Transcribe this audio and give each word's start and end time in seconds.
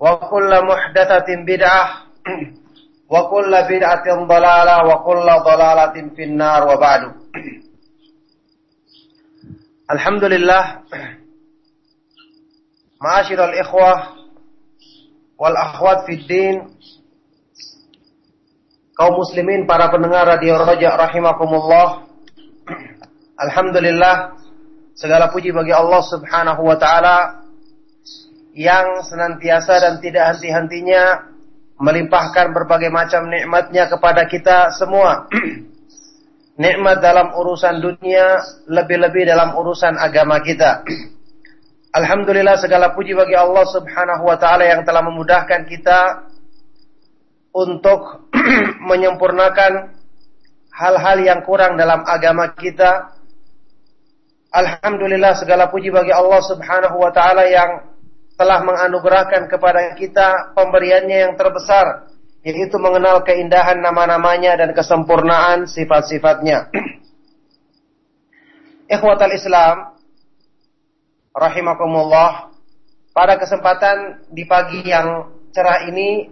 وكل 0.00 0.50
محدثة 0.64 1.28
بدعة 1.46 1.84
وكل 3.10 3.52
بدعة 3.70 4.06
ضلالة 4.26 4.76
وكل 4.88 5.26
ضلالة 5.44 5.96
في 6.16 6.22
النار 6.24 6.60
وبعد 6.68 7.02
الحمد 9.90 10.24
لله 10.24 10.64
معاشر 13.02 13.44
الإخوة 13.44 13.92
والأخوات 15.38 15.98
في 16.06 16.12
الدين 16.12 16.56
kaum 19.00 19.16
muslimin 19.16 19.64
para 19.64 19.88
pendengar 19.88 20.28
radio 20.28 20.60
Raja 20.60 20.92
rahimakumullah 20.92 22.04
Alhamdulillah 23.40 24.36
segala 24.92 25.32
puji 25.32 25.56
bagi 25.56 25.72
Allah 25.72 26.04
Subhanahu 26.04 26.60
wa 26.68 26.76
taala 26.76 27.40
yang 28.55 29.03
senantiasa 29.03 29.83
dan 29.83 29.93
tidak 29.99 30.31
henti-hentinya 30.31 31.27
melimpahkan 31.75 32.55
berbagai 32.55 32.87
macam 32.87 33.27
nikmatnya 33.27 33.91
kepada 33.91 34.23
kita 34.31 34.71
semua. 34.79 35.27
Nikmat 36.63 37.03
dalam 37.03 37.35
urusan 37.35 37.83
dunia, 37.83 38.39
lebih-lebih 38.71 39.27
dalam 39.27 39.59
urusan 39.59 39.99
agama 39.99 40.39
kita. 40.39 40.87
Alhamdulillah 41.99 42.55
segala 42.63 42.95
puji 42.95 43.11
bagi 43.11 43.35
Allah 43.35 43.67
Subhanahu 43.67 44.23
wa 44.23 44.39
taala 44.39 44.63
yang 44.63 44.87
telah 44.87 45.03
memudahkan 45.03 45.67
kita 45.67 45.99
untuk 47.51 48.31
menyempurnakan 48.89 49.99
hal-hal 50.71 51.17
yang 51.19 51.43
kurang 51.43 51.75
dalam 51.75 52.07
agama 52.07 52.55
kita. 52.55 53.19
Alhamdulillah 54.55 55.35
segala 55.35 55.67
puji 55.67 55.91
bagi 55.91 56.15
Allah 56.15 56.39
Subhanahu 56.39 57.03
wa 57.03 57.11
taala 57.11 57.43
yang 57.51 57.94
telah 58.35 58.59
menganugerahkan 58.67 59.47
kepada 59.47 59.95
kita 59.95 60.51
pemberiannya 60.51 61.17
yang 61.29 61.33
terbesar, 61.39 62.11
yaitu 62.43 62.75
mengenal 62.75 63.23
keindahan 63.23 63.79
nama-namanya 63.79 64.59
dan 64.59 64.75
kesempurnaan 64.75 65.71
sifat-sifatnya. 65.71 66.67
Ikhwatal 68.95 69.33
Islam, 69.33 69.97
rahimakumullah, 71.31 72.51
pada 73.15 73.39
kesempatan 73.39 74.27
di 74.29 74.43
pagi 74.43 74.83
yang 74.83 75.31
cerah 75.55 75.87
ini, 75.87 76.27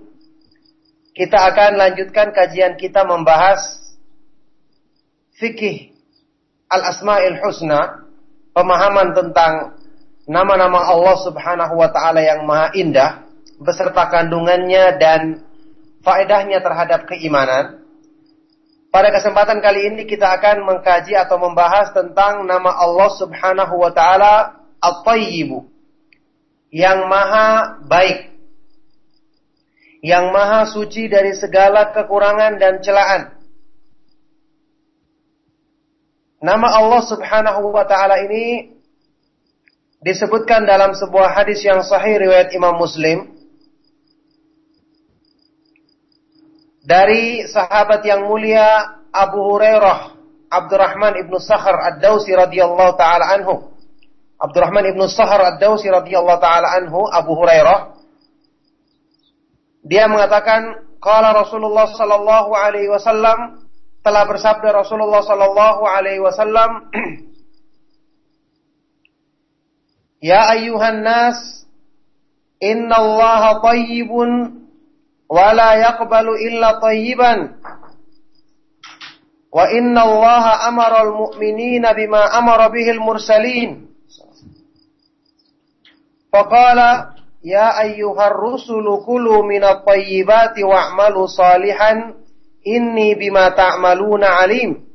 kita 1.16 1.40
akan 1.40 1.80
lanjutkan 1.80 2.35
kajian 2.35 2.75
kita 2.75 3.08
membahas 3.08 3.64
fikih 5.40 5.96
al-asma'il 6.68 7.40
husna, 7.40 8.12
pemahaman 8.52 9.16
tentang 9.16 9.80
nama-nama 10.23 10.88
Allah 10.88 11.16
Subhanahu 11.23 11.73
wa 11.75 11.89
taala 11.91 12.23
yang 12.23 12.47
maha 12.47 12.72
indah 12.75 13.28
beserta 13.59 14.07
kandungannya 14.11 15.00
dan 15.00 15.22
faedahnya 16.03 16.59
terhadap 16.59 17.07
keimanan. 17.07 17.84
Pada 18.94 19.09
kesempatan 19.09 19.57
kali 19.57 19.89
ini 19.89 20.06
kita 20.06 20.29
akan 20.38 20.69
mengkaji 20.69 21.17
atau 21.17 21.41
membahas 21.41 21.89
tentang 21.97 22.45
nama 22.45 22.78
Allah 22.78 23.09
Subhanahu 23.17 23.73
wa 23.81 23.89
taala 23.89 24.63
At-Tayyibu 24.78 25.66
yang 26.69 27.09
maha 27.09 27.79
baik 27.85 28.34
yang 30.03 30.35
maha 30.35 30.67
suci 30.67 31.07
dari 31.07 31.31
segala 31.31 31.95
kekurangan 31.95 32.59
dan 32.59 32.84
celaan. 32.84 33.31
Nama 36.44 36.67
Allah 36.75 37.01
Subhanahu 37.07 37.72
wa 37.72 37.88
taala 37.88 38.19
ini 38.19 38.75
disebutkan 40.03 40.68
dalam 40.68 40.91
sebuah 40.91 41.31
hadis 41.31 41.64
yang 41.64 41.80
sahih 41.81 42.19
riwayat 42.19 42.52
Imam 42.52 42.75
Muslim. 42.75 43.31
Dari 46.84 47.47
sahabat 47.47 48.03
yang 48.03 48.28
mulia 48.28 49.00
Abu 49.16 49.40
Hurairah 49.40 50.19
Abdurrahman 50.52 51.18
ibnu 51.18 51.40
Sakhar 51.41 51.80
Ad-Dausi 51.96 52.36
radhiyallahu 52.36 52.94
taala 53.00 53.34
anhu. 53.34 53.74
Abdurrahman 54.38 54.91
ibnu 54.91 55.08
Sakhar 55.09 55.41
Ad-Dausi 55.56 55.90
radhiyallahu 55.90 56.44
taala 56.44 56.78
anhu 56.78 57.08
Abu 57.09 57.34
Hurairah. 57.34 57.97
Dia 59.88 60.06
mengatakan 60.12 60.84
qala 61.02 61.34
Rasulullah 61.34 61.90
sallallahu 61.90 62.52
alaihi 62.53 62.91
wasallam 62.91 63.66
telah 64.03 64.24
bersabda 64.28 64.70
Rasulullah 64.75 65.24
sallallahu 65.24 65.81
alaihi 65.88 66.22
wasallam 66.22 66.91
Ya 70.23 70.56
ayuhan 70.56 71.03
nas, 71.03 71.67
inna 72.63 72.95
Allah 72.95 73.59
tayyibun 73.59 74.63
wa 75.28 75.51
la 75.51 75.75
yaqbalu 75.84 76.39
illa 76.47 76.79
tayyiban. 76.79 77.59
Wa 79.51 79.67
inna 79.67 80.07
Allah 80.07 80.63
amara 80.72 81.03
al-mu'minina 81.03 81.91
bima 81.91 82.31
amara 82.39 82.72
bihi 82.72 82.95
al-mursalin. 82.95 83.91
Faqala 86.31 87.19
ya 87.44 87.75
ayyuhar 87.84 88.31
rusulu 88.31 89.03
kulu 89.03 89.44
minat 89.44 89.84
tayyibati 89.84 90.63
wa'malu 90.63 91.28
salihan 91.28 92.16
inni 92.64 93.11
bima 93.20 93.52
ta'maluna 93.52 94.40
alim. 94.40 94.87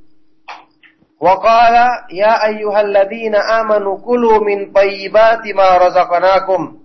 وقال 1.21 1.75
يا 2.11 2.45
أيها 2.45 2.81
الذين 2.81 3.35
آمنوا 3.35 3.97
كلوا 4.05 4.39
من 4.39 4.73
طيبات 4.73 5.47
ما 5.55 5.77
رزقناكم 5.77 6.77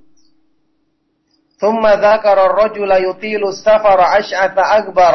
ثم 1.60 1.86
ذكر 1.86 2.46
الرجل 2.46 2.90
يطيل 3.10 3.48
السفر 3.48 4.00
أشعث 4.18 4.58
أكبر 4.58 5.14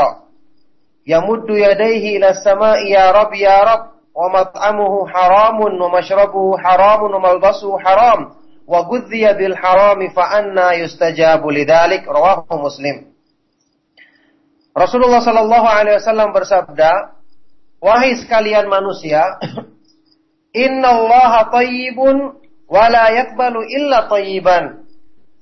يمد 1.07 1.50
يديه 1.50 2.17
إلى 2.17 2.29
السماء 2.29 2.91
يا 2.91 3.11
رب 3.11 3.33
يا 3.33 3.59
رب 3.63 3.85
ومطعمه 4.15 5.07
حرام 5.07 5.61
ومشربه 5.81 6.57
حرام 6.57 7.03
وملبسه 7.03 7.79
حرام 7.79 8.29
وغذي 8.67 9.33
بالحرام 9.33 10.09
فأنا 10.09 10.73
يستجاب 10.73 11.47
لذلك 11.47 12.07
رواه 12.07 12.45
مسلم 12.51 13.13
Rasulullah 14.73 15.21
Shallallahu 15.21 15.67
Alaihi 15.69 16.01
Wasallam 16.01 16.33
bersabda, 16.33 17.13
Wahai 17.78 18.19
sekalian 18.19 18.66
manusia, 18.66 19.38
innallaha 20.66 21.54
tayyibun 21.54 22.42
wa 22.66 22.84
la 22.90 23.14
yakbalu 23.14 23.62
illa 23.70 24.10
tayyiban. 24.10 24.82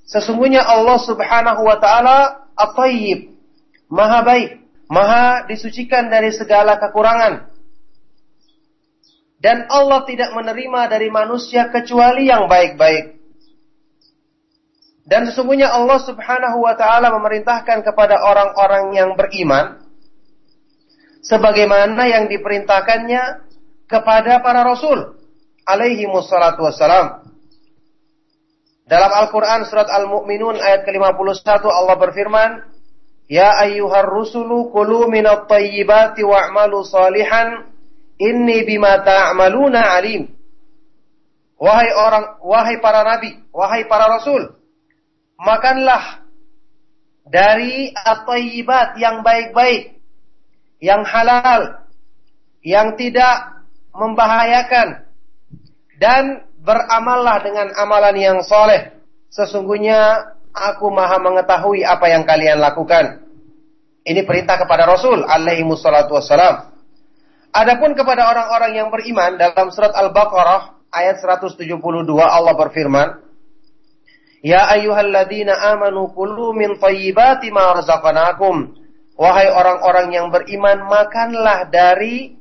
Sesungguhnya 0.06 0.62
Allah 0.62 1.00
Subhanahu 1.02 1.62
wa 1.66 1.76
taala 1.80 2.46
at-tayyib, 2.54 3.34
maha 3.88 4.20
baik, 4.22 4.50
maha 4.86 5.48
disucikan 5.48 6.12
dari 6.12 6.30
segala 6.30 6.76
kekurangan. 6.78 7.50
Dan 9.40 9.68
Allah 9.68 10.04
tidak 10.08 10.32
menerima 10.32 10.80
dari 10.88 11.08
manusia 11.12 11.68
kecuali 11.68 12.28
yang 12.28 12.48
baik-baik. 12.48 13.16
Dan 15.06 15.30
sesungguhnya 15.30 15.70
Allah 15.70 16.02
Subhanahu 16.02 16.66
wa 16.66 16.74
taala 16.74 17.14
memerintahkan 17.14 17.86
kepada 17.86 18.20
orang-orang 18.26 18.92
yang 18.92 19.10
beriman 19.14 19.85
sebagaimana 21.26 22.06
yang 22.06 22.24
diperintahkannya 22.30 23.22
kepada 23.90 24.42
para 24.42 24.62
rasul 24.62 25.18
alaihi 25.66 26.06
wassalatu 26.06 26.62
wassalam. 26.62 27.26
Dalam 28.86 29.10
Al-Quran 29.10 29.66
surat 29.66 29.90
Al-Mu'minun 29.90 30.62
ayat 30.62 30.86
ke-51 30.86 31.66
Allah 31.66 31.98
berfirman, 31.98 32.50
Ya 33.26 33.58
ayyuhar 33.58 34.06
rusulu 34.06 34.70
kulu 34.70 35.10
minat 35.10 35.50
tayyibati 35.50 36.22
wa'malu 36.22 36.86
salihan 36.86 37.66
inni 38.22 38.62
bima 38.62 39.02
ta'maluna 39.02 39.98
alim. 39.98 40.30
Wahai 41.58 41.90
orang, 41.90 42.38
wahai 42.46 42.78
para 42.78 43.02
nabi, 43.02 43.34
wahai 43.50 43.88
para 43.90 44.06
rasul, 44.06 44.54
makanlah 45.40 46.22
dari 47.26 47.90
at-tayyibat 47.90 49.00
yang 49.02 49.26
baik-baik, 49.26 49.95
yang 50.82 51.02
halal, 51.04 51.86
yang 52.60 52.96
tidak 52.96 53.64
membahayakan, 53.96 55.08
dan 55.96 56.44
beramallah 56.60 57.40
dengan 57.40 57.72
amalan 57.78 58.16
yang 58.16 58.38
soleh. 58.44 58.92
Sesungguhnya 59.32 60.32
aku 60.52 60.88
maha 60.88 61.20
mengetahui 61.20 61.84
apa 61.84 62.06
yang 62.08 62.24
kalian 62.24 62.60
lakukan. 62.60 63.24
Ini 64.06 64.22
perintah 64.22 64.56
kepada 64.60 64.86
Rasul 64.86 65.26
alaihi 65.26 65.66
wassalatu 65.66 66.14
wassalam. 66.14 66.72
Adapun 67.50 67.96
kepada 67.96 68.28
orang-orang 68.28 68.78
yang 68.78 68.88
beriman 68.92 69.40
dalam 69.40 69.72
surat 69.72 69.90
Al-Baqarah 69.96 70.92
ayat 70.92 71.18
172 71.24 71.80
Allah 72.20 72.54
berfirman, 72.54 73.26
Ya 74.44 74.68
ayyuhalladzina 74.70 75.58
amanu 75.74 76.12
kulu 76.14 76.54
min 76.54 76.78
thayyibati 76.78 77.50
ma 77.50 77.74
razaqnakum. 77.80 78.85
Wahai 79.16 79.48
orang-orang 79.48 80.12
yang 80.12 80.26
beriman, 80.28 80.84
makanlah 80.84 81.72
dari 81.72 82.36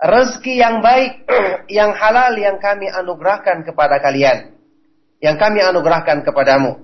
rezeki 0.00 0.54
yang 0.56 0.80
baik, 0.80 1.28
yang 1.78 1.92
halal 1.92 2.32
yang 2.40 2.56
kami 2.56 2.88
anugerahkan 2.88 3.68
kepada 3.68 4.00
kalian. 4.00 4.56
Yang 5.20 5.36
kami 5.36 5.60
anugerahkan 5.60 6.24
kepadamu. 6.24 6.80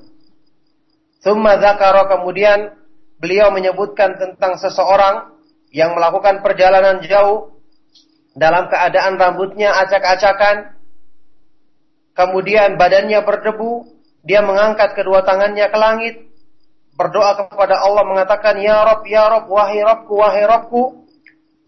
Thumma 1.25 1.57
zakara 1.57 2.05
kemudian 2.13 2.77
beliau 3.17 3.49
menyebutkan 3.49 4.21
tentang 4.21 4.61
seseorang 4.61 5.33
yang 5.73 5.97
melakukan 5.97 6.45
perjalanan 6.45 7.01
jauh 7.01 7.57
dalam 8.37 8.69
keadaan 8.69 9.17
rambutnya 9.17 9.73
acak-acakan, 9.81 10.77
kemudian 12.13 12.77
badannya 12.77 13.25
berdebu, 13.25 13.89
dia 14.21 14.45
mengangkat 14.45 14.93
kedua 14.93 15.25
tangannya 15.25 15.67
ke 15.73 15.79
langit, 15.81 16.15
berdoa 16.97 17.37
kepada 17.47 17.79
Allah 17.85 18.03
mengatakan, 18.09 18.57
Ya 18.59 18.83
Rob, 18.83 19.05
Ya 19.05 19.29
Rob, 19.29 19.47
wahai 19.53 19.85
Robku, 19.85 20.15
wahai 20.17 20.45
Robku. 20.49 20.83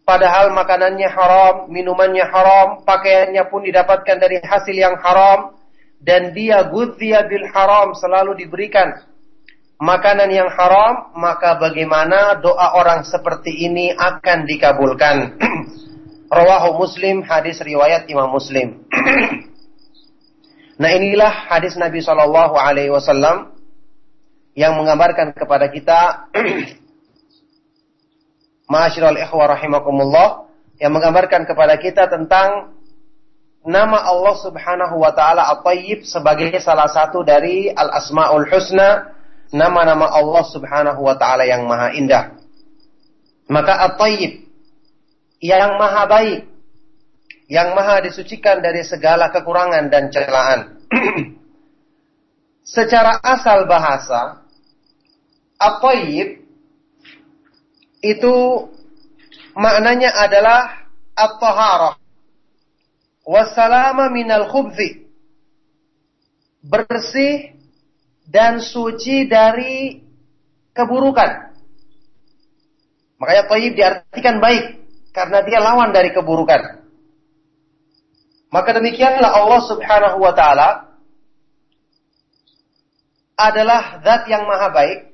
Padahal 0.09 0.57
makanannya 0.57 1.05
haram, 1.05 1.55
minumannya 1.69 2.25
haram, 2.25 2.81
pakaiannya 2.89 3.45
pun 3.53 3.61
didapatkan 3.61 4.17
dari 4.17 4.41
hasil 4.41 4.73
yang 4.73 4.97
haram. 5.05 5.53
Dan 6.01 6.33
dia 6.33 6.65
gudhiya 6.65 7.29
bil 7.29 7.45
haram 7.53 7.93
selalu 7.93 8.41
diberikan 8.41 9.05
makanan 9.83 10.31
yang 10.31 10.49
haram, 10.49 11.13
maka 11.19 11.59
bagaimana 11.61 12.39
doa 12.41 12.79
orang 12.79 13.05
seperti 13.05 13.69
ini 13.69 13.93
akan 13.93 14.47
dikabulkan. 14.49 15.37
Rawahu 16.39 16.81
Muslim, 16.81 17.21
hadis 17.27 17.61
riwayat 17.61 18.09
Imam 18.09 18.33
Muslim. 18.33 18.81
Nah 20.79 20.95
inilah 20.95 21.51
hadis 21.51 21.75
Nabi 21.75 21.99
Wasallam 21.99 23.58
yang 24.59 24.75
menggambarkan 24.75 25.39
kepada 25.39 25.71
kita, 25.71 26.27
Masyiral 28.75 29.15
ikhwah 29.23 29.55
rahimakumullah, 29.55 30.51
yang 30.83 30.91
menggambarkan 30.91 31.47
kepada 31.47 31.79
kita 31.79 32.11
tentang 32.11 32.75
nama 33.63 34.03
Allah 34.03 34.35
Subhanahu 34.43 34.99
wa 34.99 35.15
taala 35.15 35.47
At-Tayyib 35.55 36.03
sebagai 36.03 36.51
salah 36.59 36.91
satu 36.91 37.23
dari 37.23 37.71
Al-Asmaul 37.71 38.51
Husna, 38.51 39.15
nama-nama 39.55 40.11
Allah 40.11 40.43
Subhanahu 40.51 41.07
wa 41.07 41.15
taala 41.15 41.47
yang 41.47 41.63
maha 41.63 41.95
indah. 41.95 42.35
Maka 43.47 43.95
At-Tayyib 43.95 44.43
yang 45.39 45.79
maha 45.79 46.03
baik 46.11 46.51
yang 47.49 47.73
maha 47.79 48.03
disucikan 48.05 48.61
dari 48.61 48.83
segala 48.85 49.31
kekurangan 49.31 49.87
dan 49.89 50.11
celaan. 50.13 50.83
Secara 52.77 53.17
asal 53.25 53.65
bahasa, 53.65 54.45
at-tayyib 55.59 56.47
itu 58.03 58.35
maknanya 59.59 60.15
adalah 60.15 60.87
at-taharah 61.19 61.99
wassalama 63.27 64.09
minal 64.15 64.47
khubzi 64.49 65.11
bersih 66.63 67.59
dan 68.29 68.63
suci 68.63 69.27
dari 69.27 69.99
keburukan. 70.77 71.51
Makanya 73.19 73.45
tayyib 73.51 73.73
diartikan 73.75 74.39
baik 74.39 74.79
karena 75.11 75.43
dia 75.43 75.59
lawan 75.59 75.91
dari 75.91 76.15
keburukan. 76.15 76.79
Maka 78.49 78.71
demikianlah 78.79 79.29
Allah 79.29 79.61
Subhanahu 79.67 80.19
wa 80.23 80.33
taala 80.33 80.69
adalah 83.39 84.01
zat 84.03 84.27
yang 84.31 84.47
maha 84.47 84.71
baik 84.73 85.08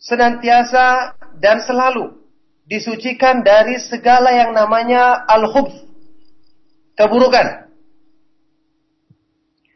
senantiasa 0.00 1.14
dan 1.36 1.60
selalu 1.60 2.16
disucikan 2.64 3.44
dari 3.44 3.76
segala 3.76 4.32
yang 4.32 4.56
namanya 4.56 5.28
al-khubth 5.28 5.76
keburukan. 6.96 7.68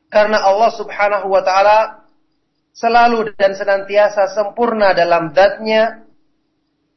Karena 0.09 0.38
Allah 0.47 0.71
Subhanahu 0.73 1.26
wa 1.29 1.43
taala 1.44 2.06
selalu 2.73 3.35
dan 3.37 3.53
senantiasa 3.55 4.32
sempurna 4.32 4.97
dalam 4.97 5.35
zatnya 5.35 6.06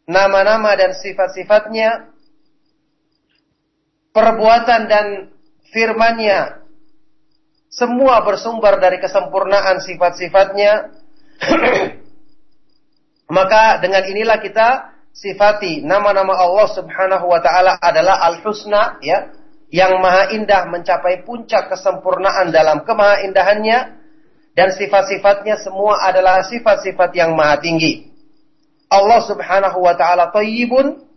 nama-nama 0.08 0.78
dan 0.80 0.96
sifat-sifatnya 0.96 2.14
perbuatan 4.16 4.82
dan 4.88 5.06
firmannya 5.74 6.64
semua 7.68 8.24
bersumber 8.24 8.80
dari 8.80 8.98
kesempurnaan 8.98 9.84
sifat-sifatnya 9.84 10.72
maka 13.28 13.80
dengan 13.84 14.04
inilah 14.08 14.40
kita 14.40 14.96
sifati 15.12 15.84
nama-nama 15.84 16.36
Allah 16.36 16.68
Subhanahu 16.72 17.26
wa 17.28 17.40
taala 17.44 17.76
adalah 17.80 18.22
al-husna 18.32 19.02
ya 19.04 19.32
yang 19.68 20.00
maha 20.00 20.32
indah 20.32 20.68
mencapai 20.72 21.28
puncak 21.28 21.68
kesempurnaan 21.68 22.56
dalam 22.56 22.88
kemahaindahannya 22.88 23.80
dan 24.56 24.68
sifat-sifatnya 24.74 25.60
semua 25.60 26.02
adalah 26.08 26.42
sifat-sifat 26.48 27.14
yang 27.14 27.36
maha 27.36 27.60
tinggi. 27.60 28.10
Allah 28.88 29.20
Subhanahu 29.28 29.84
wa 29.84 29.94
taala 29.94 30.32
thayyibun 30.32 31.08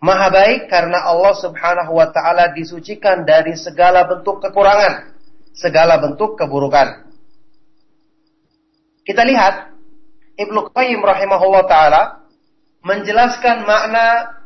Maha 0.00 0.32
baik 0.32 0.72
karena 0.72 1.04
Allah 1.04 1.36
subhanahu 1.36 1.92
wa 1.92 2.08
ta'ala 2.08 2.56
disucikan 2.56 3.28
dari 3.28 3.52
segala 3.52 4.08
bentuk 4.08 4.40
kekurangan. 4.40 5.12
Segala 5.52 6.00
bentuk 6.00 6.40
keburukan. 6.40 7.04
Kita 9.04 9.20
lihat, 9.28 9.69
Ibnu 10.40 10.72
Qayyim 10.72 11.04
rahimahullah 11.04 11.68
ta'ala 11.68 12.02
menjelaskan 12.80 13.68
makna 13.68 14.40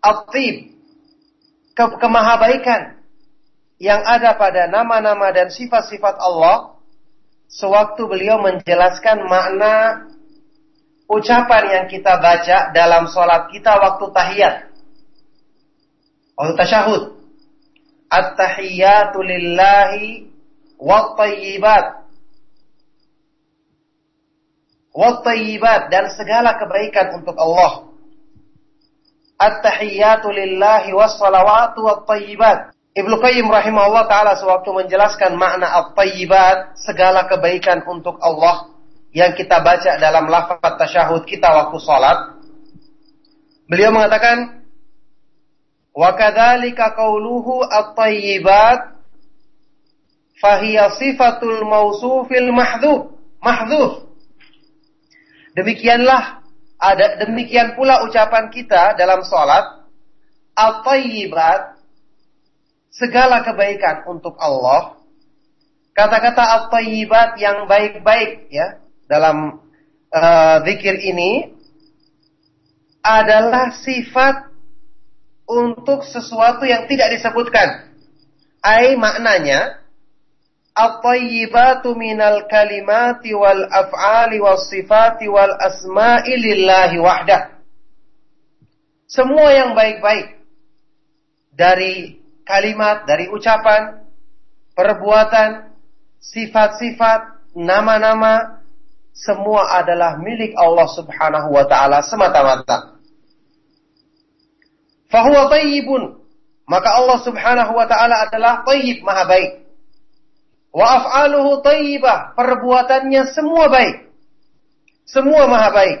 at-tib, 0.00 0.72
ke 1.76 1.84
kemahabaikan 2.00 2.96
yang 3.76 4.00
ada 4.06 4.38
pada 4.40 4.70
nama-nama 4.70 5.34
dan 5.34 5.52
sifat-sifat 5.52 6.16
Allah 6.16 6.80
sewaktu 7.50 8.08
beliau 8.08 8.40
menjelaskan 8.40 9.26
makna 9.28 10.06
ucapan 11.10 11.62
yang 11.68 11.84
kita 11.90 12.16
baca 12.22 12.72
dalam 12.72 13.10
sholat 13.10 13.52
kita 13.52 13.74
waktu 13.76 14.04
tahiyat. 14.08 14.54
Waktu 16.40 16.54
tasyahud. 16.56 17.02
At-tahiyatu 18.08 19.18
lillahi 19.20 20.30
wa 20.78 21.18
tayyibat. 24.94 25.18
Wa 25.18 25.22
tayyibat 25.26 25.82
dan 25.90 26.10
segala 26.14 26.54
kebaikan 26.54 27.18
untuk 27.18 27.34
Allah. 27.34 27.90
At-tahiyatu 29.34 30.30
lillahi 30.30 30.94
wa 30.94 31.10
salawatu 31.10 31.82
wa 31.82 32.06
tayyibat. 32.06 32.70
Ibnu 32.94 33.18
Qayyim 33.18 33.50
rahimahullah 33.50 34.06
taala 34.06 34.38
sewaktu 34.38 34.70
menjelaskan 34.70 35.34
makna 35.34 35.66
at-tayyibat, 35.82 36.78
segala 36.78 37.26
kebaikan 37.26 37.82
untuk 37.90 38.22
Allah 38.22 38.70
yang 39.10 39.34
kita 39.34 39.58
baca 39.66 39.98
dalam 39.98 40.30
lafaz 40.30 40.62
tasyahud 40.62 41.26
kita 41.26 41.50
waktu 41.50 41.78
salat. 41.82 42.38
Beliau 43.66 43.90
mengatakan 43.90 44.62
wa 45.90 46.14
kadzalika 46.14 46.94
qauluhu 46.94 47.66
at-tayyibat 47.66 48.94
fahiya 50.38 50.94
sifatul 50.94 51.66
mausufil 51.66 52.54
mahdhuf 52.54 53.10
mahdhuf. 53.42 54.13
Demikianlah 55.54 56.42
ada 56.78 57.22
demikian 57.22 57.78
pula 57.78 58.02
ucapan 58.02 58.50
kita 58.50 58.98
dalam 58.98 59.22
salat 59.22 59.86
at-tayyibat 60.54 61.78
segala 62.90 63.46
kebaikan 63.46 64.06
untuk 64.10 64.34
Allah. 64.38 64.98
Kata-kata 65.94 66.42
at-tayyibat 66.42 67.38
yang 67.38 67.70
baik-baik 67.70 68.50
ya 68.50 68.82
dalam 69.06 69.62
uh, 70.10 70.58
ini 70.66 71.54
adalah 73.04 73.78
sifat 73.78 74.50
untuk 75.44 76.02
sesuatu 76.08 76.64
yang 76.64 76.88
tidak 76.90 77.14
disebutkan. 77.14 77.94
Ai 78.64 78.96
maknanya 78.96 79.83
at-tayyibatu 80.74 81.94
minal 81.94 82.50
kalimati 82.50 83.30
wal 83.30 83.62
af'ali 83.70 84.42
was 84.42 84.66
sifati. 84.66 85.30
Semua 89.06 89.48
yang 89.54 89.78
baik-baik 89.78 90.42
dari 91.54 92.18
kalimat, 92.42 93.06
dari 93.06 93.30
ucapan, 93.30 94.02
perbuatan, 94.74 95.70
sifat-sifat, 96.18 97.54
nama-nama 97.54 98.58
semua 99.14 99.78
adalah 99.78 100.18
milik 100.18 100.58
Allah 100.58 100.90
Subhanahu 100.90 101.54
wa 101.54 101.64
taala 101.70 102.02
semata-mata. 102.02 102.98
Fahuwa 105.06 105.46
tayyibun. 105.46 106.18
Maka 106.66 106.98
Allah 106.98 107.22
Subhanahu 107.22 107.72
wa 107.78 107.86
taala 107.86 108.26
adalah 108.26 108.66
tayyib, 108.66 109.06
maha 109.06 109.30
baik. 109.30 109.63
Wa 110.74 110.86
af'aluhu 110.98 111.62
tayyibah. 111.62 112.34
Perbuatannya 112.34 113.30
semua 113.30 113.70
baik. 113.70 114.10
Semua 115.06 115.46
maha 115.46 115.70
baik. 115.70 115.98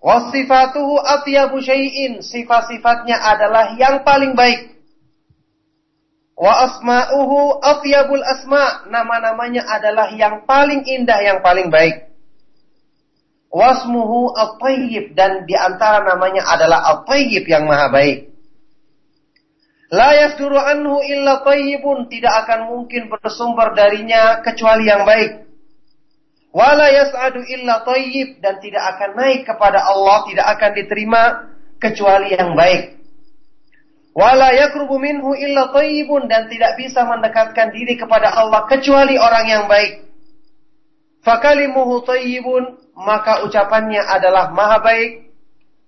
Wa 0.00 0.32
sifatuhu 0.32 0.96
atyabu 0.96 1.60
syai'in. 1.60 2.24
Sifat-sifatnya 2.24 3.20
adalah 3.20 3.76
yang 3.76 4.00
paling 4.00 4.32
baik. 4.32 4.72
Wa 6.32 6.72
asma'uhu 6.72 7.60
atyabul 7.60 8.24
asma. 8.24 8.88
Nama-namanya 8.88 9.68
adalah 9.68 10.08
yang 10.16 10.48
paling 10.48 10.88
indah, 10.88 11.20
yang 11.20 11.44
paling 11.44 11.68
baik. 11.68 12.06
Wasmuhu 13.56 14.36
at-tayyib 14.36 15.16
dan 15.16 15.48
di 15.48 15.56
antara 15.56 16.04
namanya 16.04 16.44
adalah 16.44 16.92
at-tayyib 16.92 17.48
yang 17.48 17.64
maha 17.64 17.88
baik. 17.88 18.35
La 19.94 20.10
yasduru 20.18 20.58
anhu 20.58 20.98
illa 20.98 21.46
tayyibun 21.46 22.10
tidak 22.10 22.46
akan 22.46 22.74
mungkin 22.74 23.06
bersumber 23.06 23.70
darinya 23.78 24.42
kecuali 24.42 24.90
yang 24.90 25.06
baik. 25.06 25.46
Wala 26.50 26.90
yas'adu 26.90 27.44
illa 27.46 27.86
tayyib 27.86 28.42
dan 28.42 28.58
tidak 28.58 28.82
akan 28.96 29.10
naik 29.14 29.46
kepada 29.46 29.78
Allah 29.86 30.26
tidak 30.26 30.46
akan 30.58 30.70
diterima 30.74 31.22
kecuali 31.78 32.34
yang 32.34 32.58
baik. 32.58 32.98
Wala 34.16 34.50
yakrubu 34.56 34.96
minhu 34.98 35.36
illa 35.36 35.70
tayyibun 35.70 36.26
dan 36.26 36.48
tidak 36.48 36.80
bisa 36.80 37.04
mendekatkan 37.04 37.70
diri 37.70 37.94
kepada 38.00 38.32
Allah 38.32 38.64
kecuali 38.66 39.20
orang 39.20 39.46
yang 39.46 39.64
baik. 39.70 40.08
Fakalimuhu 41.22 42.02
tayyibun 42.02 42.74
maka 42.96 43.44
ucapannya 43.46 44.02
adalah 44.02 44.50
maha 44.50 44.82
baik 44.82 45.30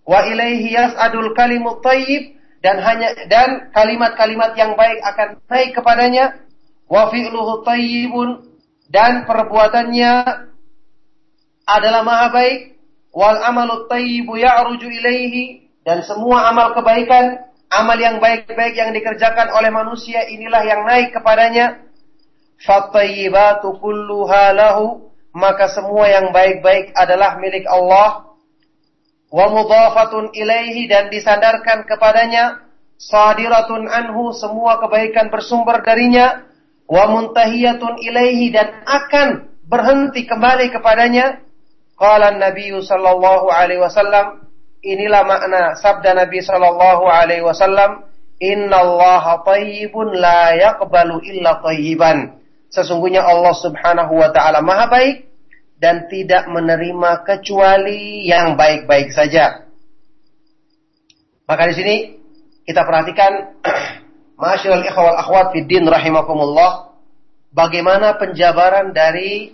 wa 0.06 0.22
ilaihi 0.22 0.76
yas'adul 0.76 1.32
kalimut 1.34 1.80
thayyib 1.82 2.37
dan 2.58 2.82
hanya 2.82 3.14
dan 3.30 3.70
kalimat-kalimat 3.70 4.54
yang 4.58 4.74
baik 4.74 4.98
akan 5.02 5.28
naik 5.46 5.70
kepadanya. 5.78 6.42
Wa 6.90 7.12
fi'luhu 7.12 7.62
thayyibun 7.62 8.58
dan 8.90 9.28
perbuatannya 9.28 10.12
adalah 11.68 12.02
maha 12.02 12.26
baik. 12.34 12.60
Wal 13.14 13.38
amalu 13.44 13.86
thayyibu 13.86 14.34
ya'ruju 14.40 14.88
ilaihi. 14.88 15.68
Dan 15.86 16.04
semua 16.04 16.52
amal 16.52 16.76
kebaikan 16.76 17.48
amal 17.72 17.96
yang 17.96 18.20
baik-baik 18.20 18.74
yang 18.76 18.92
dikerjakan 18.92 19.48
oleh 19.56 19.72
manusia 19.72 20.26
inilah 20.28 20.62
yang 20.66 20.82
naik 20.84 21.14
kepadanya. 21.14 21.84
Fattayyibatu 22.58 23.78
kulluha 23.78 24.50
lahu. 24.56 25.08
Maka 25.30 25.70
semua 25.70 26.10
yang 26.10 26.34
baik-baik 26.34 26.90
adalah 26.98 27.38
milik 27.38 27.62
Allah 27.68 28.27
wa 29.28 29.46
mudhafatun 29.52 30.32
ilaihi 30.32 30.88
dan 30.88 31.12
disandarkan 31.12 31.84
kepadanya 31.84 32.64
sadiratun 32.98 33.86
anhu 33.86 34.34
semua 34.34 34.80
kebaikan 34.82 35.30
bersumber 35.30 35.84
darinya 35.84 36.42
wa 36.88 37.04
muntahiyatun 37.12 38.00
ilaihi 38.00 38.50
dan 38.50 38.82
akan 38.88 39.48
berhenti 39.68 40.24
kembali 40.24 40.72
kepadanya. 40.72 41.44
Qala 41.98 42.30
Nabi 42.32 42.72
sallallahu 42.72 43.50
alaihi 43.50 43.82
wasallam 43.82 44.48
inilah 44.80 45.26
makna 45.26 45.74
sabda 45.76 46.14
Nabi 46.14 46.38
sallallahu 46.40 47.10
alaihi 47.10 47.42
wasallam 47.42 48.06
innallaha 48.38 49.42
thayyibun 49.42 50.14
la 50.14 50.54
yaqbalu 50.54 51.18
illa 51.26 51.58
thayyiban 51.58 52.38
Sesungguhnya 52.70 53.24
Allah 53.24 53.50
Subhanahu 53.56 54.14
wa 54.14 54.30
taala 54.30 54.62
Maha 54.62 54.86
baik 54.92 55.27
dan 55.78 56.10
tidak 56.10 56.50
menerima 56.50 57.22
kecuali 57.22 58.26
yang 58.26 58.58
baik-baik 58.58 59.14
saja. 59.14 59.66
Maka 61.46 61.62
di 61.70 61.74
sini 61.78 61.94
kita 62.66 62.82
perhatikan 62.84 63.32
Masyaallah 64.38 64.86
ikhwal 64.86 65.18
akhwat 65.18 65.46
fid 65.50 65.66
din 65.66 65.82
rahimakumullah 65.82 66.94
bagaimana 67.50 68.14
penjabaran 68.22 68.94
dari 68.94 69.50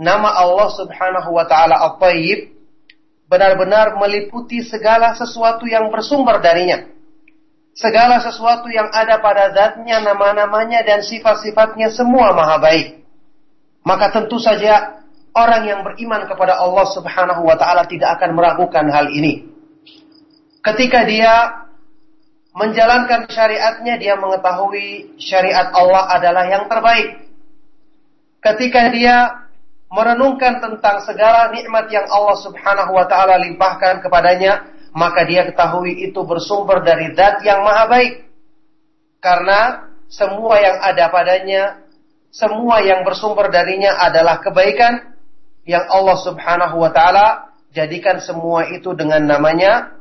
nama 0.00 0.32
Allah 0.32 0.72
Subhanahu 0.72 1.28
wa 1.28 1.44
taala 1.44 1.76
At-Tayyib 1.92 2.56
benar-benar 3.28 4.00
meliputi 4.00 4.64
segala 4.64 5.12
sesuatu 5.12 5.68
yang 5.68 5.92
bersumber 5.92 6.40
darinya 6.40 6.88
segala 7.78 8.18
sesuatu 8.18 8.66
yang 8.66 8.90
ada 8.90 9.22
pada 9.22 9.54
zatnya, 9.54 10.02
nama-namanya, 10.02 10.82
dan 10.82 10.98
sifat-sifatnya 11.06 11.94
semua 11.94 12.34
maha 12.34 12.58
baik. 12.58 13.06
Maka 13.86 14.10
tentu 14.10 14.42
saja 14.42 14.98
orang 15.38 15.62
yang 15.70 15.80
beriman 15.86 16.26
kepada 16.26 16.58
Allah 16.58 16.86
subhanahu 16.90 17.46
wa 17.46 17.54
ta'ala 17.54 17.86
tidak 17.86 18.18
akan 18.18 18.34
meragukan 18.34 18.86
hal 18.90 19.06
ini. 19.14 19.46
Ketika 20.58 21.06
dia 21.06 21.64
menjalankan 22.52 23.30
syariatnya, 23.30 23.94
dia 24.02 24.18
mengetahui 24.18 25.14
syariat 25.22 25.70
Allah 25.70 26.10
adalah 26.18 26.44
yang 26.50 26.66
terbaik. 26.66 27.30
Ketika 28.42 28.90
dia 28.90 29.46
merenungkan 29.88 30.60
tentang 30.60 31.00
segala 31.06 31.48
nikmat 31.54 31.88
yang 31.88 32.04
Allah 32.10 32.36
subhanahu 32.42 32.92
wa 32.92 33.06
ta'ala 33.06 33.40
limpahkan 33.40 34.04
kepadanya, 34.04 34.66
maka 34.92 35.24
dia 35.24 35.46
ketahui 35.48 36.04
itu 36.10 36.20
bersumber 36.26 36.82
dari 36.82 37.14
zat 37.14 37.40
yang 37.46 37.62
maha 37.62 37.86
baik. 37.88 38.26
Karena 39.18 39.88
semua 40.10 40.58
yang 40.60 40.76
ada 40.82 41.10
padanya, 41.10 41.82
semua 42.30 42.84
yang 42.84 43.02
bersumber 43.02 43.48
darinya 43.48 43.96
adalah 43.98 44.38
kebaikan 44.44 45.17
yang 45.68 45.84
Allah 45.92 46.16
Subhanahu 46.24 46.80
wa 46.80 46.88
taala 46.88 47.52
jadikan 47.76 48.24
semua 48.24 48.72
itu 48.72 48.96
dengan 48.96 49.28
namanya 49.28 50.00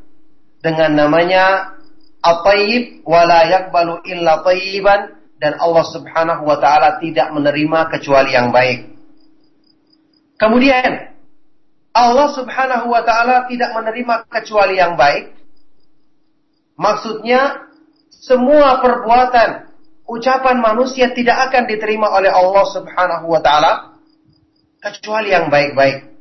dengan 0.64 0.96
namanya 0.96 1.76
At-Tayyib 2.24 3.04
wa 3.04 3.28
la 3.28 3.46
yaqbalu 3.52 4.08
illa 4.08 4.42
tayyiban 4.42 5.20
dan 5.38 5.60
Allah 5.60 5.86
Subhanahu 5.92 6.48
wa 6.48 6.58
taala 6.58 6.98
tidak 7.04 7.30
menerima 7.36 7.80
kecuali 7.92 8.32
yang 8.32 8.50
baik. 8.56 8.98
Kemudian 10.38 11.18
Allah 11.98 12.30
subhanahu 12.30 12.94
wa 12.94 13.02
ta'ala 13.02 13.50
tidak 13.50 13.74
menerima 13.74 14.30
kecuali 14.30 14.78
yang 14.78 14.94
baik. 14.94 15.34
Maksudnya, 16.78 17.74
semua 18.14 18.78
perbuatan, 18.86 19.74
ucapan 20.06 20.62
manusia 20.62 21.10
tidak 21.18 21.50
akan 21.50 21.66
diterima 21.66 22.14
oleh 22.14 22.30
Allah 22.30 22.66
subhanahu 22.70 23.34
wa 23.34 23.42
ta'ala. 23.42 23.97
Kecuali 24.78 25.34
yang 25.34 25.50
baik-baik. 25.50 26.18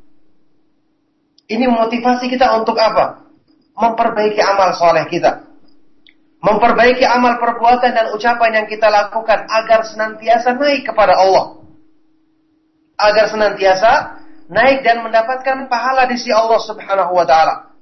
Ini 1.47 1.65
motivasi 1.71 2.27
kita 2.27 2.59
untuk 2.59 2.75
apa? 2.75 3.23
Memperbaiki 3.77 4.41
amal 4.43 4.75
soleh 4.75 5.07
kita. 5.07 5.47
Memperbaiki 6.37 7.05
amal 7.07 7.41
perbuatan 7.41 7.91
dan 7.93 8.05
ucapan 8.13 8.61
yang 8.61 8.67
kita 8.69 8.91
lakukan 8.91 9.47
agar 9.47 9.87
senantiasa 9.87 10.53
naik 10.53 10.85
kepada 10.85 11.17
Allah. 11.17 11.63
Agar 12.97 13.29
senantiasa 13.31 14.21
naik 14.51 14.83
dan 14.83 15.01
mendapatkan 15.01 15.65
pahala 15.71 16.05
di 16.05 16.15
sisi 16.19 16.33
Allah 16.33 16.61
Subhanahu 16.61 17.11
wa 17.15 17.25
taala. 17.25 17.73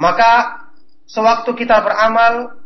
Maka 0.00 0.64
sewaktu 1.06 1.50
kita 1.56 1.80
beramal 1.84 2.56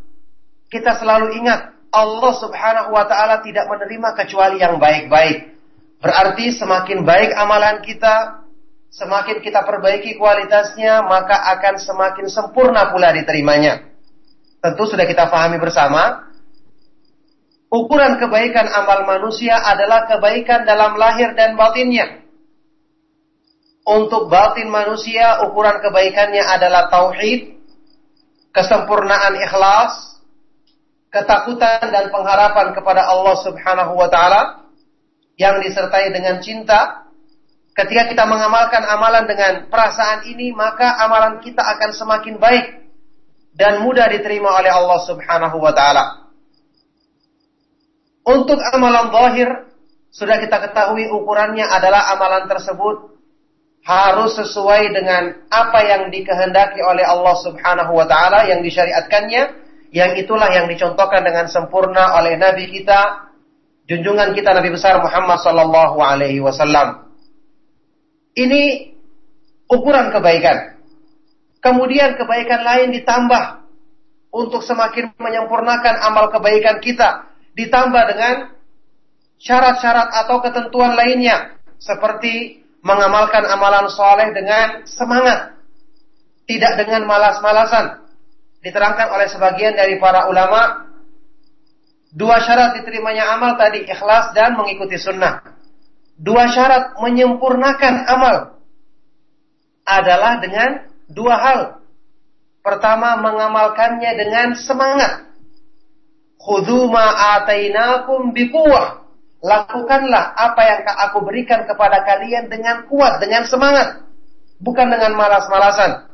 kita 0.71 0.99
selalu 0.99 1.39
ingat 1.39 1.75
Allah 1.95 2.33
Subhanahu 2.35 2.91
wa 2.91 3.07
taala 3.07 3.39
tidak 3.47 3.71
menerima 3.71 4.09
kecuali 4.19 4.59
yang 4.59 4.83
baik-baik. 4.83 5.54
Berarti 6.03 6.55
semakin 6.55 7.03
baik 7.03 7.31
amalan 7.35 7.83
kita, 7.83 8.47
semakin 8.95 9.43
kita 9.43 9.67
perbaiki 9.67 10.15
kualitasnya, 10.15 11.03
maka 11.05 11.35
akan 11.59 11.75
semakin 11.83 12.27
sempurna 12.31 12.95
pula 12.95 13.11
diterimanya. 13.11 13.91
Tentu 14.63 14.89
sudah 14.89 15.05
kita 15.05 15.29
pahami 15.29 15.61
bersama, 15.61 16.31
ukuran 17.69 18.17
kebaikan 18.17 18.65
amal 18.71 19.05
manusia 19.05 19.61
adalah 19.61 20.09
kebaikan 20.09 20.65
dalam 20.65 20.97
lahir 20.97 21.37
dan 21.37 21.59
batinnya. 21.59 22.25
Untuk 23.85 24.33
batin 24.33 24.73
manusia, 24.73 25.45
ukuran 25.45 25.77
kebaikannya 25.85 26.41
adalah 26.41 26.89
tauhid, 26.89 27.61
kesempurnaan 28.57 29.37
ikhlas, 29.37 30.15
ketakutan 31.13 31.93
dan 31.93 32.09
pengharapan 32.09 32.73
kepada 32.73 33.07
Allah 33.07 33.37
Subhanahu 33.45 33.93
wa 33.95 34.09
taala 34.09 34.64
yang 35.35 35.59
disertai 35.59 36.15
dengan 36.15 36.39
cinta, 36.39 37.05
Ketika 37.75 38.07
kita 38.07 38.23
mengamalkan 38.31 38.87
amalan 38.87 39.27
dengan 39.27 39.67
perasaan 39.67 40.31
ini, 40.31 40.55
maka 40.55 40.95
amalan 41.03 41.43
kita 41.43 41.59
akan 41.59 41.91
semakin 41.91 42.39
baik 42.39 42.87
dan 43.59 43.83
mudah 43.83 44.07
diterima 44.15 44.63
oleh 44.63 44.71
Allah 44.71 45.03
Subhanahu 45.03 45.59
wa 45.59 45.75
taala. 45.75 46.31
Untuk 48.23 48.63
amalan 48.63 49.11
zahir, 49.11 49.51
sudah 50.15 50.39
kita 50.39 50.71
ketahui 50.71 51.11
ukurannya 51.11 51.67
adalah 51.67 52.15
amalan 52.15 52.47
tersebut 52.47 53.19
harus 53.83 54.39
sesuai 54.39 54.95
dengan 54.95 55.45
apa 55.51 55.81
yang 55.83 56.15
dikehendaki 56.15 56.79
oleh 56.79 57.03
Allah 57.03 57.35
Subhanahu 57.43 57.91
wa 57.91 58.07
taala 58.07 58.47
yang 58.47 58.63
disyariatkannya, 58.63 59.43
yang 59.91 60.15
itulah 60.15 60.47
yang 60.55 60.71
dicontohkan 60.71 61.27
dengan 61.27 61.51
sempurna 61.51 62.23
oleh 62.23 62.39
nabi 62.39 62.71
kita, 62.71 63.34
junjungan 63.89 64.33
kita 64.33 64.57
Nabi 64.57 64.73
besar 64.73 65.01
Muhammad 65.01 65.39
sallallahu 65.41 65.99
alaihi 66.01 66.41
wasallam. 66.41 67.09
Ini 68.35 68.93
ukuran 69.71 70.11
kebaikan. 70.11 70.81
Kemudian 71.63 72.19
kebaikan 72.21 72.61
lain 72.61 72.93
ditambah 72.93 73.65
untuk 74.35 74.61
semakin 74.67 75.15
menyempurnakan 75.17 75.95
amal 76.03 76.29
kebaikan 76.29 76.83
kita. 76.83 77.31
Ditambah 77.55 78.03
dengan 78.11 78.53
syarat-syarat 79.39 80.11
atau 80.27 80.43
ketentuan 80.43 80.99
lainnya. 80.99 81.57
Seperti 81.79 82.65
mengamalkan 82.85 83.47
amalan 83.47 83.87
soleh 83.89 84.35
dengan 84.35 84.85
semangat. 84.85 85.57
Tidak 86.45 86.73
dengan 86.77 87.09
malas-malasan. 87.09 88.05
Diterangkan 88.61 89.09
oleh 89.15 89.29
sebagian 89.31 89.79
dari 89.79 89.97
para 89.97 90.29
ulama. 90.29 90.84
Dua 92.15 92.39
syarat 92.39 92.79
diterimanya 92.79 93.35
amal 93.35 93.59
tadi 93.59 93.83
ikhlas 93.91 94.31
dan 94.39 94.55
mengikuti 94.55 94.95
sunnah 94.95 95.55
dua 96.19 96.51
syarat 96.51 96.99
menyempurnakan 97.03 97.95
amal 98.07 98.37
adalah 99.85 100.41
dengan 100.41 100.89
dua 101.11 101.35
hal. 101.37 101.61
Pertama, 102.65 103.21
mengamalkannya 103.21 104.11
dengan 104.17 104.57
semangat. 104.57 105.29
Khudhu 106.41 106.89
ma'atainakum 106.89 108.33
biquwah. 108.33 109.05
Lakukanlah 109.45 110.33
apa 110.33 110.61
yang 110.65 110.81
aku 110.89 111.21
berikan 111.21 111.69
kepada 111.69 112.01
kalian 112.09 112.49
dengan 112.49 112.89
kuat, 112.89 113.21
dengan 113.21 113.45
semangat. 113.45 114.09
Bukan 114.65 114.89
dengan 114.89 115.13
malas-malasan. 115.13 116.09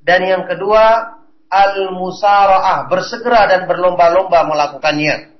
Dan 0.00 0.24
yang 0.24 0.48
kedua, 0.48 1.12
al-musara'ah. 1.52 2.88
Bersegera 2.88 3.52
dan 3.52 3.68
berlomba-lomba 3.68 4.48
melakukannya. 4.48 5.31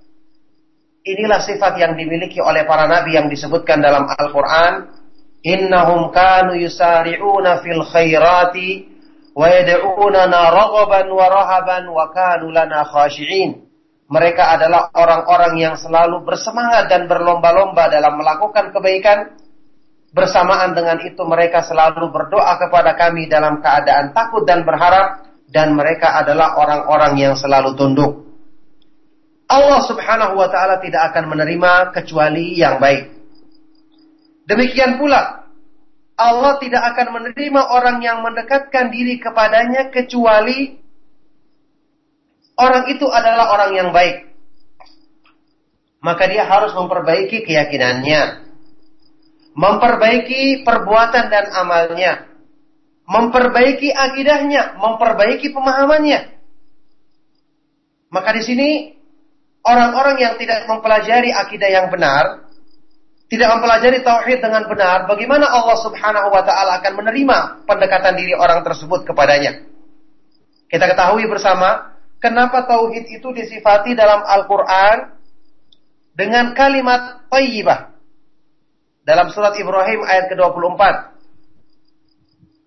Inilah 1.02 1.42
sifat 1.42 1.82
yang 1.82 1.98
dimiliki 1.98 2.38
oleh 2.38 2.62
para 2.62 2.86
nabi 2.86 3.18
yang 3.18 3.26
disebutkan 3.26 3.82
dalam 3.82 4.06
Al-Quran. 4.06 5.02
Innahum 5.42 6.14
kanu 6.14 6.54
yusari'una 6.54 7.58
fil 7.66 7.82
khairati 7.82 8.86
wa 9.34 9.50
yad'unana 9.50 10.54
raghaban 10.54 11.10
wa 11.10 11.26
rahaban 11.26 11.90
wa 11.90 12.06
kanu 12.14 12.54
lana 12.54 12.86
khashi'in. 12.86 13.66
Mereka 14.06 14.44
adalah 14.54 14.94
orang-orang 14.94 15.58
yang 15.58 15.74
selalu 15.74 16.22
bersemangat 16.22 16.86
dan 16.86 17.10
berlomba-lomba 17.10 17.90
dalam 17.90 18.22
melakukan 18.22 18.70
kebaikan. 18.70 19.34
Bersamaan 20.14 20.70
dengan 20.70 21.02
itu 21.02 21.18
mereka 21.26 21.66
selalu 21.66 22.14
berdoa 22.14 22.62
kepada 22.62 22.94
kami 22.94 23.26
dalam 23.26 23.58
keadaan 23.58 24.14
takut 24.14 24.46
dan 24.46 24.62
berharap. 24.62 25.34
Dan 25.52 25.74
mereka 25.74 26.16
adalah 26.16 26.56
orang-orang 26.56 27.18
yang 27.18 27.34
selalu 27.36 27.74
tunduk. 27.74 28.31
Allah 29.48 29.80
Subhanahu 29.84 30.38
wa 30.38 30.48
taala 30.48 30.78
tidak 30.80 31.12
akan 31.12 31.32
menerima 31.32 31.94
kecuali 31.94 32.56
yang 32.56 32.78
baik. 32.78 33.12
Demikian 34.46 34.98
pula 34.98 35.42
Allah 36.18 36.60
tidak 36.60 36.82
akan 36.94 37.06
menerima 37.18 37.62
orang 37.72 37.98
yang 38.04 38.22
mendekatkan 38.22 38.92
diri 38.92 39.18
kepadanya 39.18 39.90
kecuali 39.90 40.76
orang 42.58 42.92
itu 42.92 43.06
adalah 43.08 43.50
orang 43.54 43.72
yang 43.74 43.90
baik. 43.90 44.30
Maka 46.02 46.26
dia 46.26 46.42
harus 46.42 46.74
memperbaiki 46.74 47.46
keyakinannya, 47.46 48.42
memperbaiki 49.54 50.66
perbuatan 50.66 51.30
dan 51.30 51.46
amalnya, 51.54 52.26
memperbaiki 53.06 53.94
akidahnya, 53.94 54.78
memperbaiki 54.82 55.54
pemahamannya. 55.54 56.20
Maka 58.10 58.30
di 58.34 58.42
sini 58.42 58.68
orang-orang 59.62 60.16
yang 60.18 60.34
tidak 60.38 60.66
mempelajari 60.66 61.30
akidah 61.30 61.70
yang 61.70 61.86
benar, 61.88 62.46
tidak 63.32 63.48
mempelajari 63.48 64.04
tauhid 64.04 64.44
dengan 64.44 64.68
benar, 64.68 65.08
bagaimana 65.08 65.48
Allah 65.48 65.78
Subhanahu 65.80 66.28
wa 66.28 66.42
taala 66.44 66.84
akan 66.84 66.92
menerima 67.00 67.64
pendekatan 67.64 68.14
diri 68.18 68.36
orang 68.36 68.60
tersebut 68.60 69.08
kepadanya? 69.08 69.64
Kita 70.68 70.84
ketahui 70.84 71.24
bersama 71.28 71.96
kenapa 72.20 72.68
tauhid 72.68 73.08
itu 73.08 73.28
disifati 73.32 73.96
dalam 73.96 74.20
Al-Qur'an 74.20 75.16
dengan 76.12 76.52
kalimat 76.52 77.24
thayyibah. 77.32 77.92
Dalam 79.02 79.34
surat 79.34 79.58
Ibrahim 79.58 80.06
ayat 80.06 80.30
ke-24. 80.30 80.82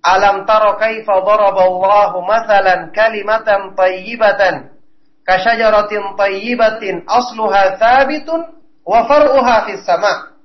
Alam 0.05 0.45
taro 0.45 0.77
kaifa 0.77 1.17
daraballahu 1.23 2.21
mathalan 2.27 2.93
kalimatan 2.93 3.73
thayyibatan 3.73 4.74
kasyajaratin 5.25 6.13
tayyibatin 6.15 7.03
asluha 7.09 7.75
thabitun 7.81 8.55
wa 8.85 8.99
far'uha 9.09 9.55
fis 9.67 9.83
sama. 9.83 10.37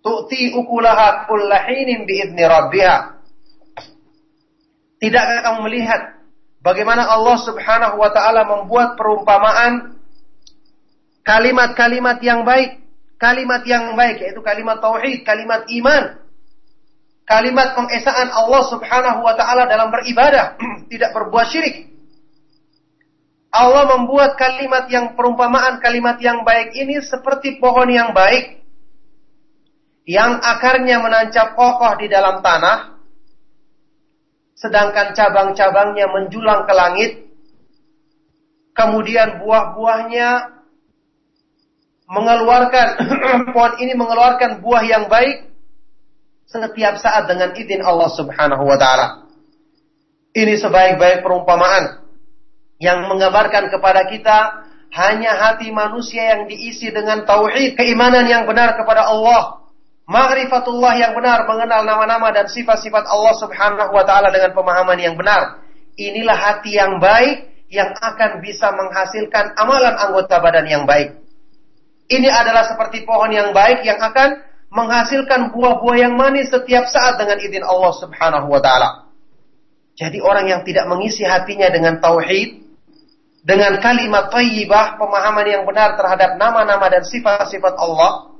Tu'ti 0.00 0.56
ukulaha 0.56 1.28
kullahinin 1.28 2.08
biidni 2.08 2.40
rabbiha. 2.46 3.20
Tidakkah 4.96 5.38
kamu 5.44 5.58
melihat 5.68 6.20
bagaimana 6.64 7.04
Allah 7.04 7.36
Subhanahu 7.44 8.00
wa 8.00 8.08
taala 8.14 8.48
membuat 8.48 8.96
perumpamaan 8.96 10.00
kalimat-kalimat 11.26 12.16
yang 12.24 12.48
baik, 12.48 12.80
kalimat 13.20 13.60
yang 13.68 13.92
baik 13.92 14.24
yaitu 14.24 14.40
kalimat 14.40 14.80
tauhid, 14.80 15.20
kalimat 15.24 15.68
iman, 15.68 16.20
kalimat 17.28 17.76
pengesaan 17.76 18.28
Allah 18.32 18.62
Subhanahu 18.72 19.20
wa 19.20 19.36
taala 19.36 19.68
dalam 19.68 19.92
beribadah, 19.92 20.56
tidak 20.92 21.12
berbuat 21.12 21.48
syirik. 21.52 21.89
Allah 23.50 23.98
membuat 23.98 24.38
kalimat 24.38 24.86
yang 24.86 25.18
perumpamaan 25.18 25.82
kalimat 25.82 26.22
yang 26.22 26.46
baik 26.46 26.70
ini 26.70 27.02
seperti 27.02 27.58
pohon 27.58 27.90
yang 27.90 28.14
baik. 28.14 28.62
Yang 30.06 30.32
akarnya 30.38 31.02
menancap 31.02 31.58
kokoh 31.58 31.98
di 31.98 32.06
dalam 32.06 32.42
tanah. 32.46 32.94
Sedangkan 34.54 35.18
cabang-cabangnya 35.18 36.06
menjulang 36.14 36.62
ke 36.62 36.74
langit. 36.74 37.10
Kemudian 38.70 39.42
buah-buahnya 39.42 40.30
mengeluarkan 42.06 42.88
pohon 43.54 43.74
ini 43.82 43.98
mengeluarkan 43.98 44.62
buah 44.62 44.82
yang 44.86 45.10
baik 45.10 45.50
setiap 46.46 47.02
saat 47.02 47.26
dengan 47.26 47.50
izin 47.54 47.82
Allah 47.82 48.10
Subhanahu 48.14 48.62
wa 48.62 48.78
taala. 48.78 49.26
Ini 50.30 50.54
sebaik-baik 50.54 51.26
perumpamaan 51.26 51.99
yang 52.80 53.06
menggambarkan 53.06 53.68
kepada 53.68 54.08
kita 54.08 54.66
hanya 54.90 55.36
hati 55.36 55.70
manusia 55.70 56.34
yang 56.34 56.50
diisi 56.50 56.90
dengan 56.90 57.22
tauhid, 57.22 57.78
keimanan 57.78 58.26
yang 58.26 58.48
benar 58.48 58.74
kepada 58.74 59.06
Allah, 59.06 59.62
ma'rifatullah 60.10 60.98
yang 60.98 61.12
benar, 61.14 61.46
mengenal 61.46 61.86
nama-nama 61.86 62.34
dan 62.34 62.50
sifat-sifat 62.50 63.06
Allah 63.06 63.34
Subhanahu 63.38 63.92
wa 63.94 64.02
taala 64.02 64.34
dengan 64.34 64.50
pemahaman 64.56 64.98
yang 64.98 65.14
benar. 65.14 65.62
Inilah 65.94 66.34
hati 66.34 66.74
yang 66.74 66.98
baik 66.98 67.68
yang 67.70 67.94
akan 67.94 68.42
bisa 68.42 68.74
menghasilkan 68.74 69.54
amalan 69.54 69.94
anggota 69.94 70.42
badan 70.42 70.66
yang 70.66 70.84
baik. 70.88 71.22
Ini 72.10 72.26
adalah 72.26 72.66
seperti 72.66 73.06
pohon 73.06 73.30
yang 73.30 73.54
baik 73.54 73.86
yang 73.86 74.02
akan 74.02 74.42
menghasilkan 74.74 75.54
buah-buah 75.54 75.96
yang 76.10 76.14
manis 76.18 76.50
setiap 76.50 76.90
saat 76.90 77.22
dengan 77.22 77.38
izin 77.38 77.62
Allah 77.62 77.92
Subhanahu 77.94 78.50
wa 78.50 78.58
taala. 78.58 79.06
Jadi 79.94 80.18
orang 80.18 80.50
yang 80.50 80.60
tidak 80.66 80.90
mengisi 80.90 81.22
hatinya 81.22 81.70
dengan 81.70 82.02
tauhid, 82.02 82.69
dengan 83.40 83.80
kalimat 83.80 84.28
tayyibah, 84.28 85.00
pemahaman 85.00 85.46
yang 85.48 85.62
benar 85.64 85.96
terhadap 85.96 86.36
nama-nama 86.36 86.86
dan 86.92 87.02
sifat-sifat 87.08 87.74
Allah, 87.80 88.36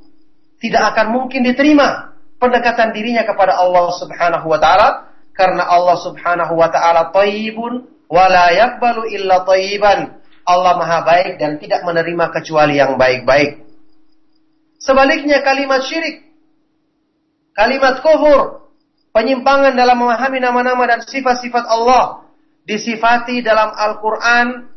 tidak 0.61 0.93
akan 0.93 1.07
mungkin 1.17 1.41
diterima 1.41 2.13
pendekatan 2.37 2.93
dirinya 2.93 3.25
kepada 3.25 3.57
Allah 3.57 3.89
Subhanahu 3.97 4.45
wa 4.45 4.61
taala 4.61 5.09
karena 5.33 5.65
Allah 5.65 5.97
Subhanahu 6.05 6.53
wa 6.53 6.69
taala 6.69 7.09
thayyibun 7.17 7.89
wa 8.13 8.25
la 8.29 8.53
yaqbalu 8.53 9.09
illa 9.17 9.41
thayyiban. 9.49 10.21
Allah 10.45 10.75
Maha 10.77 11.05
baik 11.07 11.39
dan 11.39 11.57
tidak 11.63 11.81
menerima 11.87 12.33
kecuali 12.35 12.77
yang 12.77 12.99
baik-baik. 12.99 13.63
Sebaliknya 14.81 15.45
kalimat 15.45 15.85
syirik, 15.85 16.25
kalimat 17.53 18.01
kufur, 18.01 18.69
penyimpangan 19.13 19.77
dalam 19.77 20.01
memahami 20.01 20.41
nama-nama 20.41 20.83
dan 20.89 21.01
sifat-sifat 21.05 21.65
Allah 21.69 22.25
disifati 22.65 23.45
dalam 23.45 23.71
Al-Quran 23.73 24.71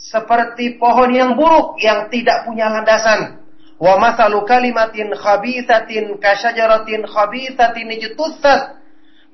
seperti 0.00 0.80
pohon 0.80 1.12
yang 1.12 1.36
buruk 1.36 1.76
yang 1.76 2.08
tidak 2.08 2.48
punya 2.48 2.72
landasan. 2.72 3.44
Wa 3.76 4.00
mathalu 4.00 4.48
kalimatin 4.48 5.12
khabithatin 5.12 6.16
kasyajaratin 6.16 7.04
khabithatin 7.04 7.88
ijtussat 8.00 8.80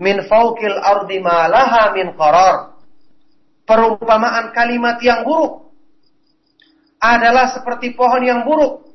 min 0.03 0.27
fawqil 0.27 0.75
ardi 0.83 1.23
ma 1.23 1.47
laha 1.47 1.95
min 1.95 2.11
qarar. 2.19 2.75
Perumpamaan 3.67 4.51
kalimat 4.55 4.99
yang 5.03 5.23
buruk 5.27 5.71
adalah 7.03 7.51
seperti 7.55 7.95
pohon 7.95 8.23
yang 8.23 8.43
buruk 8.43 8.87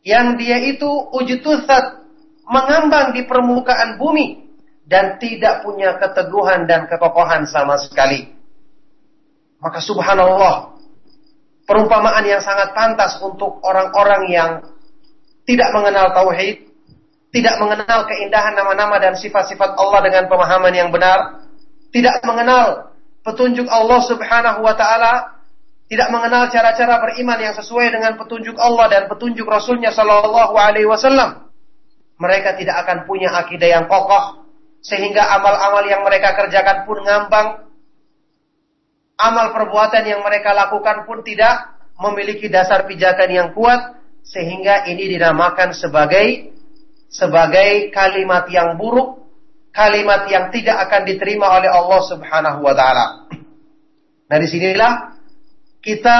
yang 0.00 0.40
dia 0.40 0.56
itu 0.64 0.88
ujtusat 0.88 2.00
mengambang 2.48 3.12
di 3.12 3.28
permukaan 3.28 4.00
bumi 4.00 4.48
dan 4.88 5.20
tidak 5.20 5.60
punya 5.64 6.00
keteguhan 6.00 6.64
dan 6.64 6.88
kekokohan 6.88 7.44
sama 7.48 7.76
sekali. 7.76 8.39
Maka 9.60 9.78
subhanallah, 9.84 10.80
perumpamaan 11.68 12.24
yang 12.24 12.40
sangat 12.40 12.72
pantas 12.72 13.20
untuk 13.20 13.60
orang-orang 13.60 14.22
yang 14.32 14.50
tidak 15.44 15.68
mengenal 15.76 16.10
tauhid, 16.16 16.66
tidak 17.30 17.54
mengenal 17.62 18.08
keindahan 18.08 18.56
nama-nama 18.56 18.98
dan 18.98 19.14
sifat-sifat 19.14 19.76
Allah 19.78 20.00
dengan 20.02 20.26
pemahaman 20.26 20.72
yang 20.74 20.88
benar, 20.90 21.46
tidak 21.94 22.18
mengenal 22.26 22.90
petunjuk 23.22 23.68
Allah 23.68 24.00
Subhanahu 24.02 24.64
wa 24.64 24.74
taala, 24.74 25.44
tidak 25.86 26.08
mengenal 26.10 26.48
cara-cara 26.48 27.02
beriman 27.02 27.38
yang 27.38 27.54
sesuai 27.54 27.92
dengan 27.92 28.16
petunjuk 28.18 28.56
Allah 28.58 28.86
dan 28.90 29.02
petunjuk 29.06 29.46
Rasulnya 29.46 29.92
Shallallahu 29.94 30.54
Alaihi 30.56 30.86
Wasallam, 30.86 31.50
mereka 32.18 32.56
tidak 32.56 32.82
akan 32.86 33.06
punya 33.06 33.30
akidah 33.34 33.68
yang 33.78 33.84
kokoh 33.86 34.48
sehingga 34.80 35.20
amal-amal 35.36 35.84
yang 35.84 36.00
mereka 36.02 36.32
kerjakan 36.34 36.88
pun 36.88 36.98
ngambang, 37.04 37.69
amal 39.20 39.52
perbuatan 39.52 40.08
yang 40.08 40.24
mereka 40.24 40.56
lakukan 40.56 41.04
pun 41.04 41.20
tidak 41.20 41.76
memiliki 42.00 42.48
dasar 42.48 42.88
pijakan 42.88 43.28
yang 43.28 43.48
kuat 43.52 44.00
sehingga 44.24 44.88
ini 44.88 45.16
dinamakan 45.16 45.76
sebagai 45.76 46.56
sebagai 47.10 47.90
kalimat 47.90 48.46
yang 48.48 48.78
buruk, 48.78 49.26
kalimat 49.74 50.30
yang 50.30 50.48
tidak 50.48 50.88
akan 50.88 51.02
diterima 51.04 51.58
oleh 51.58 51.68
Allah 51.68 52.00
Subhanahu 52.06 52.60
wa 52.64 52.74
taala. 52.74 53.06
Nah, 54.30 54.36
di 54.38 54.46
sinilah 54.46 54.92
kita 55.82 56.18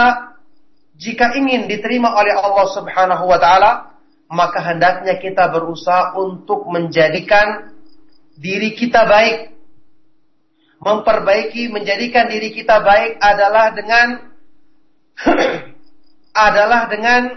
jika 1.01 1.33
ingin 1.39 1.65
diterima 1.71 2.13
oleh 2.13 2.37
Allah 2.37 2.67
Subhanahu 2.75 3.25
wa 3.25 3.39
taala, 3.41 3.97
maka 4.29 4.61
hendaknya 4.61 5.17
kita 5.17 5.49
berusaha 5.49 6.19
untuk 6.19 6.69
menjadikan 6.69 7.73
diri 8.37 8.77
kita 8.77 9.09
baik 9.09 9.60
memperbaiki, 10.81 11.69
menjadikan 11.69 12.27
diri 12.33 12.57
kita 12.57 12.81
baik 12.81 13.21
adalah 13.21 13.77
dengan 13.77 14.09
adalah 16.49 16.89
dengan 16.89 17.37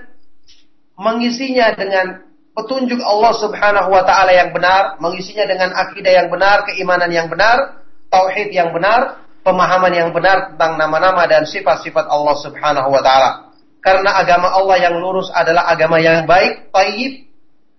mengisinya 0.96 1.76
dengan 1.76 2.24
petunjuk 2.56 3.02
Allah 3.04 3.34
Subhanahu 3.36 3.90
wa 3.92 4.04
taala 4.08 4.32
yang 4.32 4.56
benar, 4.56 4.98
mengisinya 5.04 5.44
dengan 5.44 5.76
akidah 5.76 6.24
yang 6.24 6.30
benar, 6.32 6.64
keimanan 6.72 7.12
yang 7.12 7.28
benar, 7.28 7.84
tauhid 8.08 8.56
yang 8.56 8.72
benar, 8.72 9.20
pemahaman 9.44 9.92
yang 9.92 10.10
benar 10.16 10.54
tentang 10.54 10.80
nama-nama 10.80 11.28
dan 11.28 11.44
sifat-sifat 11.44 12.08
Allah 12.08 12.36
Subhanahu 12.40 12.90
wa 12.90 13.02
taala. 13.04 13.52
Karena 13.84 14.16
agama 14.16 14.48
Allah 14.56 14.80
yang 14.80 14.96
lurus 14.96 15.28
adalah 15.36 15.68
agama 15.68 16.00
yang 16.00 16.24
baik, 16.24 16.72
taib 16.72 17.28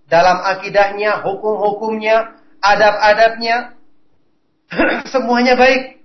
dalam 0.05 0.37
akidahnya, 0.45 1.25
hukum-hukumnya, 1.25 2.37
adab-adabnya, 2.61 3.73
semuanya 5.13 5.57
baik. 5.57 6.01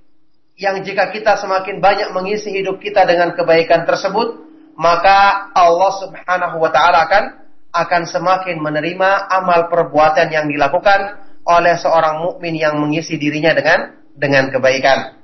Yang 0.60 0.92
jika 0.92 1.08
kita 1.08 1.40
semakin 1.40 1.80
banyak 1.80 2.12
mengisi 2.12 2.52
hidup 2.52 2.84
kita 2.84 3.08
dengan 3.08 3.32
kebaikan 3.32 3.88
tersebut, 3.88 4.44
maka 4.76 5.48
Allah 5.56 5.92
Subhanahu 6.04 6.56
wa 6.60 6.68
taala 6.68 7.08
akan 7.08 7.24
akan 7.70 8.02
semakin 8.04 8.60
menerima 8.60 9.10
amal 9.30 9.72
perbuatan 9.72 10.28
yang 10.28 10.50
dilakukan 10.52 11.16
oleh 11.48 11.74
seorang 11.80 12.20
mukmin 12.20 12.60
yang 12.60 12.76
mengisi 12.76 13.16
dirinya 13.16 13.56
dengan 13.56 13.96
dengan 14.12 14.52
kebaikan. 14.52 15.16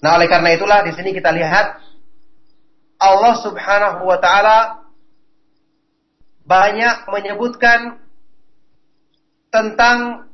Nah, 0.00 0.16
oleh 0.16 0.28
karena 0.28 0.56
itulah 0.56 0.80
di 0.88 0.92
sini 0.96 1.12
kita 1.12 1.36
lihat 1.36 1.84
Allah 2.96 3.34
Subhanahu 3.44 4.08
wa 4.08 4.16
taala 4.16 4.88
banyak 6.46 7.10
menyebutkan 7.12 8.00
tentang 9.50 10.25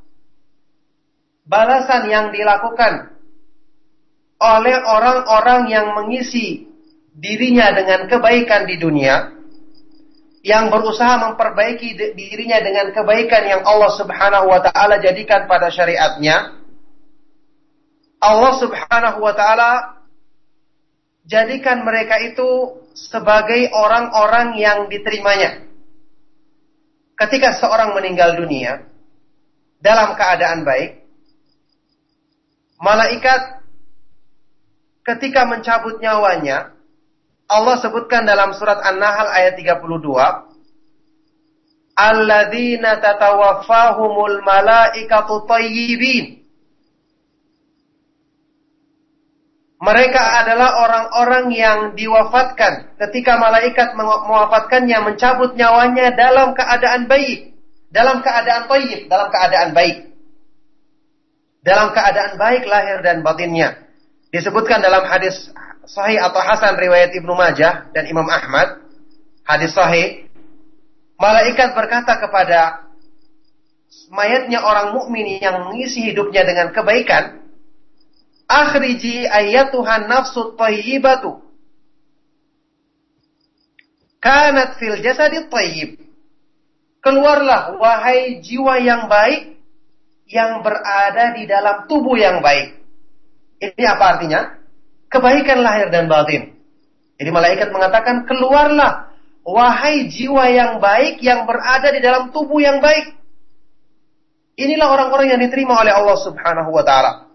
balasan 1.47 2.07
yang 2.11 2.27
dilakukan 2.31 3.13
oleh 4.43 4.77
orang-orang 4.83 5.71
yang 5.71 5.87
mengisi 5.95 6.67
dirinya 7.15 7.71
dengan 7.77 8.11
kebaikan 8.11 8.67
di 8.67 8.77
dunia, 8.81 9.31
yang 10.43 10.73
berusaha 10.73 11.31
memperbaiki 11.31 11.95
dirinya 12.19 12.59
dengan 12.59 12.91
kebaikan 12.91 13.43
yang 13.47 13.63
Allah 13.63 13.91
Subhanahu 13.95 14.51
wa 14.51 14.59
taala 14.59 14.99
jadikan 14.99 15.47
pada 15.47 15.71
syariatnya. 15.71 16.59
Allah 18.19 18.53
Subhanahu 18.59 19.19
wa 19.23 19.35
taala 19.35 20.03
jadikan 21.23 21.87
mereka 21.87 22.19
itu 22.23 22.83
sebagai 22.99 23.71
orang-orang 23.71 24.59
yang 24.59 24.91
diterimanya. 24.91 25.63
Ketika 27.15 27.55
seorang 27.63 27.95
meninggal 27.95 28.35
dunia 28.35 28.83
dalam 29.79 30.19
keadaan 30.19 30.67
baik, 30.67 31.02
malaikat 32.83 33.63
ketika 35.07 35.47
mencabut 35.47 36.03
nyawanya, 36.03 36.75
Allah 37.47 37.77
sebutkan 37.79 38.27
dalam 38.27 38.51
surat 38.59 38.83
An-Nahl 38.83 39.31
ayat 39.31 39.55
32, 39.55 39.87
Alladzina 41.93 42.99
tatawaffahumul 42.99 44.43
malaikatu 44.43 45.47
tayyibin. 45.47 46.43
Mereka 49.83 50.23
adalah 50.47 50.79
orang-orang 50.87 51.47
yang 51.51 51.79
diwafatkan 51.99 52.95
ketika 53.03 53.35
malaikat 53.35 53.99
mewafatkannya, 53.99 55.11
mencabut 55.11 55.59
nyawanya 55.59 56.15
dalam 56.15 56.55
keadaan 56.55 57.11
baik, 57.11 57.51
dalam 57.91 58.23
keadaan 58.23 58.71
tayyib, 58.71 59.11
dalam 59.11 59.29
keadaan 59.35 59.75
baik 59.75 60.12
dalam 61.63 61.95
keadaan 61.95 62.37
baik 62.37 62.67
lahir 62.67 62.99
dan 63.01 63.23
batinnya. 63.23 63.79
Disebutkan 64.35 64.83
dalam 64.83 65.07
hadis 65.07 65.49
sahih 65.87 66.19
atau 66.19 66.43
hasan 66.43 66.75
riwayat 66.75 67.15
Ibnu 67.15 67.33
Majah 67.33 67.91
dan 67.95 68.05
Imam 68.11 68.27
Ahmad, 68.27 68.83
hadis 69.47 69.71
sahih, 69.71 70.27
malaikat 71.17 71.73
berkata 71.79 72.19
kepada 72.19 72.61
mayatnya 74.11 74.61
orang 74.61 74.99
mukmin 74.99 75.39
yang 75.39 75.71
mengisi 75.71 76.03
hidupnya 76.11 76.43
dengan 76.43 76.75
kebaikan, 76.75 77.39
"Akhriji 78.51 79.25
ayyatuhan 79.31 80.11
nafsu 80.11 80.59
thayyibatu." 80.59 81.39
Kanat 84.23 84.79
fil 84.79 85.03
jasadi 85.03 85.51
thayyib. 85.51 85.99
Keluarlah 87.03 87.75
wahai 87.83 88.39
jiwa 88.39 88.79
yang 88.79 89.11
baik 89.11 89.52
yang 90.33 90.65
berada 90.65 91.37
di 91.37 91.45
dalam 91.45 91.85
tubuh 91.85 92.17
yang 92.17 92.41
baik. 92.41 92.81
Ini 93.61 93.85
apa 93.85 94.05
artinya? 94.17 94.41
Kebaikan 95.13 95.61
lahir 95.61 95.93
dan 95.93 96.09
batin. 96.09 96.57
Jadi 97.21 97.29
malaikat 97.29 97.69
mengatakan, 97.69 98.25
keluarlah 98.25 99.13
wahai 99.45 100.09
jiwa 100.09 100.49
yang 100.49 100.81
baik 100.81 101.21
yang 101.21 101.45
berada 101.45 101.93
di 101.93 102.01
dalam 102.01 102.33
tubuh 102.33 102.65
yang 102.65 102.81
baik. 102.81 103.13
Inilah 104.57 104.89
orang-orang 104.89 105.37
yang 105.37 105.41
diterima 105.45 105.85
oleh 105.85 105.93
Allah 105.93 106.17
Subhanahu 106.17 106.71
wa 106.73 106.85
taala. 106.85 107.29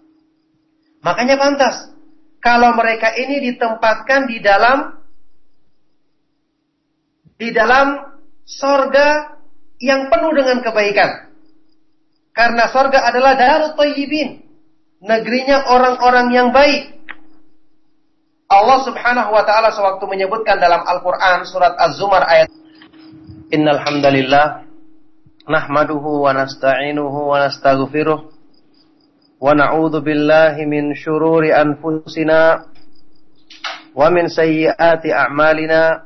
Makanya 1.06 1.38
pantas 1.38 1.94
kalau 2.42 2.74
mereka 2.74 3.14
ini 3.14 3.54
ditempatkan 3.54 4.26
di 4.26 4.38
dalam 4.42 4.98
di 7.38 7.54
dalam 7.54 8.18
sorga 8.42 9.38
yang 9.78 10.10
penuh 10.10 10.34
dengan 10.34 10.66
kebaikan. 10.66 11.27
Karena 12.38 12.70
sorga 12.70 13.10
adalah 13.10 13.34
darut 13.34 13.74
tayyibin. 13.74 14.46
Negerinya 15.02 15.74
orang-orang 15.74 16.28
yang 16.30 16.54
baik. 16.54 16.94
Allah 18.46 18.80
subhanahu 18.86 19.34
wa 19.34 19.42
ta'ala 19.42 19.74
sewaktu 19.74 20.06
menyebutkan 20.06 20.62
dalam 20.62 20.86
Al-Quran 20.86 21.50
surat 21.50 21.74
Az-Zumar 21.82 22.30
ayat 22.30 22.54
Innalhamdalillah. 23.50 24.70
nahmaduhu 25.50 26.28
wa 26.28 26.36
nasta'inuhu 26.36 27.34
wa 27.34 27.42
nasta'gufiruh. 27.50 28.20
wa 29.38 29.54
na'udhu 29.54 30.04
billahi 30.06 30.66
min 30.70 30.94
syururi 30.94 31.56
anfusina 31.56 32.70
wa 33.98 34.14
min 34.14 34.30
sayyiati 34.30 35.10
a'malina 35.10 36.06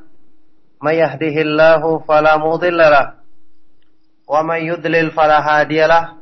Mayahdihillahu 0.82 2.02
falamudillalah. 2.08 3.22
Wa 4.26 4.42
mayyudlil 4.42 5.14
falahadiyalah. 5.14 6.18
wa 6.18 6.21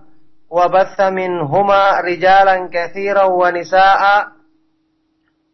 وبث 0.50 1.00
منهما 1.00 2.00
رجالا 2.00 2.68
كثيرا 2.72 3.24
ونساء 3.24 4.02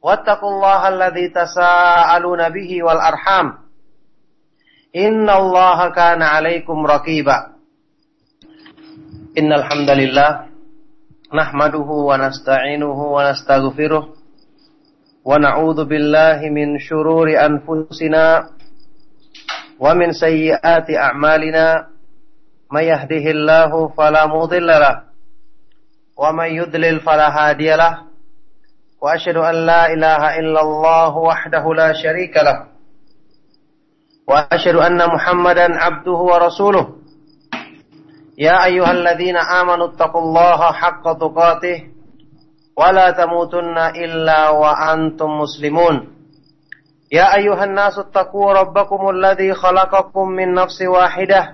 واتقوا 0.02 0.50
الله 0.50 0.88
الذي 0.88 1.28
تساءلون 1.28 2.48
به 2.48 2.82
والأرحام 2.82 3.46
إن 4.96 5.30
الله 5.30 5.88
كان 5.90 6.22
عليكم 6.22 6.86
رقيبا 6.86 7.38
إن 9.38 9.52
الحمد 9.52 9.90
لله 9.90 10.30
نحمده 11.34 11.88
ونستعينه 12.08 12.98
ونستغفره 13.16 14.04
ونعوذ 15.24 15.84
بالله 15.84 16.38
من 16.50 16.78
شرور 16.78 17.26
أنفسنا 17.46 18.48
ومن 19.80 20.12
سيئات 20.12 20.90
أعمالنا 20.90 21.86
من 22.71 22.83
يهده 22.83 23.25
الله 23.31 23.87
فلا 23.87 24.25
مضل 24.25 24.67
له 24.67 25.01
ومن 26.17 26.45
يضلل 26.45 26.99
فلا 26.99 27.27
هادي 27.37 27.75
له 27.75 27.97
وأشهد 29.01 29.37
أن 29.37 29.55
لا 29.55 29.93
إله 29.93 30.39
إلا 30.39 30.61
الله 30.61 31.17
وحده 31.17 31.73
لا 31.73 31.93
شريك 31.93 32.37
له 32.37 32.67
وأشهد 34.27 34.75
أن 34.75 35.07
محمدا 35.07 35.67
عبده 35.83 36.11
ورسوله 36.11 36.87
يا 38.37 38.65
أيها 38.65 38.91
الذين 38.91 39.37
آمنوا 39.37 39.87
اتقوا 39.87 40.21
الله 40.21 40.71
حق 40.71 41.03
تقاته 41.17 41.83
ولا 42.77 43.11
تموتن 43.11 43.77
إلا 43.77 44.49
وأنتم 44.49 45.29
مسلمون 45.39 46.07
يا 47.11 47.35
أيها 47.35 47.63
الناس 47.63 47.99
اتقوا 47.99 48.53
ربكم 48.53 49.09
الذي 49.09 49.53
خلقكم 49.53 50.27
من 50.29 50.53
نفس 50.53 50.81
واحدة 50.81 51.53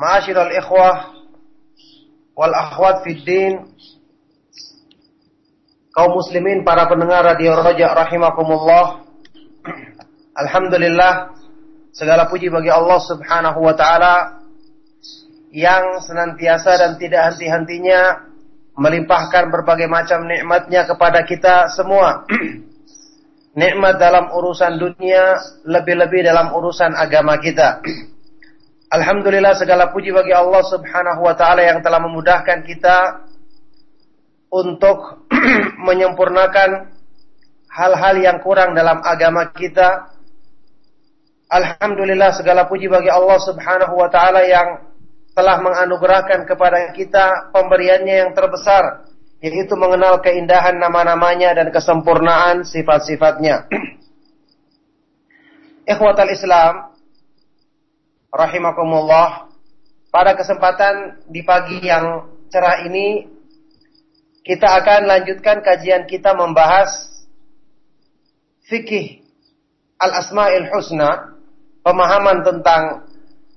معاشر 0.00 0.36
الإخوة 0.42 0.90
والأخوات 2.36 2.96
في 3.04 3.10
الدين 3.10 3.54
kaum 5.92 6.16
muslimin 6.16 6.64
para 6.64 6.88
pendengar 6.88 7.20
radio 7.20 7.52
Raja 7.52 7.92
rahimakumullah 7.92 9.04
Alhamdulillah 10.32 11.36
segala 11.92 12.24
puji 12.32 12.48
bagi 12.48 12.72
Allah 12.72 12.96
Subhanahu 13.04 13.60
wa 13.60 13.76
taala 13.76 14.40
yang 15.52 16.00
senantiasa 16.00 16.80
dan 16.80 16.96
tidak 16.96 17.36
henti-hentinya 17.36 18.32
melimpahkan 18.72 19.52
berbagai 19.52 19.84
macam 19.84 20.24
nikmatnya 20.24 20.88
kepada 20.88 21.28
kita 21.28 21.68
semua. 21.76 22.24
Nikmat 23.52 24.00
dalam 24.00 24.32
urusan 24.32 24.80
dunia, 24.80 25.36
lebih-lebih 25.68 26.24
dalam 26.24 26.56
urusan 26.56 26.96
agama 26.96 27.36
kita. 27.36 27.84
Alhamdulillah 28.87 29.51
segala 29.59 29.91
puji 29.91 30.15
bagi 30.15 30.31
Allah 30.31 30.63
Subhanahu 30.63 31.27
wa 31.27 31.35
taala 31.35 31.59
yang 31.59 31.83
telah 31.83 31.99
memudahkan 31.99 32.63
kita 32.63 33.27
untuk 34.47 35.27
menyempurnakan 35.91 36.95
hal-hal 37.67 38.15
yang 38.15 38.39
kurang 38.39 38.79
dalam 38.79 39.03
agama 39.03 39.51
kita. 39.51 40.15
Alhamdulillah 41.51 42.31
segala 42.39 42.63
puji 42.71 42.87
bagi 42.87 43.11
Allah 43.11 43.35
Subhanahu 43.43 43.91
wa 43.91 44.07
taala 44.07 44.47
yang 44.47 44.79
telah 45.35 45.59
menganugerahkan 45.59 46.47
kepada 46.47 46.95
kita 46.95 47.51
pemberiannya 47.51 48.15
yang 48.23 48.31
terbesar, 48.31 49.03
yaitu 49.43 49.75
mengenal 49.75 50.23
keindahan 50.23 50.79
nama-namanya 50.79 51.59
dan 51.59 51.75
kesempurnaan 51.75 52.63
sifat-sifatnya. 52.63 53.67
Ikhwatal 55.91 56.31
Islam, 56.31 56.96
rahimakumullah, 58.31 59.51
pada 60.11 60.33
kesempatan 60.33 61.23
di 61.27 61.43
pagi 61.43 61.83
yang 61.83 62.27
cerah 62.47 62.87
ini, 62.87 63.27
kita 64.47 64.79
akan 64.79 65.11
lanjutkan 65.11 65.59
kajian 65.59 66.07
kita 66.07 66.31
membahas 66.31 66.87
fikih 68.71 69.23
al-asma'il 69.99 70.71
husna, 70.71 71.35
pemahaman 71.83 72.47
tentang 72.47 73.07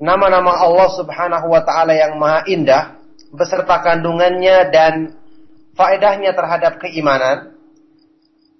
nama-nama 0.02 0.58
Allah 0.58 0.88
Subhanahu 0.96 1.46
wa 1.46 1.62
taala 1.62 1.94
yang 1.94 2.18
maha 2.18 2.42
indah 2.48 2.98
beserta 3.30 3.78
kandungannya 3.84 4.72
dan 4.74 4.94
faedahnya 5.78 6.34
terhadap 6.34 6.82
keimanan. 6.82 7.54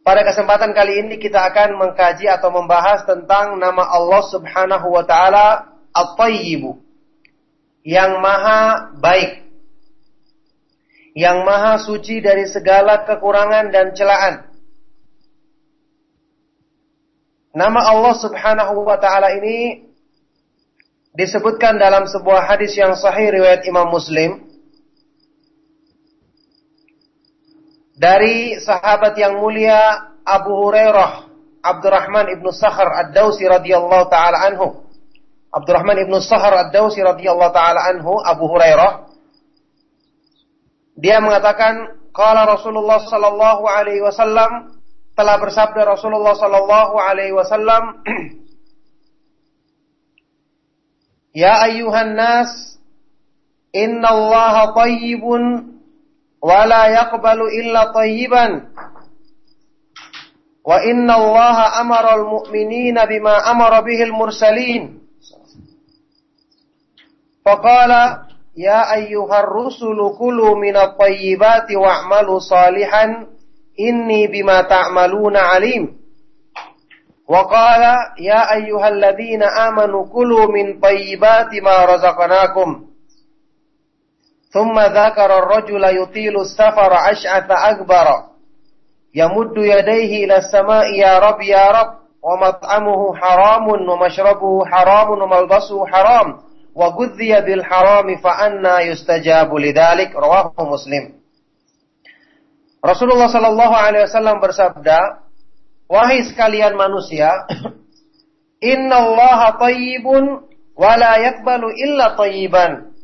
Pada 0.01 0.25
kesempatan 0.25 0.73
kali 0.73 1.07
ini 1.07 1.15
kita 1.21 1.51
akan 1.51 1.77
mengkaji 1.77 2.31
atau 2.31 2.49
membahas 2.55 3.05
tentang 3.05 3.59
nama 3.59 3.85
Allah 3.91 4.23
Subhanahu 4.31 4.87
wa 4.91 5.05
taala 5.05 5.70
At-Tayyibu. 5.91 6.79
Yang 7.83 8.13
maha 8.21 8.61
baik. 9.01 9.47
Yang 11.17 11.39
maha 11.43 11.73
suci 11.83 12.23
dari 12.23 12.47
segala 12.47 13.03
kekurangan 13.03 13.73
dan 13.75 13.93
celaan. 13.97 14.47
Nama 17.51 17.81
Allah 17.83 18.15
Subhanahu 18.15 18.87
wa 18.87 18.95
taala 19.03 19.35
ini 19.35 19.91
disebutkan 21.19 21.83
dalam 21.83 22.07
sebuah 22.07 22.47
hadis 22.47 22.79
yang 22.79 22.95
sahih 22.95 23.35
riwayat 23.35 23.67
Imam 23.67 23.91
Muslim. 23.91 24.47
Dari 27.99 28.57
sahabat 28.63 29.19
yang 29.19 29.43
mulia 29.43 30.15
Abu 30.23 30.57
Hurairah 30.57 31.27
Abdurrahman 31.61 32.33
ibnu 32.33 32.49
Sakhar 32.55 32.89
Ad-Dausi 33.05 33.45
radhiyallahu 33.45 34.09
taala 34.09 34.49
anhu 34.49 34.89
Abdurrahman 35.51 35.99
ibnu 36.07 36.23
Sahar 36.23 36.55
ad-Dausi 36.69 37.03
radhiyallahu 37.03 37.51
taala 37.51 37.91
anhu 37.91 38.23
Abu 38.23 38.47
Hurairah. 38.47 39.11
Dia 40.95 41.19
mengatakan 41.19 41.99
qala 42.15 42.47
Rasulullah 42.47 43.03
sallallahu 43.03 43.67
alaihi 43.67 44.05
wasallam 44.05 44.79
telah 45.19 45.37
bersabda 45.43 45.91
Rasulullah 45.91 46.39
sallallahu 46.39 46.95
alaihi 47.03 47.35
wasallam 47.35 47.83
Ya 51.31 51.63
ayuhan 51.63 52.19
nas 52.19 52.79
inna 53.71 54.11
Allah 54.11 54.75
tayyibun 54.75 55.79
wa 56.43 56.67
la 56.67 56.91
yaqbalu 56.91 57.55
illa 57.55 57.95
tayyiban. 57.95 58.67
Wa 60.67 60.83
inna 60.83 61.15
Allah 61.15 61.79
amara 61.79 62.19
al-mu'minina 62.19 63.07
bima 63.07 63.47
amara 63.47 63.79
bihil 63.87 64.11
mursalin. 64.11 65.00
فقال 67.47 67.91
يا 68.57 68.95
أيها 68.95 69.41
الرسل 69.41 70.19
كلوا 70.19 70.57
من 70.57 70.77
الطيبات 70.77 71.73
واعملوا 71.73 72.39
صالحا 72.39 73.27
إني 73.81 74.27
بما 74.27 74.63
تعملون 74.63 75.37
عليم. 75.37 76.01
وقال 77.29 77.83
يا 78.19 78.55
أيها 78.55 78.89
الذين 78.89 79.43
آمنوا 79.43 80.07
كلوا 80.13 80.47
من 80.47 80.81
طيبات 80.81 81.55
ما 81.63 81.85
رزقناكم. 81.85 82.85
ثم 84.53 84.81
ذكر 84.81 85.39
الرجل 85.39 85.85
يطيل 86.03 86.41
السفر 86.41 86.93
أشعث 87.11 87.51
أكبر. 87.51 88.07
يمد 89.15 89.57
يديه 89.57 90.25
إلى 90.25 90.37
السماء 90.37 90.99
يا 90.99 91.19
رب 91.19 91.41
يا 91.41 91.71
رب. 91.71 91.93
ومطعمه 92.23 93.15
حرام 93.17 93.69
ومشربه 93.69 94.65
حرام 94.67 95.11
وملبسه 95.11 95.87
حرام. 95.87 96.50
wa 96.81 96.97
gudziya 96.97 97.45
bil 97.45 97.61
harami 97.61 98.17
fa 98.25 98.41
anna 98.49 98.81
yustajabu 98.89 99.61
lidzalik 99.61 100.17
rawahu 100.17 100.57
Muslim. 100.65 101.21
Rasulullah 102.81 103.29
sallallahu 103.29 103.75
alaihi 103.77 104.09
wasallam 104.09 104.41
bersabda, 104.41 105.29
"Wahai 105.85 106.25
sekalian 106.25 106.81
manusia, 106.81 107.45
innallaha 108.73 109.61
thayyibun 109.61 110.49
wa 110.73 110.93
la 110.97 111.21
yaqbalu 111.21 111.69
illa 111.77 112.17
thayyiban." 112.17 112.97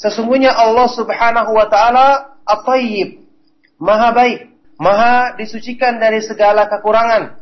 Sesungguhnya 0.00 0.56
Allah 0.56 0.88
Subhanahu 0.88 1.52
wa 1.52 1.68
taala 1.68 2.40
at-thayyib, 2.48 3.20
Maha 3.76 4.16
baik, 4.16 4.48
Maha 4.80 5.36
disucikan 5.36 6.00
dari 6.00 6.24
segala 6.24 6.72
kekurangan. 6.72 7.36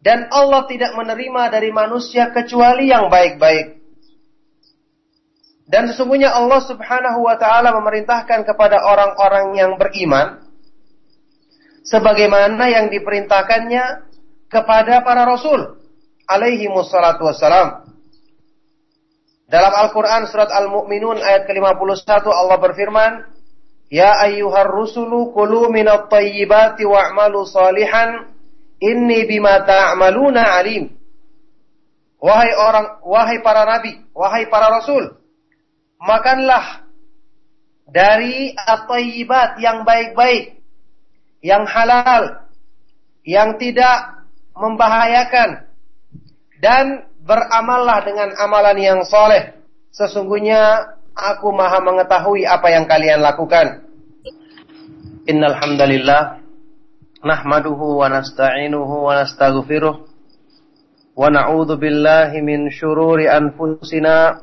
Dan 0.00 0.32
Allah 0.32 0.64
tidak 0.64 0.96
menerima 0.96 1.52
dari 1.52 1.68
manusia 1.68 2.32
kecuali 2.32 2.88
yang 2.88 3.12
baik-baik. 3.12 3.81
Dan 5.72 5.88
sesungguhnya 5.88 6.36
Allah 6.36 6.60
Subhanahu 6.68 7.24
wa 7.24 7.40
taala 7.40 7.72
memerintahkan 7.72 8.44
kepada 8.44 8.84
orang-orang 8.84 9.56
yang 9.56 9.72
beriman 9.80 10.44
sebagaimana 11.88 12.68
yang 12.68 12.92
diperintahkannya 12.92 14.04
kepada 14.52 15.00
para 15.00 15.24
rasul 15.24 15.80
alaihi 16.28 16.68
wassalatu 16.68 17.24
wassalam. 17.24 17.88
Dalam 19.48 19.72
Al-Quran 19.72 20.28
surat 20.28 20.52
Al-Mu'minun 20.52 21.16
ayat 21.16 21.48
ke-51 21.48 22.20
Allah 22.28 22.56
berfirman, 22.60 23.12
Ya 23.88 24.12
ayyuhar 24.28 24.68
rusulu 24.68 25.32
kulu 25.32 25.72
minat 25.72 26.12
tayyibati 26.12 26.84
wa'malu 26.84 27.48
salihan 27.48 28.28
inni 28.76 29.24
bima 29.24 29.64
ta'maluna 29.64 30.56
alim. 30.56 30.92
Wahai 32.20 32.52
orang, 32.56 32.86
wahai 33.04 33.40
para 33.40 33.64
nabi, 33.64 33.92
wahai 34.12 34.48
para 34.52 34.68
rasul, 34.68 35.21
makanlah 36.02 36.82
dari 37.86 38.50
at-tayyibat 38.58 39.62
yang 39.62 39.86
baik-baik, 39.86 40.58
yang 41.44 41.62
halal, 41.68 42.42
yang 43.22 43.54
tidak 43.60 44.26
membahayakan, 44.58 45.70
dan 46.58 47.06
beramallah 47.22 48.02
dengan 48.02 48.34
amalan 48.38 48.78
yang 48.78 49.00
soleh. 49.06 49.54
Sesungguhnya 49.94 50.94
aku 51.14 51.52
maha 51.54 51.78
mengetahui 51.84 52.48
apa 52.48 52.68
yang 52.72 52.84
kalian 52.88 53.20
lakukan. 53.22 53.86
Innal 55.28 55.54
hamdalillah 55.54 56.42
nahmaduhu 57.22 58.02
wa 58.02 58.10
nasta'inuhu 58.10 59.06
wa 59.06 59.22
nastaghfiruh 59.22 59.94
wa 61.12 61.28
na'udzu 61.28 61.78
billahi 61.78 62.42
min 62.42 62.66
shururi 62.72 63.30
anfusina 63.30 64.42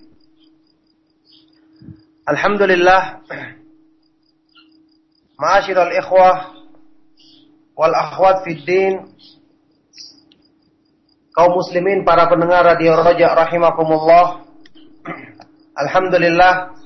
Alhamdulillah 2.31 3.27
Ma'asyiral 5.35 5.91
ikhwah 5.99 6.53
wal 7.73 7.95
akhwat 7.97 8.45
fid 8.45 8.61
din 8.61 8.93
kaum 11.33 11.57
muslimin 11.57 12.05
para 12.05 12.29
pendengar 12.29 12.61
radio 12.61 12.93
Raja 12.93 13.33
rahimakumullah. 13.33 14.45
Alhamdulillah 15.73 16.77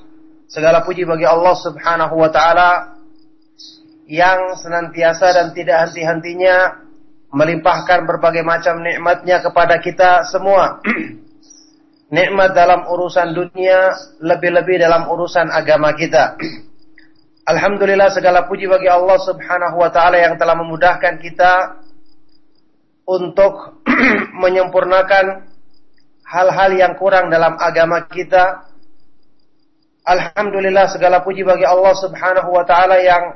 segala 0.48 0.82
puji 0.88 1.04
bagi 1.04 1.28
Allah 1.28 1.52
Subhanahu 1.60 2.16
wa 2.16 2.30
taala 2.32 2.96
yang 4.08 4.56
senantiasa 4.56 5.36
dan 5.36 5.52
tidak 5.52 5.90
henti-hentinya 5.90 6.80
melimpahkan 7.28 8.08
berbagai 8.08 8.40
macam 8.40 8.80
nikmatnya 8.80 9.44
kepada 9.44 9.78
kita 9.84 10.24
semua. 10.32 10.80
Nikmat 12.06 12.54
dalam 12.54 12.86
urusan 12.86 13.34
dunia, 13.34 13.90
lebih-lebih 14.22 14.78
dalam 14.78 15.10
urusan 15.10 15.50
agama 15.50 15.90
kita. 15.90 16.38
Alhamdulillah 17.42 18.14
segala 18.14 18.46
puji 18.46 18.70
bagi 18.70 18.86
Allah 18.86 19.18
Subhanahu 19.26 19.82
wa 19.82 19.90
taala 19.90 20.14
yang 20.14 20.38
telah 20.38 20.54
memudahkan 20.54 21.18
kita 21.18 21.82
untuk 23.10 23.82
menyempurnakan 24.42 25.50
hal-hal 26.30 26.70
yang 26.78 26.94
kurang 26.94 27.26
dalam 27.26 27.58
agama 27.58 28.06
kita. 28.06 28.70
Alhamdulillah 30.06 30.86
segala 30.94 31.26
puji 31.26 31.42
bagi 31.42 31.66
Allah 31.66 31.94
Subhanahu 31.98 32.54
wa 32.54 32.62
taala 32.62 33.02
yang 33.02 33.34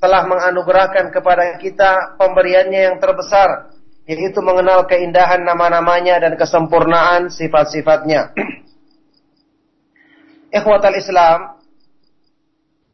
telah 0.00 0.24
menganugerahkan 0.24 1.12
kepada 1.12 1.60
kita 1.60 2.16
pemberiannya 2.16 2.80
yang 2.80 2.96
terbesar 2.96 3.75
yaitu 4.06 4.38
mengenal 4.38 4.86
keindahan 4.86 5.42
nama-namanya 5.42 6.22
dan 6.22 6.38
kesempurnaan 6.38 7.28
sifat-sifatnya. 7.28 8.30
Ikhwatal 10.56 10.94
Islam 10.94 11.58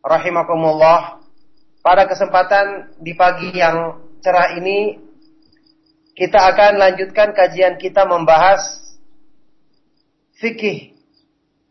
rahimakumullah 0.00 1.20
pada 1.84 2.08
kesempatan 2.08 2.96
di 2.98 3.12
pagi 3.12 3.52
yang 3.52 4.00
cerah 4.24 4.56
ini 4.56 4.98
kita 6.16 6.48
akan 6.52 6.80
lanjutkan 6.80 7.36
kajian 7.36 7.76
kita 7.76 8.08
membahas 8.08 8.80
fikih 10.40 10.92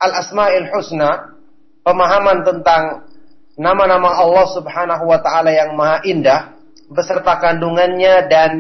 al-asma'il 0.01 0.67
husna, 0.73 1.37
pemahaman 1.85 2.41
tentang 2.41 3.05
nama-nama 3.53 4.17
Allah 4.17 4.49
Subhanahu 4.49 5.05
wa 5.05 5.19
taala 5.21 5.53
yang 5.53 5.77
maha 5.77 6.01
indah, 6.07 6.57
beserta 6.89 7.37
kandungannya 7.37 8.25
dan 8.25 8.51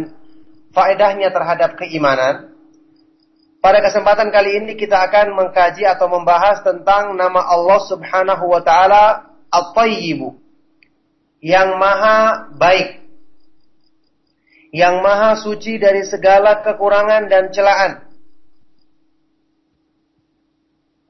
faedahnya 0.71 1.29
terhadap 1.31 1.77
keimanan. 1.79 2.51
Pada 3.61 3.77
kesempatan 3.85 4.33
kali 4.33 4.57
ini 4.57 4.73
kita 4.73 4.97
akan 5.05 5.37
mengkaji 5.37 5.85
atau 5.85 6.09
membahas 6.09 6.65
tentang 6.65 7.13
nama 7.13 7.45
Allah 7.45 7.79
Subhanahu 7.85 8.49
wa 8.49 8.61
taala 8.65 9.29
At-Tayyibu. 9.53 10.33
Yang 11.45 11.69
maha 11.77 12.49
baik. 12.57 13.05
Yang 14.73 14.95
maha 15.03 15.31
suci 15.37 15.77
dari 15.77 16.01
segala 16.07 16.65
kekurangan 16.65 17.29
dan 17.29 17.53
celaan. 17.53 18.01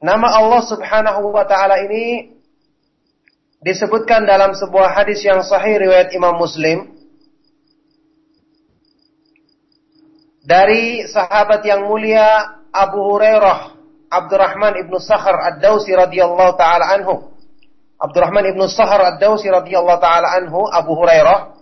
Nama 0.01 0.28
Allah 0.28 0.62
Subhanahu 0.66 1.32
wa 1.32 1.45
taala 1.47 1.80
ini 1.88 2.36
disebutkan 3.64 4.26
dalam 4.26 4.57
sebuah 4.57 4.97
hadis 4.97 5.22
yang 5.24 5.39
sahih 5.45 5.78
riwayat 5.78 6.12
Imam 6.12 6.36
Muslim 6.36 7.01
dari 10.42 11.06
sahabat 11.06 11.62
yang 11.66 11.86
mulia 11.86 12.58
Abu 12.74 13.00
Hurairah 13.14 13.82
Abdurrahman 14.12 14.76
ibnu 14.76 15.00
Sakhar 15.00 15.39
ad-Dausi 15.56 15.96
radhiyallahu 15.96 16.60
taala 16.60 17.00
anhu. 17.00 17.32
Abdurrahman 17.96 18.44
ibnu 18.52 18.68
Sakhar 18.68 19.00
ad-Dausi 19.16 19.48
radhiyallahu 19.48 20.04
taala 20.04 20.36
anhu 20.36 20.68
Abu 20.68 21.00
Hurairah. 21.00 21.56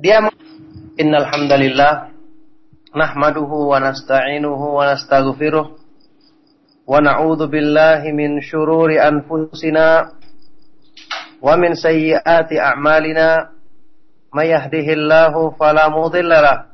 Dia 0.00 0.24
Innal 0.94 1.26
hamdalillah 1.26 2.16
nahmaduhu 2.96 3.74
wa 3.74 3.82
nasta'inuhu 3.82 4.78
wa 4.78 4.94
nastaghfiruh 4.94 5.74
wa 6.86 6.94
na'udzu 7.02 7.50
billahi 7.50 8.14
min 8.14 8.38
shururi 8.38 9.02
anfusina 9.02 10.16
wa 11.42 11.60
min 11.60 11.76
sayyiati 11.76 12.56
a'malina. 12.56 13.52
May 14.32 14.54
yahdihillahu 14.54 15.60
fala 15.60 15.92
mudilla 15.92 16.73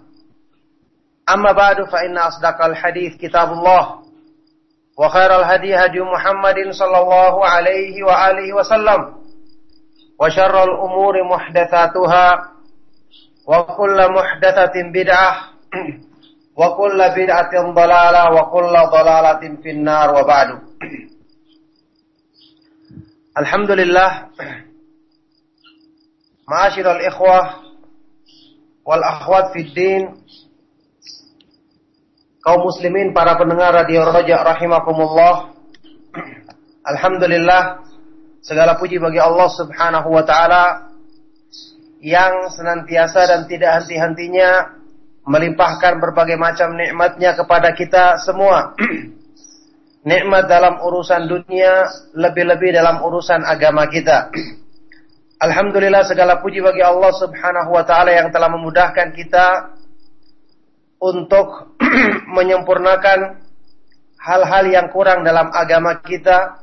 أما 1.29 1.51
بعد 1.51 1.75
فإن 1.83 2.17
أصدق 2.17 2.65
الحديث 2.65 3.17
كتاب 3.21 3.51
الله 3.53 4.01
وخير 4.99 5.39
الهدي 5.39 5.75
هدي 5.75 5.99
محمد 5.99 6.55
صلى 6.71 6.97
الله 7.01 7.45
عليه 7.45 8.03
وآله 8.03 8.53
وسلم 8.55 9.15
وشر 10.19 10.63
الأمور 10.63 11.23
محدثاتها 11.23 12.51
وكل 13.47 14.11
محدثة 14.11 14.73
بدعة 14.93 15.35
وكل 16.57 16.97
بدعة 17.17 17.71
ضلالة 17.73 18.33
وكل 18.33 18.73
ضلالة 18.91 19.55
في 19.63 19.71
النار 19.71 20.15
وبعد. 20.15 20.47
الحمد 23.37 23.71
لله 23.71 24.27
معاشر 26.49 26.91
الإخوة 26.91 27.49
والأخوات 28.85 29.53
في 29.53 29.59
الدين 29.59 30.15
kaum 32.41 32.65
muslimin 32.65 33.13
para 33.13 33.37
pendengar 33.37 33.69
radio 33.69 34.01
Raja 34.01 34.41
rahimakumullah 34.41 35.53
Alhamdulillah 36.91 37.85
segala 38.41 38.81
puji 38.81 38.97
bagi 38.97 39.21
Allah 39.21 39.45
Subhanahu 39.53 40.09
wa 40.09 40.25
taala 40.25 40.89
yang 42.01 42.49
senantiasa 42.49 43.29
dan 43.29 43.41
tidak 43.45 43.85
henti-hentinya 43.85 44.73
melimpahkan 45.29 46.01
berbagai 46.01 46.33
macam 46.41 46.73
nikmatnya 46.73 47.37
kepada 47.37 47.77
kita 47.77 48.17
semua. 48.25 48.73
Nikmat 50.01 50.49
dalam 50.49 50.81
urusan 50.81 51.29
dunia, 51.29 51.85
lebih-lebih 52.17 52.73
dalam 52.73 53.05
urusan 53.05 53.45
agama 53.45 53.85
kita. 53.85 54.33
Alhamdulillah 55.45 56.09
segala 56.09 56.41
puji 56.41 56.57
bagi 56.57 56.81
Allah 56.81 57.13
Subhanahu 57.13 57.69
wa 57.69 57.85
taala 57.85 58.09
yang 58.09 58.33
telah 58.33 58.49
memudahkan 58.49 59.13
kita 59.13 59.77
untuk 61.01 61.73
menyempurnakan 62.37 63.41
hal-hal 64.21 64.65
yang 64.69 64.87
kurang 64.93 65.25
dalam 65.25 65.49
agama 65.49 65.97
kita. 66.05 66.61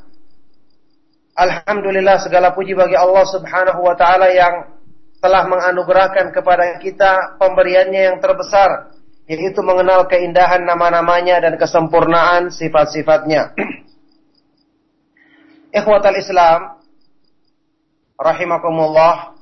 Alhamdulillah 1.34 2.22
segala 2.22 2.55
puji 2.55 2.78
bagi 2.78 2.95
Allah 2.95 3.26
Subhanahu 3.26 3.82
wa 3.82 3.99
taala 3.99 4.30
yang 4.30 4.78
telah 5.18 5.51
menganugerahkan 5.51 6.30
kepada 6.30 6.78
kita 6.78 7.34
pemberiannya 7.43 8.14
yang 8.14 8.16
terbesar 8.22 8.95
yaitu 9.28 9.61
mengenal 9.61 10.09
keindahan 10.09 10.64
nama-namanya 10.64 11.43
dan 11.43 11.61
kesempurnaan 11.61 12.49
sifat-sifatnya. 12.55 13.53
Ikhwatal 15.78 16.16
Islam 16.16 16.80
rahimakumullah 18.16 19.36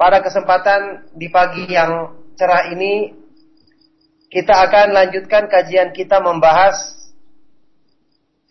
pada 0.00 0.24
kesempatan 0.24 1.12
di 1.12 1.28
pagi 1.28 1.68
yang 1.68 2.16
cerah 2.40 2.72
ini 2.72 3.17
kita 4.28 4.52
akan 4.68 4.92
lanjutkan 4.92 5.48
kajian 5.48 5.96
kita 5.96 6.20
membahas 6.20 6.76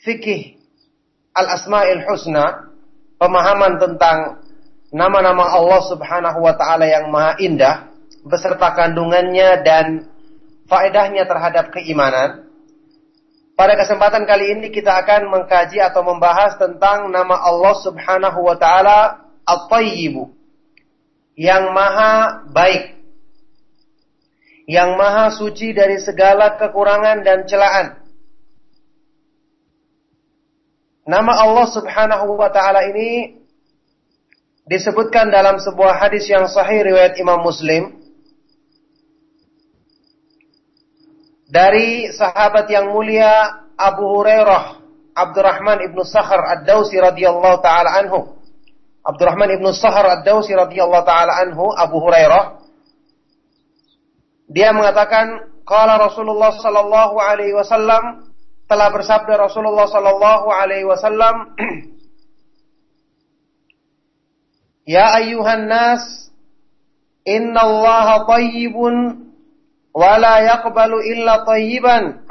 fikih 0.01 0.57
al-asma'il 1.37 2.01
husna 2.09 2.73
pemahaman 3.21 3.77
tentang 3.77 4.41
nama-nama 4.89 5.53
Allah 5.53 5.81
Subhanahu 5.85 6.39
wa 6.41 6.53
taala 6.57 6.89
yang 6.89 7.13
maha 7.13 7.37
indah 7.37 7.93
beserta 8.25 8.73
kandungannya 8.73 9.61
dan 9.61 9.85
faedahnya 10.65 11.29
terhadap 11.29 11.69
keimanan. 11.71 12.49
Pada 13.57 13.73
kesempatan 13.73 14.29
kali 14.29 14.53
ini 14.53 14.69
kita 14.69 14.93
akan 15.01 15.33
mengkaji 15.33 15.81
atau 15.81 16.05
membahas 16.05 16.61
tentang 16.61 17.09
nama 17.09 17.41
Allah 17.41 17.73
Subhanahu 17.81 18.39
wa 18.45 18.53
taala 18.53 19.29
At-Tayyibu. 19.45 20.29
Yang 21.33 21.63
maha 21.73 22.45
baik. 22.53 22.96
Yang 24.67 24.89
maha 24.99 25.25
suci 25.31 25.71
dari 25.71 25.95
segala 26.03 26.59
kekurangan 26.59 27.23
dan 27.23 27.47
celaan. 27.47 28.03
Nama 31.07 31.33
Allah 31.39 31.67
Subhanahu 31.71 32.35
wa 32.35 32.51
taala 32.51 32.83
ini 32.83 33.39
disebutkan 34.67 35.31
dalam 35.31 35.55
sebuah 35.55 36.03
hadis 36.03 36.27
yang 36.27 36.43
sahih 36.51 36.83
riwayat 36.83 37.15
Imam 37.15 37.39
Muslim. 37.39 37.95
Dari 41.47 42.11
sahabat 42.11 42.67
yang 42.67 42.91
mulia 42.91 43.63
Abu 43.79 44.03
Hurairah 44.03 44.83
Abdurrahman 45.15 45.79
ibnu 45.87 46.03
Sakhar 46.03 46.43
Ad-Dausi 46.59 46.99
radhiyallahu 46.99 47.63
taala 47.63 48.03
anhu. 48.03 48.35
Abdurrahman 48.99 49.55
ibnu 49.55 49.71
Sakhar 49.71 50.03
Ad-Dausi 50.19 50.51
radhiyallahu 50.51 51.07
taala 51.07 51.39
anhu 51.39 51.71
Abu 51.71 52.03
Hurairah 52.03 52.66
dia 54.47 54.71
mengatakan 54.71 55.51
qala 55.67 55.99
Rasulullah 55.99 56.55
sallallahu 56.55 57.15
alaihi 57.19 57.55
wasallam 57.55 58.31
telah 58.67 58.87
bersabda 58.91 59.35
Rasulullah 59.35 59.87
sallallahu 59.87 60.47
alaihi 60.51 60.87
wasallam 60.87 61.35
Ya 64.87 65.19
ayuhan 65.19 65.67
nas, 65.67 66.31
inna 67.27 67.59
Allah 67.59 68.23
tayyibun 68.23 69.27
wa 69.91 70.15
la 70.15 70.47
yaqbalu 70.47 71.03
illa 71.11 71.43
tayyiban. 71.43 72.23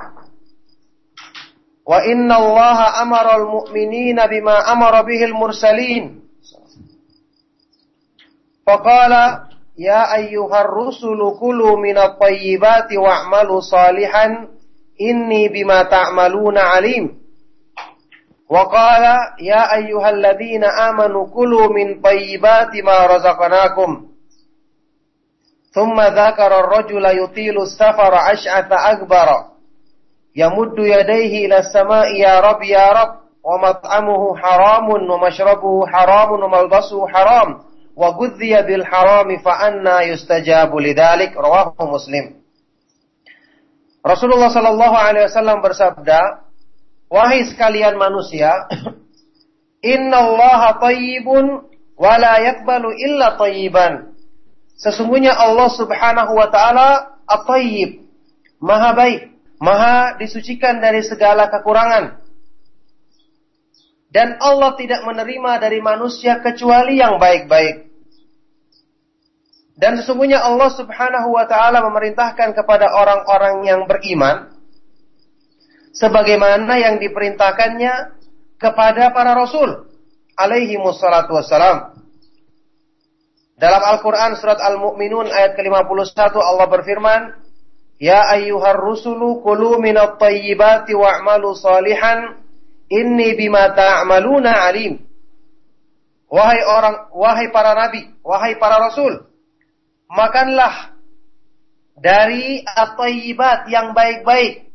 Wa 1.85 2.01
inna 2.09 2.41
Allah 2.41 3.05
amara 3.05 3.37
al-mu'minina 3.45 4.25
bima 4.33 4.65
amara 4.73 5.05
bihi 5.05 5.29
al-mursalin. 5.29 6.25
Faqala 8.65 9.53
ya 9.77 10.09
ayyuhar 10.09 10.67
rusulu 10.73 11.37
kulu 11.37 11.77
minat 11.77 12.17
tayyibati 12.17 12.97
wa'malu 12.97 13.61
salihan 13.61 14.49
inni 14.97 15.53
bima 15.53 15.85
ta'maluna 15.85 16.73
alim. 16.81 17.21
Wa 18.49 18.65
qala 18.73 19.37
ya 19.37 19.69
ayyuhalladzina 19.77 20.89
amanu 20.89 21.29
kulu 21.29 21.69
min 21.77 22.01
tayyibati 22.01 22.81
ma 22.81 23.05
razaqnakum. 23.05 24.09
Thumma 25.77 26.09
dzakara 26.09 26.65
ar-rajula 26.65 27.13
yutilu 27.13 27.69
as-safara 27.69 28.33
ash'atha 28.33 28.97
akbara. 28.97 29.53
Yamuddu 30.33 30.89
yadayhi 30.89 31.45
ila 31.45 31.61
as-sama'i 31.61 32.25
ya 32.25 32.41
rab 32.41 32.65
ya 32.65 32.89
rab 32.97 33.11
wa 33.45 33.61
mat'amuhu 33.61 34.41
haramun 34.41 35.05
wa 35.05 35.21
mashrabuhu 35.21 35.85
haramun 35.85 37.66
wa 37.97 38.13
gudhiya 38.13 38.69
bil 38.69 38.85
harami 38.85 39.41
fa 39.41 39.73
anna 39.73 40.05
yustajabu 40.05 40.77
lidzalik 40.77 41.33
rawahu 41.33 41.81
Muslim. 41.89 42.37
Rasulullah 44.05 44.53
sallallahu 44.53 44.95
alaihi 44.95 45.27
wasallam 45.27 45.65
bersabda, 45.65 46.47
"Wahai 47.09 47.49
sekalian 47.49 47.97
manusia, 47.97 48.69
innallaha 49.97 50.79
thayyibun 50.79 51.67
wa 51.97 52.15
la 52.21 52.39
yaqbalu 52.45 52.93
illa 53.01 53.35
thayyiban." 53.41 54.13
Sesungguhnya 54.77 55.33
Allah 55.33 55.73
Subhanahu 55.73 56.37
wa 56.37 56.53
taala 56.53 57.19
at-thayyib, 57.25 58.05
Maha 58.61 58.93
baik, 58.93 59.33
Maha 59.57 60.21
disucikan 60.21 60.85
dari 60.85 61.01
segala 61.01 61.49
kekurangan. 61.49 62.21
Dan 64.13 64.37
Allah 64.39 64.77
tidak 64.77 65.03
menerima 65.03 65.53
dari 65.61 65.81
manusia 65.81 66.39
kecuali 66.45 67.01
yang 67.01 67.17
baik-baik. 67.17 67.86
Dan 69.77 70.01
sesungguhnya 70.01 70.41
Allah 70.41 70.73
Subhanahu 70.73 71.37
wa 71.37 71.45
taala 71.45 71.85
memerintahkan 71.85 72.57
kepada 72.57 72.97
orang-orang 72.97 73.69
yang 73.69 73.85
beriman 73.85 74.57
sebagaimana 75.93 76.81
yang 76.81 76.97
diperintahkannya 76.97 78.17
kepada 78.57 79.13
para 79.13 79.37
rasul 79.37 79.85
alaihi 80.37 80.81
wassalatu 80.81 81.37
wassalam. 81.37 81.93
Dalam 83.57 83.83
Al-Qur'an 83.85 84.37
surat 84.37 84.61
Al-Mu'minun 84.61 85.29
ayat 85.29 85.57
ke-51 85.57 86.37
Allah 86.41 86.67
berfirman, 86.69 87.21
"Ya 88.01 88.33
ayyuhar 88.33 88.81
rusulu 88.81 89.45
kulu 89.45 89.81
minat 89.81 90.17
thayyibati 90.21 90.93
wa'malu 90.93 91.57
salihan 91.57 92.37
inni 92.89 93.33
bima 93.37 93.73
ta'maluna 93.77 94.73
alim." 94.73 95.05
Wahai 96.33 96.61
orang, 96.65 96.97
wahai 97.13 97.49
para 97.53 97.73
nabi, 97.77 98.09
wahai 98.21 98.57
para 98.61 98.77
rasul, 98.83 99.25
makanlah 100.11 100.97
dari 101.97 102.61
at-tayyibat 102.63 103.71
yang 103.73 103.97
baik-baik, 103.97 104.69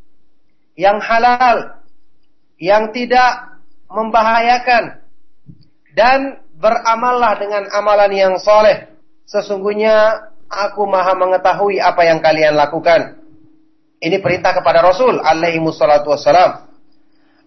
yang 0.73 0.97
halal, 0.97 1.81
yang 2.57 2.89
tidak 2.95 3.61
membahayakan 3.91 5.03
dan 5.93 6.41
beramallah 6.57 7.37
dengan 7.37 7.63
amalan 7.73 8.11
yang 8.13 8.33
soleh. 8.41 8.89
Sesungguhnya 9.27 10.27
aku 10.49 10.83
maha 10.89 11.15
mengetahui 11.15 11.79
apa 11.79 12.01
yang 12.03 12.19
kalian 12.19 12.57
lakukan. 12.57 13.21
Ini 14.01 14.17
perintah 14.17 14.57
kepada 14.57 14.81
Rasul 14.81 15.21
alaihi 15.21 15.61
wassalatu 15.61 16.09
wassalam. 16.09 16.67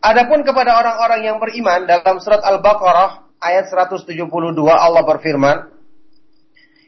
Adapun 0.05 0.47
kepada 0.47 0.79
orang-orang 0.79 1.27
yang 1.27 1.37
beriman 1.43 1.89
dalam 1.89 2.21
surat 2.21 2.45
Al-Baqarah 2.45 3.41
ayat 3.43 3.67
172 3.73 4.31
Allah 4.69 5.03
berfirman, 5.03 5.74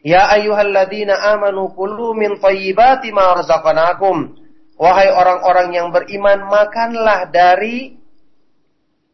Ya 0.07 0.31
ayyuhalladzina 0.31 1.19
amanu 1.35 1.75
kulu 1.75 2.15
min 2.15 2.39
thayyibati 2.39 3.11
ma 3.11 3.43
razaqnakum. 3.43 4.39
Wahai 4.79 5.11
orang-orang 5.11 5.75
yang 5.75 5.89
beriman, 5.91 6.47
makanlah 6.47 7.27
dari 7.35 7.99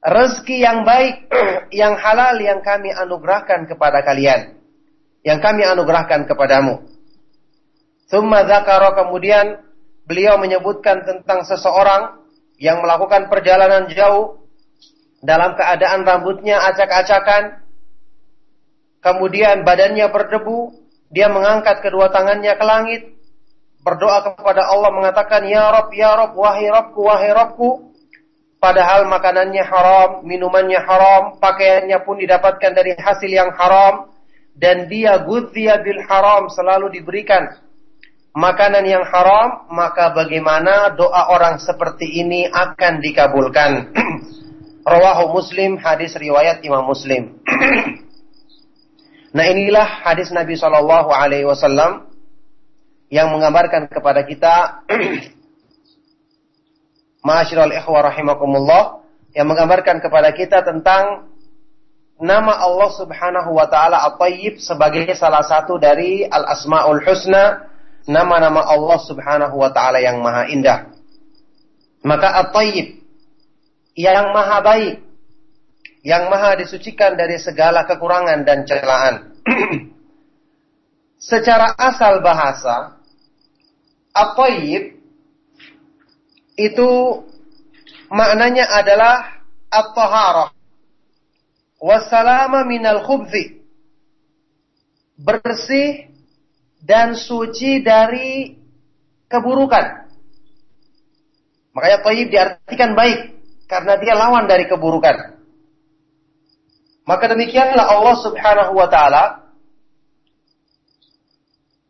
rezeki 0.05 0.61
yang 0.61 0.85
baik, 0.85 1.33
yang 1.81 1.97
halal 1.97 2.37
yang 2.37 2.61
kami 2.61 2.93
anugerahkan 2.93 3.65
kepada 3.65 4.05
kalian. 4.05 4.61
Yang 5.25 5.41
kami 5.41 5.65
anugerahkan 5.65 6.29
kepadamu. 6.29 6.85
Thumma 8.13 8.45
zakara 8.45 8.93
kemudian 8.93 9.65
beliau 10.05 10.37
menyebutkan 10.37 11.09
tentang 11.09 11.49
seseorang 11.49 12.21
yang 12.61 12.85
melakukan 12.85 13.33
perjalanan 13.33 13.89
jauh 13.89 14.45
dalam 15.25 15.57
keadaan 15.57 16.05
rambutnya 16.05 16.61
acak-acakan, 16.69 17.62
kemudian 19.03 19.67
badannya 19.67 20.07
berdebu, 20.09 20.73
dia 21.13 21.29
mengangkat 21.29 21.85
kedua 21.85 22.09
tangannya 22.09 22.57
ke 22.57 22.65
langit, 22.65 23.03
berdoa 23.85 24.33
kepada 24.33 24.71
Allah 24.71 24.89
mengatakan, 24.95 25.45
Ya 25.45 25.69
Rob, 25.69 25.93
Ya 25.93 26.15
Rob, 26.17 26.33
wahai 26.39 26.71
Robku, 26.71 27.01
wahai 27.05 27.35
Robku. 27.35 27.93
Padahal 28.63 29.11
makanannya 29.11 29.61
haram, 29.67 30.11
minumannya 30.23 30.79
haram, 30.79 31.43
pakaiannya 31.43 31.99
pun 32.07 32.23
didapatkan 32.23 32.71
dari 32.71 32.95
hasil 32.95 33.27
yang 33.27 33.51
haram. 33.59 34.09
Dan 34.55 34.87
dia 34.87 35.19
gudhiya 35.19 35.83
bil 35.83 35.99
haram 36.07 36.47
selalu 36.53 36.95
diberikan 36.95 37.51
makanan 38.37 38.85
yang 38.85 39.05
haram, 39.05 39.67
maka 39.73 40.13
bagaimana 40.13 40.93
doa 40.95 41.33
orang 41.33 41.59
seperti 41.59 42.21
ini 42.23 42.47
akan 42.47 43.01
dikabulkan. 43.01 43.71
Rawahu 44.93 45.35
Muslim, 45.37 45.81
hadis 45.81 46.15
riwayat 46.15 46.63
Imam 46.63 46.87
Muslim. 46.87 47.43
Nah 49.33 49.45
inilah 49.49 50.05
hadis 50.05 50.29
Nabi 50.29 50.61
Shallallahu 50.61 51.09
Alaihi 51.09 51.49
Wasallam 51.49 52.05
yang 53.09 53.33
menggambarkan 53.33 53.89
kepada 53.89 54.29
kita, 54.29 54.85
rahimakumullah, 58.09 59.05
yang 59.33 59.49
menggambarkan 59.49 60.05
kepada 60.05 60.37
kita 60.37 60.61
tentang 60.61 61.33
nama 62.21 62.61
Allah 62.61 62.91
Subhanahu 62.93 63.57
wa 63.57 63.65
taala 63.73 64.05
At-Tayyib 64.13 64.61
sebagai 64.61 65.09
salah 65.17 65.45
satu 65.45 65.81
dari 65.81 66.29
Al-Asmaul 66.29 67.01
Husna, 67.01 67.73
nama-nama 68.05 68.69
Allah 68.69 69.01
Subhanahu 69.01 69.57
wa 69.57 69.73
taala 69.73 70.01
yang 70.05 70.21
maha 70.21 70.49
indah. 70.53 70.93
Maka 72.05 72.37
At-Tayyib 72.49 73.01
yang 73.97 74.33
maha 74.33 74.61
baik 74.61 75.12
yang 76.03 76.27
maha 76.27 76.59
disucikan 76.59 77.15
dari 77.15 77.39
segala 77.39 77.87
kekurangan 77.87 78.43
dan 78.43 78.67
celaan. 78.67 79.15
Secara 81.23 81.79
asal 81.79 82.19
bahasa, 82.19 82.99
at-tayyib 84.11 84.99
itu 86.59 86.91
maknanya 88.11 88.67
adalah 88.75 89.47
at-taharah 89.71 90.51
wassalama 91.79 92.67
minal 92.67 93.07
khubzi 93.07 93.63
bersih 95.23 96.11
dan 96.83 97.15
suci 97.15 97.87
dari 97.87 98.59
keburukan. 99.31 100.11
Makanya 101.73 101.99
tayyib 102.03 102.29
diartikan 102.29 102.99
baik 102.99 103.39
karena 103.71 103.95
dia 104.03 104.15
lawan 104.19 104.51
dari 104.51 104.67
keburukan. 104.67 105.42
Maka 107.03 107.35
demikianlah 107.35 107.83
Allah 107.83 108.17
Subhanahu 108.23 108.73
wa 108.79 108.87
taala 108.87 109.25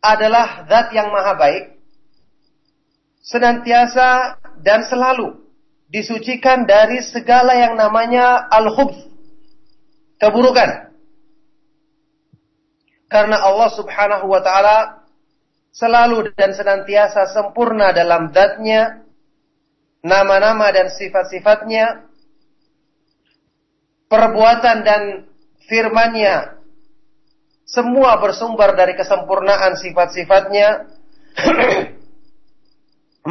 adalah 0.02 0.66
zat 0.66 0.90
yang 0.96 1.12
maha 1.12 1.36
baik 1.38 1.64
senantiasa 3.22 4.40
dan 4.64 4.82
selalu 4.88 5.38
disucikan 5.92 6.64
dari 6.64 7.04
segala 7.04 7.54
yang 7.54 7.76
namanya 7.76 8.50
al-khubth 8.50 8.98
keburukan. 10.16 10.90
Karena 13.12 13.36
Allah 13.44 13.70
Subhanahu 13.76 14.26
wa 14.26 14.40
taala 14.40 15.04
selalu 15.72 16.32
dan 16.32 16.56
senantiasa 16.56 17.28
sempurna 17.32 17.92
dalam 17.92 18.32
zatnya 18.32 19.04
nama-nama 20.00 20.72
dan 20.72 20.88
sifat-sifatnya 20.88 22.08
perbuatan 24.12 24.76
dan 24.84 25.02
firmannya 25.64 26.60
semua 27.64 28.20
bersumber 28.20 28.76
dari 28.76 28.92
kesempurnaan 28.92 29.80
sifat-sifatnya 29.80 30.92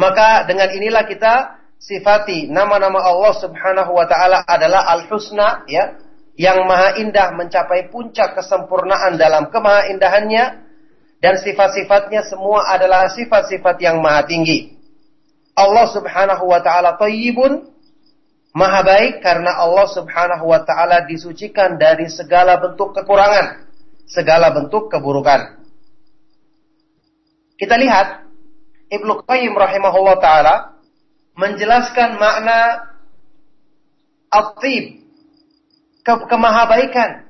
maka 0.02 0.42
dengan 0.50 0.66
inilah 0.74 1.06
kita 1.06 1.62
sifati 1.78 2.50
nama-nama 2.50 2.98
Allah 2.98 3.34
Subhanahu 3.38 3.94
wa 3.94 4.10
taala 4.10 4.42
adalah 4.42 4.90
al-husna 4.98 5.62
ya 5.70 6.02
yang 6.34 6.66
maha 6.66 6.98
indah 6.98 7.30
mencapai 7.38 7.86
puncak 7.94 8.34
kesempurnaan 8.34 9.14
dalam 9.14 9.54
kemahaindahannya 9.54 10.44
dan 11.22 11.34
sifat-sifatnya 11.38 12.26
semua 12.26 12.66
adalah 12.74 13.06
sifat-sifat 13.14 13.78
yang 13.78 14.02
maha 14.02 14.26
tinggi. 14.26 14.74
Allah 15.54 15.86
Subhanahu 15.92 16.50
wa 16.50 16.58
taala 16.58 16.98
thayyibun 16.98 17.71
Maha 18.52 18.84
baik 18.84 19.24
karena 19.24 19.56
Allah 19.64 19.88
subhanahu 19.88 20.44
wa 20.44 20.60
ta'ala 20.60 21.08
disucikan 21.08 21.80
dari 21.80 22.08
segala 22.12 22.60
bentuk 22.60 22.92
kekurangan. 22.92 23.64
Segala 24.04 24.52
bentuk 24.52 24.92
keburukan. 24.92 25.62
Kita 27.56 27.78
lihat 27.80 28.28
Ibnu 28.92 29.24
Qayyim 29.24 29.56
rahimahullah 29.56 30.16
taala 30.20 30.54
menjelaskan 31.38 32.20
makna 32.20 32.90
at-tib 34.28 35.00
ke 36.04 36.12
kemahabaikan 36.28 37.24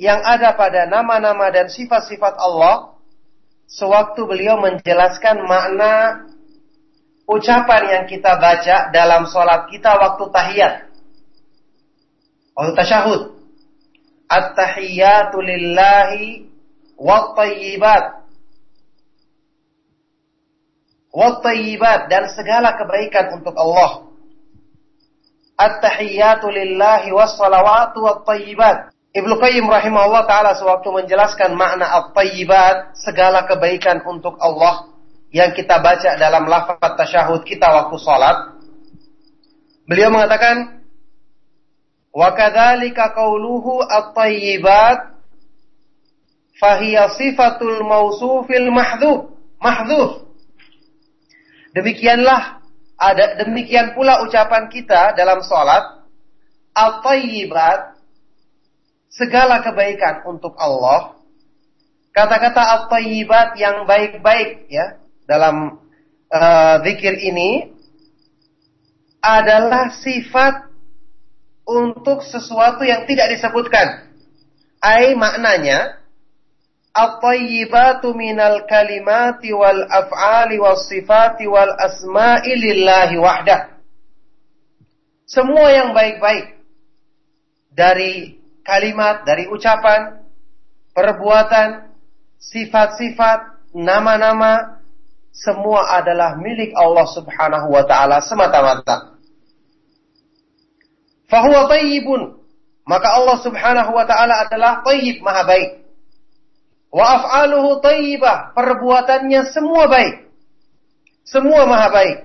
yang 0.00 0.18
ada 0.26 0.58
pada 0.58 0.90
nama-nama 0.90 1.54
dan 1.54 1.70
sifat-sifat 1.70 2.34
Allah 2.34 2.98
sewaktu 3.70 4.26
beliau 4.26 4.58
menjelaskan 4.58 5.46
makna 5.46 6.26
ucapan 7.26 7.82
yang 7.88 8.04
kita 8.10 8.38
baca 8.38 8.90
dalam 8.90 9.28
sholat 9.30 9.70
kita 9.70 9.94
waktu 9.98 10.24
tahiyat. 10.30 10.74
Waktu 12.52 12.72
tasyahud. 12.76 13.20
At-tahiyatu 14.28 15.38
lillahi 15.40 16.48
wa 16.96 17.36
tayyibat. 17.36 18.04
Wa 21.12 21.28
tayyibat 21.44 22.08
dan 22.08 22.32
segala 22.32 22.72
kebaikan 22.80 23.36
untuk 23.40 23.52
Allah. 23.56 24.08
At-tahiyatu 25.60 26.48
lillahi 26.48 27.12
wa 27.12 27.28
salawatu 27.28 28.00
wa 28.00 28.24
tayyibat. 28.24 28.92
Ibnu 29.12 29.36
Qayyim 29.36 29.68
rahimahullah 29.68 30.24
taala 30.24 30.56
sewaktu 30.56 30.88
menjelaskan 30.88 31.52
makna 31.52 31.84
at-tayyibat, 32.00 32.96
segala 32.96 33.44
kebaikan 33.44 34.00
untuk 34.08 34.40
Allah 34.40 34.91
yang 35.32 35.56
kita 35.56 35.80
baca 35.80 36.20
dalam 36.20 36.44
lafaz 36.44 36.78
tasyahud 36.78 37.40
kita 37.48 37.64
waktu 37.64 37.96
salat. 38.04 38.52
Beliau 39.88 40.12
mengatakan 40.12 40.84
wa 42.12 42.28
kadzalika 42.36 43.16
qauluhu 43.16 43.80
at-tayyibat 43.80 45.16
fahiya 46.60 47.16
sifatul 47.16 47.80
mausufil 47.82 48.68
mahdhuf 48.68 49.32
mahdhuf 49.56 50.28
demikianlah 51.72 52.60
ada 53.00 53.42
demikian 53.42 53.96
pula 53.96 54.20
ucapan 54.22 54.68
kita 54.68 55.16
dalam 55.16 55.40
salat 55.40 56.04
at-tayyibat 56.76 57.96
segala 59.08 59.64
kebaikan 59.64 60.22
untuk 60.28 60.52
Allah 60.60 61.16
kata-kata 62.12 62.62
at-tayyibat 62.76 63.56
yang 63.56 63.88
baik-baik 63.88 64.68
ya 64.68 65.01
dalam 65.26 65.78
uh, 66.32 66.76
ini 66.82 67.70
adalah 69.22 69.94
sifat 70.02 70.72
untuk 71.62 72.26
sesuatu 72.26 72.82
yang 72.82 73.06
tidak 73.06 73.38
disebutkan. 73.38 74.10
Ai 74.82 75.14
maknanya 75.14 76.02
at-tayyibatu 76.90 78.12
minal 78.18 78.66
kalimati 78.66 79.54
wal 79.54 79.86
af'ali 79.86 80.58
was 80.58 80.90
sifati 80.90 81.46
wal 81.46 81.70
asma'i 81.78 82.52
lillahi 82.58 83.16
wahdah. 83.16 83.78
Semua 85.24 85.70
yang 85.70 85.94
baik-baik 85.94 86.60
dari 87.72 88.36
kalimat, 88.66 89.24
dari 89.24 89.48
ucapan, 89.48 90.20
perbuatan, 90.92 91.88
sifat-sifat, 92.36 93.72
nama-nama 93.72 94.81
semua 95.32 95.88
adalah 95.96 96.36
milik 96.36 96.76
Allah 96.76 97.08
Subhanahu 97.08 97.72
wa 97.72 97.82
taala 97.88 98.20
semata-mata. 98.20 99.16
Fahuwa 101.32 101.72
tayyibun. 101.72 102.36
Maka 102.84 103.08
Allah 103.16 103.40
Subhanahu 103.40 103.96
wa 103.96 104.04
taala 104.04 104.44
adalah 104.44 104.84
tayyib, 104.84 105.24
maha 105.24 105.42
baik. 105.48 105.70
Wa 106.92 107.04
af'aluhu 107.16 107.80
tayyibah. 107.80 108.52
Perbuatannya 108.52 109.48
semua 109.48 109.88
baik. 109.88 110.28
Semua 111.24 111.64
maha 111.64 111.88
baik. 111.88 112.18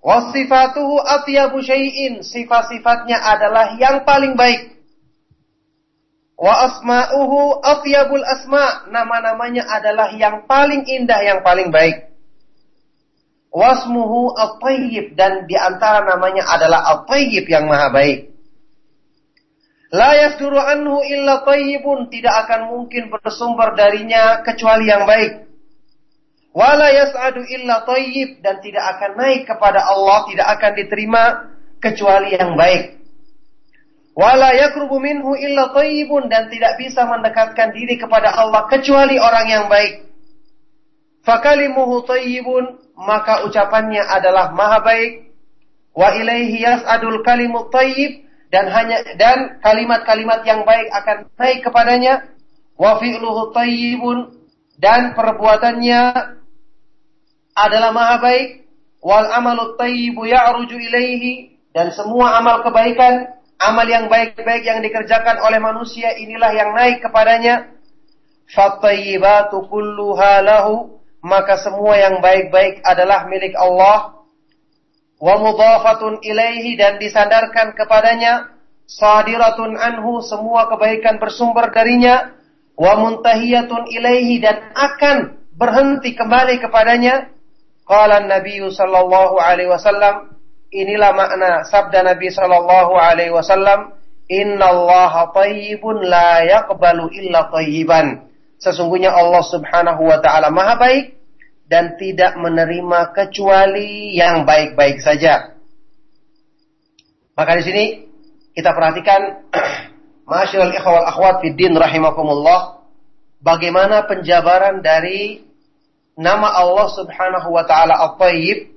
Wa 0.00 0.32
sifatuhu 0.32 0.96
atyabu 0.96 1.60
syai'in. 1.60 2.24
Sifat-sifatnya 2.24 3.20
adalah 3.20 3.76
yang 3.76 4.08
paling 4.08 4.32
baik. 4.32 4.75
Wa 6.36 6.52
asma'uhu 6.68 7.64
atyabul 7.64 8.24
asma. 8.24 8.92
Nama-namanya 8.92 9.64
adalah 9.72 10.12
yang 10.12 10.44
paling 10.44 10.84
indah, 10.84 11.20
yang 11.24 11.40
paling 11.40 11.72
baik. 11.72 12.12
Wasmuhu 13.56 14.36
at-tayyib. 14.36 15.16
Dan 15.16 15.48
di 15.48 15.56
antara 15.56 16.04
namanya 16.04 16.44
adalah 16.44 16.92
at-tayyib 16.92 17.48
yang 17.48 17.64
maha 17.64 17.88
baik. 17.88 18.36
La 19.96 20.12
yasduru 20.12 20.60
anhu 20.60 21.00
illa 21.08 21.40
tayyibun. 21.40 22.12
Tidak 22.12 22.34
akan 22.44 22.60
mungkin 22.68 23.08
bersumber 23.08 23.72
darinya 23.72 24.44
kecuali 24.44 24.92
yang 24.92 25.08
baik. 25.08 25.48
Wala 26.52 26.92
yas'adu 26.92 27.48
illa 27.48 27.80
tayyib. 27.88 28.44
Dan 28.44 28.60
tidak 28.60 28.84
akan 29.00 29.24
naik 29.24 29.48
kepada 29.48 29.88
Allah. 29.88 30.28
Tidak 30.28 30.44
akan 30.52 30.72
diterima 30.76 31.24
kecuali 31.80 32.36
yang 32.36 32.60
baik. 32.60 33.05
Wala 34.16 34.56
yakrubu 34.56 34.96
minhu 34.96 35.36
illa 35.36 35.76
tayyibun 35.76 36.32
dan 36.32 36.48
tidak 36.48 36.80
bisa 36.80 37.04
mendekatkan 37.04 37.76
diri 37.76 38.00
kepada 38.00 38.32
Allah 38.32 38.64
kecuali 38.64 39.20
orang 39.20 39.46
yang 39.46 39.64
baik. 39.68 40.08
Fakalimuhu 41.20 42.00
tayyibun 42.08 42.80
maka 42.96 43.44
ucapannya 43.44 44.00
adalah 44.00 44.56
maha 44.56 44.80
baik. 44.80 45.36
Wa 45.92 46.16
ilaihi 46.16 46.64
yas'adul 46.64 47.20
kalimut 47.28 47.68
tayyib 47.68 48.24
dan 48.48 48.72
hanya 48.72 49.04
dan 49.20 49.60
kalimat-kalimat 49.60 50.48
yang 50.48 50.64
baik 50.64 50.88
akan 50.96 51.28
naik 51.36 51.60
kepadanya. 51.60 52.24
Wa 52.80 52.96
fi'luhu 52.96 53.52
tayyibun 53.52 54.32
dan 54.80 55.12
perbuatannya 55.12 56.00
adalah 57.52 57.92
maha 57.92 58.16
baik. 58.24 58.64
Wal 59.04 59.28
amalut 59.28 59.76
tayyibu 59.76 60.24
ya'ruju 60.24 60.72
ilaihi 60.72 61.60
dan 61.76 61.92
semua 61.92 62.40
amal 62.40 62.64
kebaikan 62.64 63.35
amal 63.60 63.86
yang 63.88 64.06
baik-baik 64.12 64.64
yang 64.64 64.80
dikerjakan 64.84 65.40
oleh 65.40 65.60
manusia 65.60 66.12
inilah 66.16 66.52
yang 66.52 66.70
naik 66.76 67.00
kepadanya. 67.00 67.72
Fattayyibatu 68.46 69.66
kulluha 69.66 70.38
lahu, 70.44 71.02
maka 71.24 71.58
semua 71.58 71.98
yang 71.98 72.22
baik-baik 72.22 72.84
adalah 72.86 73.26
milik 73.26 73.56
Allah. 73.58 74.22
Wa 75.16 75.34
mudhafatun 75.40 76.22
ilaihi 76.22 76.78
dan 76.78 77.00
disandarkan 77.02 77.74
kepadanya. 77.74 78.54
Sadiratun 78.86 79.74
anhu, 79.74 80.22
semua 80.22 80.70
kebaikan 80.70 81.18
bersumber 81.18 81.74
darinya. 81.74 82.36
Wa 82.78 82.94
muntahiyatun 83.00 83.90
ilaihi 83.90 84.38
dan 84.38 84.70
akan 84.76 85.42
berhenti 85.56 86.14
kembali 86.14 86.60
kepadanya. 86.62 87.32
Qala 87.82 88.22
Nabi 88.22 88.62
sallallahu 88.62 89.40
alaihi 89.40 89.72
wasallam, 89.72 90.35
Inilah 90.76 91.16
makna 91.16 91.64
sabda 91.64 92.04
Nabi 92.04 92.28
Shallallahu 92.28 92.92
Alaihi 93.00 93.32
Wasallam, 93.32 93.96
Inna 94.28 94.68
Allah 94.68 95.32
tayyibun 95.32 96.04
la 96.04 96.44
yaqbalu 96.44 97.08
illa 97.16 97.48
tayyiban. 97.48 98.28
Sesungguhnya 98.60 99.16
Allah 99.16 99.40
Subhanahu 99.40 100.04
Wa 100.04 100.20
Taala 100.20 100.52
maha 100.52 100.76
baik 100.76 101.16
dan 101.64 101.96
tidak 101.96 102.36
menerima 102.36 103.16
kecuali 103.16 104.20
yang 104.20 104.44
baik-baik 104.44 105.00
saja. 105.00 105.56
Maka 107.32 107.56
di 107.56 107.62
sini 107.64 107.84
kita 108.52 108.76
perhatikan, 108.76 109.48
Masyaallah 110.28 110.76
ikhwal 110.76 111.06
akhwat 111.06 111.36
fiddin 111.40 111.72
rahimakumullah, 111.72 112.84
bagaimana 113.40 114.04
penjabaran 114.04 114.84
dari 114.84 115.40
nama 116.20 116.52
Allah 116.52 116.90
Subhanahu 116.92 117.48
wa 117.48 117.64
taala 117.64 117.94
At-Tayyib 118.12 118.75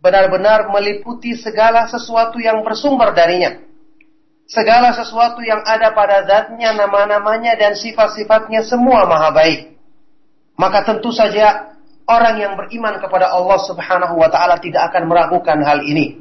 benar-benar 0.00 0.72
meliputi 0.72 1.36
segala 1.36 1.86
sesuatu 1.86 2.40
yang 2.40 2.64
bersumber 2.64 3.12
darinya. 3.12 3.60
Segala 4.50 4.90
sesuatu 4.90 5.38
yang 5.46 5.62
ada 5.62 5.94
pada 5.94 6.26
zatnya, 6.26 6.74
nama-namanya, 6.74 7.54
dan 7.54 7.78
sifat-sifatnya 7.78 8.66
semua 8.66 9.06
maha 9.06 9.30
baik. 9.30 9.78
Maka 10.58 10.82
tentu 10.82 11.14
saja 11.14 11.70
orang 12.10 12.42
yang 12.42 12.52
beriman 12.58 12.98
kepada 12.98 13.30
Allah 13.30 13.62
subhanahu 13.62 14.18
wa 14.18 14.26
ta'ala 14.26 14.58
tidak 14.58 14.90
akan 14.90 15.06
meragukan 15.06 15.62
hal 15.62 15.86
ini. 15.86 16.18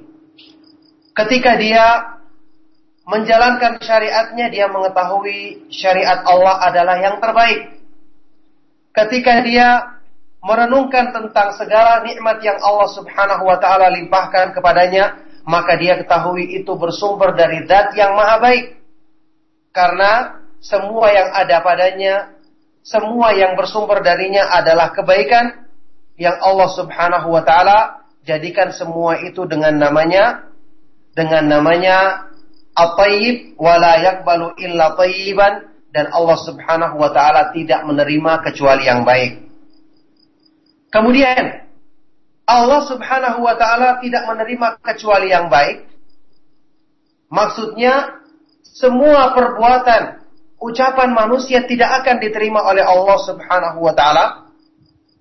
Ketika 1.18 1.58
dia 1.58 2.16
menjalankan 3.10 3.82
syariatnya, 3.82 4.54
dia 4.54 4.70
mengetahui 4.70 5.66
syariat 5.74 6.22
Allah 6.22 6.62
adalah 6.70 7.02
yang 7.02 7.18
terbaik. 7.18 7.82
Ketika 8.94 9.42
dia 9.42 9.99
merenungkan 10.40 11.12
tentang 11.12 11.56
segala 11.60 12.00
nikmat 12.04 12.40
yang 12.40 12.60
Allah 12.64 12.90
Subhanahu 12.96 13.44
wa 13.44 13.58
taala 13.60 13.92
limpahkan 13.92 14.56
kepadanya, 14.56 15.20
maka 15.44 15.76
dia 15.76 16.00
ketahui 16.00 16.56
itu 16.56 16.72
bersumber 16.80 17.36
dari 17.36 17.68
zat 17.68 17.92
yang 17.96 18.16
maha 18.16 18.40
baik. 18.40 18.66
Karena 19.76 20.40
semua 20.64 21.12
yang 21.12 21.30
ada 21.36 21.58
padanya, 21.60 22.36
semua 22.84 23.36
yang 23.36 23.60
bersumber 23.60 24.00
darinya 24.00 24.48
adalah 24.56 24.96
kebaikan 24.96 25.68
yang 26.16 26.36
Allah 26.40 26.70
Subhanahu 26.72 27.28
wa 27.32 27.44
taala 27.44 28.04
jadikan 28.24 28.72
semua 28.76 29.20
itu 29.24 29.48
dengan 29.48 29.76
namanya 29.76 30.52
dengan 31.16 31.48
namanya 31.48 32.28
At-Tayyib 32.76 33.60
wa 33.60 33.76
la 33.76 34.00
yaqbalu 34.00 34.56
illa 34.64 34.96
tayyiban 34.96 35.68
dan 35.92 36.08
Allah 36.16 36.38
Subhanahu 36.48 36.96
wa 37.02 37.12
taala 37.12 37.52
tidak 37.52 37.84
menerima 37.84 38.46
kecuali 38.46 38.88
yang 38.88 39.04
baik. 39.04 39.49
Kemudian 40.90 41.70
Allah 42.50 42.82
Subhanahu 42.90 43.46
wa 43.46 43.54
taala 43.54 44.02
tidak 44.02 44.26
menerima 44.26 44.82
kecuali 44.82 45.30
yang 45.30 45.54
baik. 45.54 45.86
Maksudnya 47.30 48.26
semua 48.66 49.38
perbuatan 49.38 50.26
ucapan 50.58 51.14
manusia 51.14 51.62
tidak 51.70 52.02
akan 52.02 52.18
diterima 52.18 52.66
oleh 52.66 52.82
Allah 52.82 53.18
Subhanahu 53.22 53.86
wa 53.86 53.94
taala 53.94 54.50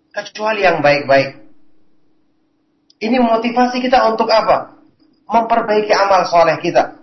kecuali 0.09 0.65
yang 0.65 0.81
baik-baik. 0.81 1.45
Ini 2.99 3.21
motivasi 3.21 3.79
kita 3.79 4.09
untuk 4.11 4.27
apa? 4.33 4.75
Memperbaiki 5.29 5.93
amal 5.93 6.27
soleh 6.27 6.59
kita. 6.59 6.97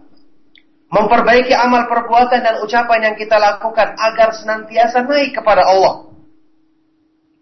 Memperbaiki 0.89 1.53
amal 1.53 1.85
perbuatan 1.85 2.41
dan 2.41 2.55
ucapan 2.65 3.11
yang 3.11 3.15
kita 3.15 3.37
lakukan 3.37 3.93
agar 3.93 4.33
senantiasa 4.35 5.05
naik 5.05 5.37
kepada 5.37 5.63
Allah. 5.69 6.14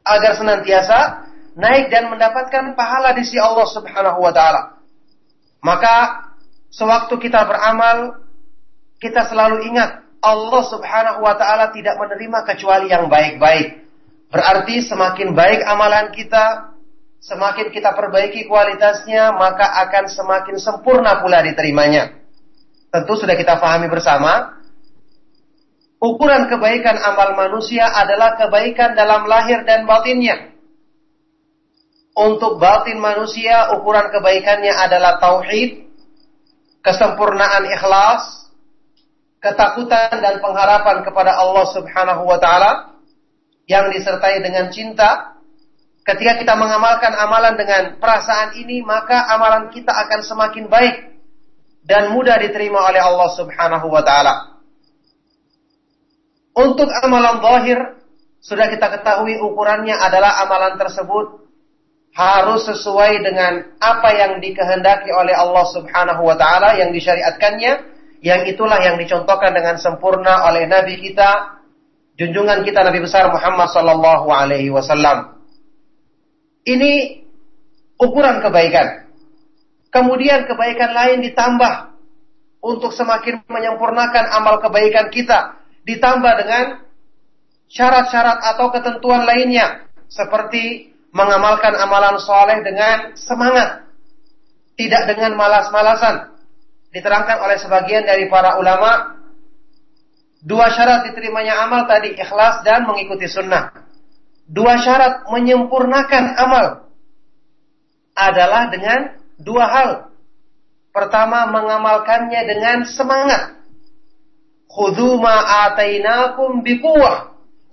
Agar 0.03 0.35
senantiasa 0.35 1.31
naik 1.55 1.89
dan 1.89 2.11
mendapatkan 2.11 2.75
pahala 2.75 3.15
di 3.15 3.23
sisi 3.23 3.39
Allah 3.39 3.67
Subhanahu 3.69 4.19
wa 4.19 4.33
taala. 4.35 4.83
Maka 5.63 6.27
sewaktu 6.73 7.13
kita 7.23 7.47
beramal 7.47 8.19
kita 8.99 9.27
selalu 9.27 9.67
ingat 9.67 10.03
Allah 10.23 10.63
Subhanahu 10.67 11.19
wa 11.23 11.35
taala 11.35 11.75
tidak 11.75 11.99
menerima 11.99 12.39
kecuali 12.47 12.87
yang 12.91 13.11
baik-baik. 13.11 13.83
Berarti 14.33 14.81
semakin 14.81 15.37
baik 15.37 15.61
amalan 15.67 16.09
kita, 16.09 16.73
semakin 17.21 17.69
kita 17.69 17.93
perbaiki 17.93 18.49
kualitasnya, 18.49 19.35
maka 19.35 19.83
akan 19.87 20.09
semakin 20.09 20.55
sempurna 20.57 21.21
pula 21.21 21.45
diterimanya. 21.45 22.17
Tentu 22.89 23.13
sudah 23.13 23.37
kita 23.37 23.61
pahami 23.61 23.91
bersama, 23.93 24.62
ukuran 26.03 26.51
kebaikan 26.51 26.99
amal 26.99 27.39
manusia 27.39 27.87
adalah 27.87 28.35
kebaikan 28.35 28.91
dalam 28.91 29.23
lahir 29.23 29.63
dan 29.63 29.87
batinnya. 29.87 30.51
Untuk 32.13 32.61
batin 32.61 32.99
manusia, 32.99 33.73
ukuran 33.73 34.11
kebaikannya 34.11 34.69
adalah 34.69 35.17
tauhid, 35.17 35.89
kesempurnaan 36.85 37.65
ikhlas, 37.73 38.51
ketakutan 39.41 40.21
dan 40.21 40.37
pengharapan 40.43 41.01
kepada 41.01 41.39
Allah 41.39 41.65
Subhanahu 41.73 42.21
wa 42.27 42.37
taala 42.37 43.01
yang 43.65 43.89
disertai 43.89 44.43
dengan 44.45 44.69
cinta. 44.69 45.33
Ketika 46.03 46.35
kita 46.35 46.53
mengamalkan 46.59 47.15
amalan 47.15 47.55
dengan 47.55 47.95
perasaan 47.97 48.59
ini, 48.59 48.83
maka 48.83 49.23
amalan 49.33 49.71
kita 49.71 49.89
akan 49.89 50.19
semakin 50.21 50.67
baik 50.67 51.15
dan 51.87 52.13
mudah 52.13 52.37
diterima 52.37 52.91
oleh 52.91 53.01
Allah 53.01 53.29
Subhanahu 53.33 53.87
wa 53.89 54.03
taala. 54.05 54.52
Untuk 56.53 56.89
amalan 57.01 57.41
zahir 57.41 57.79
sudah 58.43 58.69
kita 58.69 58.87
ketahui 58.99 59.41
ukurannya 59.41 59.97
adalah 59.97 60.45
amalan 60.45 60.77
tersebut 60.77 61.41
harus 62.13 62.69
sesuai 62.69 63.25
dengan 63.25 63.73
apa 63.81 64.09
yang 64.13 64.37
dikehendaki 64.37 65.09
oleh 65.09 65.33
Allah 65.33 65.65
Subhanahu 65.73 66.21
wa 66.21 66.37
taala 66.37 66.77
yang 66.77 66.93
disyariatkannya 66.93 67.93
yang 68.23 68.47
itulah 68.47 68.79
yang 68.79 68.95
dicontohkan 68.95 69.51
dengan 69.51 69.75
sempurna 69.75 70.47
oleh 70.47 70.63
Nabi 70.63 70.95
kita, 70.95 71.59
junjungan 72.15 72.63
kita 72.63 72.79
Nabi 72.79 73.03
besar 73.03 73.27
Muhammad 73.27 73.67
sallallahu 73.67 74.31
alaihi 74.31 74.71
wasallam. 74.71 75.43
Ini 76.63 77.19
ukuran 77.99 78.39
kebaikan. 78.39 79.11
Kemudian 79.91 80.47
kebaikan 80.47 80.95
lain 80.95 81.19
ditambah 81.19 81.73
untuk 82.63 82.95
semakin 82.95 83.43
menyempurnakan 83.43 84.31
amal 84.31 84.63
kebaikan 84.63 85.11
kita, 85.11 85.59
ditambah 85.83 86.33
dengan 86.43 86.65
syarat-syarat 87.71 88.39
atau 88.55 88.71
ketentuan 88.71 89.27
lainnya 89.27 89.87
seperti 90.07 90.93
mengamalkan 91.13 91.77
amalan 91.77 92.17
soleh 92.17 92.61
dengan 92.65 93.13
semangat, 93.13 93.85
tidak 94.77 95.09
dengan 95.13 95.37
malas-malasan, 95.37 96.33
diterangkan 96.93 97.37
oleh 97.41 97.57
sebagian 97.61 98.05
dari 98.05 98.29
para 98.29 98.57
ulama 98.61 99.21
dua 100.43 100.69
syarat 100.69 101.09
diterimanya 101.09 101.65
amal 101.65 101.89
tadi 101.89 102.13
ikhlas 102.13 102.61
dan 102.61 102.85
mengikuti 102.85 103.25
sunnah. 103.25 103.73
Dua 104.43 104.75
syarat 104.77 105.25
menyempurnakan 105.31 106.35
amal 106.35 106.65
adalah 108.13 108.69
dengan 108.69 109.17
dua 109.41 109.65
hal. 109.65 109.89
Pertama 110.93 111.49
mengamalkannya 111.49 112.41
dengan 112.45 112.85
semangat. 112.85 113.62
Khudhu 114.73 115.21
ma 115.21 115.69
atainakum. 115.69 116.65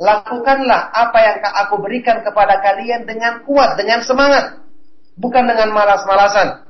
Lakukanlah 0.01 0.80
apa 0.96 1.18
yang 1.20 1.36
aku 1.44 1.76
berikan 1.80 2.24
kepada 2.24 2.61
kalian 2.64 3.05
dengan 3.05 3.44
kuat, 3.44 3.76
dengan 3.76 4.01
semangat. 4.05 4.64
Bukan 5.16 5.44
dengan 5.44 5.72
malas-malasan. 5.76 6.64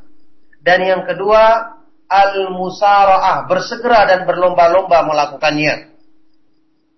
Dan 0.62 0.82
yang 0.82 1.02
kedua, 1.06 1.74
al-musara'ah, 2.10 3.46
bersegera 3.46 4.10
dan 4.10 4.26
berlomba-lomba 4.26 5.06
melakukannya. 5.06 5.94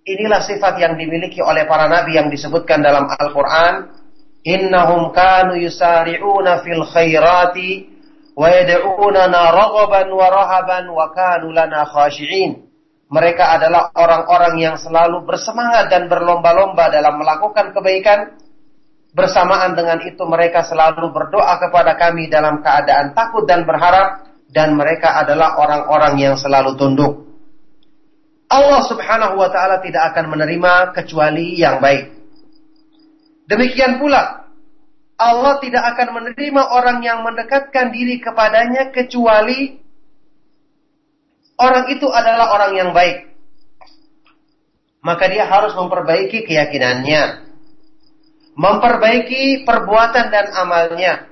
Inilah 0.03 0.41
sifat 0.43 0.81
yang 0.81 0.97
dimiliki 0.97 1.39
oleh 1.45 1.69
para 1.69 1.87
nabi 1.87 2.17
yang 2.17 2.33
disebutkan 2.33 2.81
dalam 2.81 3.07
Al-Quran. 3.07 4.03
Innahum 4.43 5.15
kanu 5.15 5.55
yusari'una 5.61 6.67
fil 6.67 6.83
khairati 6.83 7.87
wa 8.35 8.51
yad'unana 8.51 9.55
raghaban 9.55 10.11
wa 10.11 10.27
rahaban 10.27 10.85
wa 10.91 11.13
kanu 11.15 11.55
lana 11.55 11.87
khashi'in. 11.87 12.72
Mereka 13.13 13.45
adalah 13.61 13.93
orang-orang 13.93 14.57
yang 14.57 14.77
selalu 14.81 15.29
bersemangat 15.29 15.93
dan 15.93 16.09
berlomba-lomba 16.09 16.89
dalam 16.89 17.21
melakukan 17.21 17.77
kebaikan. 17.77 18.41
Bersamaan 19.13 19.77
dengan 19.77 20.01
itu 20.01 20.25
mereka 20.25 20.65
selalu 20.65 21.13
berdoa 21.13 21.61
kepada 21.61 22.01
kami 22.01 22.33
dalam 22.33 22.65
keadaan 22.65 23.13
takut 23.13 23.45
dan 23.45 23.69
berharap 23.69 24.25
dan 24.49 24.73
mereka 24.73 25.21
adalah 25.21 25.61
orang-orang 25.61 26.17
yang 26.17 26.35
selalu 26.41 26.73
tunduk. 26.81 27.29
Allah 28.49 28.81
Subhanahu 28.89 29.37
wa 29.37 29.53
taala 29.53 29.85
tidak 29.85 30.17
akan 30.17 30.33
menerima 30.33 30.97
kecuali 30.97 31.61
yang 31.61 31.85
baik. 31.85 32.09
Demikian 33.45 34.01
pula 34.01 34.49
Allah 35.21 35.61
tidak 35.61 35.85
akan 35.93 36.09
menerima 36.17 36.63
orang 36.73 37.05
yang 37.05 37.21
mendekatkan 37.21 37.93
diri 37.93 38.17
kepadanya 38.25 38.89
kecuali 38.89 39.82
orang 41.59 41.91
itu 41.93 42.07
adalah 42.09 42.55
orang 42.55 42.73
yang 42.77 42.91
baik. 42.93 43.33
Maka 45.03 45.27
dia 45.27 45.51
harus 45.51 45.75
memperbaiki 45.75 46.47
keyakinannya, 46.47 47.43
memperbaiki 48.55 49.67
perbuatan 49.67 50.31
dan 50.31 50.47
amalnya, 50.55 51.27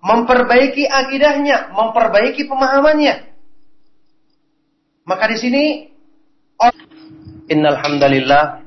memperbaiki 0.00 0.88
akidahnya, 0.88 1.76
memperbaiki 1.76 2.48
pemahamannya. 2.48 3.14
Maka 5.06 5.24
di 5.28 5.36
sini 5.38 5.64
Innal 7.46 7.78
hamdalillah 7.78 8.66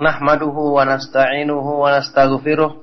nahmaduhu 0.00 0.72
wa 0.72 0.88
nasta'inuhu 0.88 1.84
wa 1.84 2.00
nastaghfiruh 2.00 2.80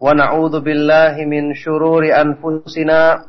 wa 0.00 0.06
na'udzu 0.16 0.64
billahi 0.64 1.28
min 1.28 1.52
shururi 1.52 2.08
anfusina 2.08 3.28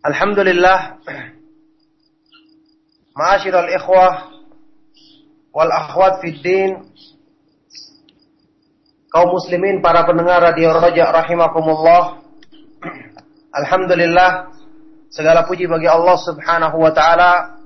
Alhamdulillah. 0.00 0.96
Ma'asyiral 3.12 3.68
ikhwah 3.76 4.32
wal 5.52 5.68
akhwat 5.68 6.24
fiddin 6.24 6.88
kaum 9.12 9.28
muslimin 9.28 9.84
para 9.84 10.08
pendengar 10.08 10.40
radio 10.40 10.72
Raja 10.72 11.12
rahimakumullah. 11.12 12.24
Alhamdulillah 13.52 14.48
segala 15.12 15.44
puji 15.44 15.68
bagi 15.68 15.90
Allah 15.90 16.16
Subhanahu 16.16 16.80
wa 16.80 16.96
taala 16.96 17.60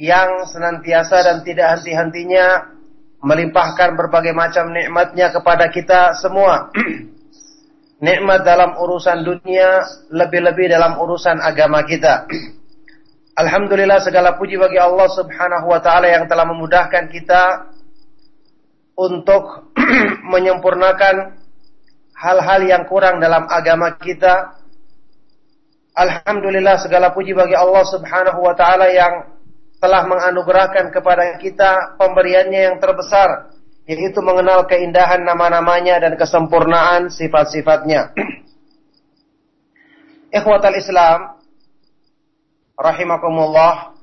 yang 0.00 0.48
senantiasa 0.48 1.28
dan 1.28 1.36
tidak 1.44 1.76
henti-hentinya 1.76 2.72
melimpahkan 3.20 4.00
berbagai 4.00 4.32
macam 4.32 4.72
nikmatnya 4.72 5.28
kepada 5.28 5.68
kita 5.68 6.16
semua. 6.16 6.72
Nikmat 7.98 8.46
dalam 8.46 8.78
urusan 8.78 9.26
dunia, 9.26 9.82
lebih-lebih 10.14 10.70
dalam 10.70 11.02
urusan 11.02 11.42
agama 11.42 11.82
kita. 11.82 12.30
Alhamdulillah 13.34 13.98
segala 14.06 14.38
puji 14.38 14.54
bagi 14.54 14.78
Allah 14.78 15.10
Subhanahu 15.10 15.66
wa 15.66 15.82
taala 15.82 16.06
yang 16.06 16.30
telah 16.30 16.46
memudahkan 16.46 17.10
kita 17.10 17.74
untuk 18.94 19.74
menyempurnakan 20.34 21.42
hal-hal 22.14 22.60
yang 22.70 22.82
kurang 22.86 23.18
dalam 23.18 23.50
agama 23.50 23.94
kita. 23.98 24.62
Alhamdulillah 25.98 26.78
segala 26.78 27.10
puji 27.10 27.34
bagi 27.34 27.58
Allah 27.58 27.82
Subhanahu 27.82 28.46
wa 28.46 28.54
taala 28.54 28.94
yang 28.94 29.26
telah 29.82 30.06
menganugerahkan 30.06 30.94
kepada 30.94 31.38
kita 31.42 31.98
pemberiannya 31.98 32.60
yang 32.62 32.76
terbesar 32.78 33.47
yaitu 33.88 34.20
mengenal 34.20 34.68
keindahan 34.68 35.24
nama-namanya 35.24 36.04
dan 36.04 36.12
kesempurnaan 36.20 37.08
sifat-sifatnya. 37.08 38.12
Ikhwatal 40.38 40.76
Islam 40.76 41.40
rahimakumullah 42.76 43.96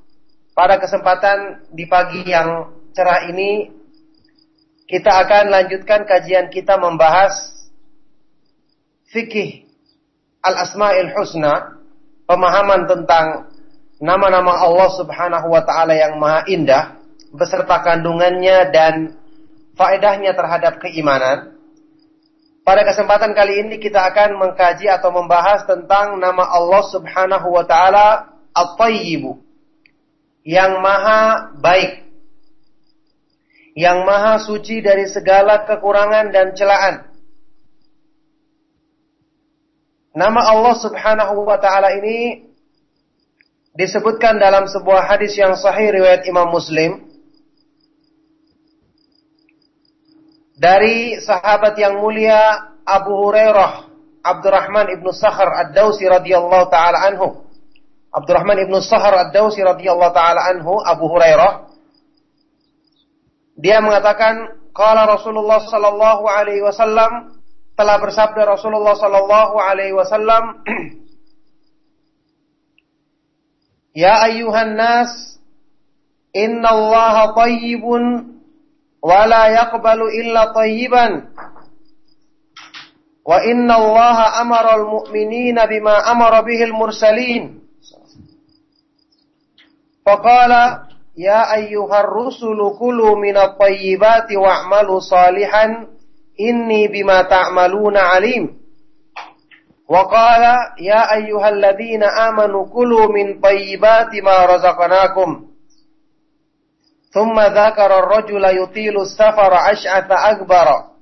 pada 0.58 0.82
kesempatan 0.82 1.70
di 1.70 1.86
pagi 1.86 2.26
yang 2.26 2.74
cerah 2.98 3.30
ini 3.30 3.70
kita 4.90 5.22
akan 5.22 5.54
lanjutkan 5.54 6.02
kajian 6.02 6.50
kita 6.50 6.74
membahas 6.82 7.54
fikih 9.14 9.70
al-asma'il 10.42 11.14
husna, 11.14 11.78
pemahaman 12.26 12.90
tentang 12.90 13.54
nama-nama 14.02 14.66
Allah 14.66 14.90
Subhanahu 14.98 15.46
wa 15.46 15.62
taala 15.62 15.94
yang 15.94 16.18
maha 16.18 16.42
indah 16.50 16.98
beserta 17.30 17.86
kandungannya 17.86 18.74
dan 18.74 18.94
faedahnya 19.76 20.32
terhadap 20.32 20.80
keimanan. 20.82 21.54
Pada 22.66 22.82
kesempatan 22.82 23.30
kali 23.30 23.62
ini 23.62 23.78
kita 23.78 24.02
akan 24.10 24.42
mengkaji 24.42 24.90
atau 24.90 25.14
membahas 25.14 25.62
tentang 25.70 26.18
nama 26.18 26.50
Allah 26.50 26.82
Subhanahu 26.90 27.54
wa 27.54 27.62
taala 27.62 28.34
At-Tayyibu 28.50 29.38
yang 30.42 30.82
maha 30.82 31.54
baik 31.62 32.02
yang 33.76 34.02
maha 34.02 34.42
suci 34.42 34.82
dari 34.82 35.06
segala 35.06 35.62
kekurangan 35.68 36.32
dan 36.32 36.56
celaan. 36.56 37.06
Nama 40.16 40.40
Allah 40.48 40.74
Subhanahu 40.80 41.44
wa 41.44 41.60
taala 41.60 41.94
ini 41.94 42.50
disebutkan 43.78 44.42
dalam 44.42 44.66
sebuah 44.66 45.06
hadis 45.06 45.38
yang 45.38 45.54
sahih 45.54 45.92
riwayat 45.92 46.26
Imam 46.26 46.50
Muslim 46.50 47.05
dari 50.56 51.20
sahabat 51.20 51.76
yang 51.76 52.00
mulia 52.00 52.72
Abu 52.82 53.12
Hurairah 53.12 53.92
Abdurrahman 54.26 54.90
ibnu 54.90 55.14
Sakhar 55.14 55.46
Ad-Dausi 55.68 56.02
radhiyallahu 56.10 56.66
taala 56.66 57.06
anhu. 57.06 57.46
Abdurrahman 58.10 58.58
ibnu 58.66 58.82
Sakhar 58.82 59.14
Ad-Dausi 59.28 59.62
radhiyallahu 59.62 60.10
taala 60.16 60.50
anhu 60.50 60.82
Abu 60.82 61.06
Hurairah 61.06 61.68
dia 63.56 63.80
mengatakan 63.80 64.56
qala 64.76 65.08
Rasulullah 65.08 65.64
sallallahu 65.64 66.28
alaihi 66.28 66.60
wasallam 66.60 67.40
telah 67.76 67.96
bersabda 68.00 68.44
Rasulullah 68.44 68.96
sallallahu 68.96 69.56
alaihi 69.56 69.96
wasallam 69.96 70.44
Ya 73.96 74.28
ayyuhan 74.28 74.76
nas 74.76 75.40
inna 76.36 76.68
Allah 76.68 77.32
tayyibun 77.32 78.35
wa 79.06 79.22
la 79.30 79.42
yaqbalu 79.54 80.10
illa 80.10 80.50
tayyiban 80.50 81.30
wa 83.22 83.36
inna 83.46 83.74
Allah 83.78 84.42
amara 84.42 84.82
al-mu'minina 84.82 85.70
bima 85.70 86.02
amara 86.10 86.42
bihi 86.42 86.66
al-mursalin 86.66 87.62
faqala 90.02 90.86
Ya 91.16 91.48
ayyuhar 91.48 92.12
rusulu 92.12 92.76
kulu 92.76 93.16
minat 93.16 93.56
tayyibati 93.56 94.36
wa'malu 94.36 95.00
salihan 95.00 95.88
inni 96.36 96.92
bima 96.92 97.24
ta'maluna 97.24 98.12
alim. 98.12 98.52
Wa 99.88 100.04
qala 100.12 100.76
ya 100.76 101.08
ayyuhalladzina 101.16 102.28
amanu 102.28 102.68
kulu 102.68 103.08
min 103.16 103.40
tayyibati 103.40 104.20
ma 104.20 104.44
razaqnakum. 104.44 105.55
Thumma 107.16 107.48
dzakara 107.48 108.04
ar-rajula 108.04 108.52
yutilu 108.52 109.00
as-safara 109.08 109.72
ash'atha 109.72 110.36
akbara. 110.36 110.92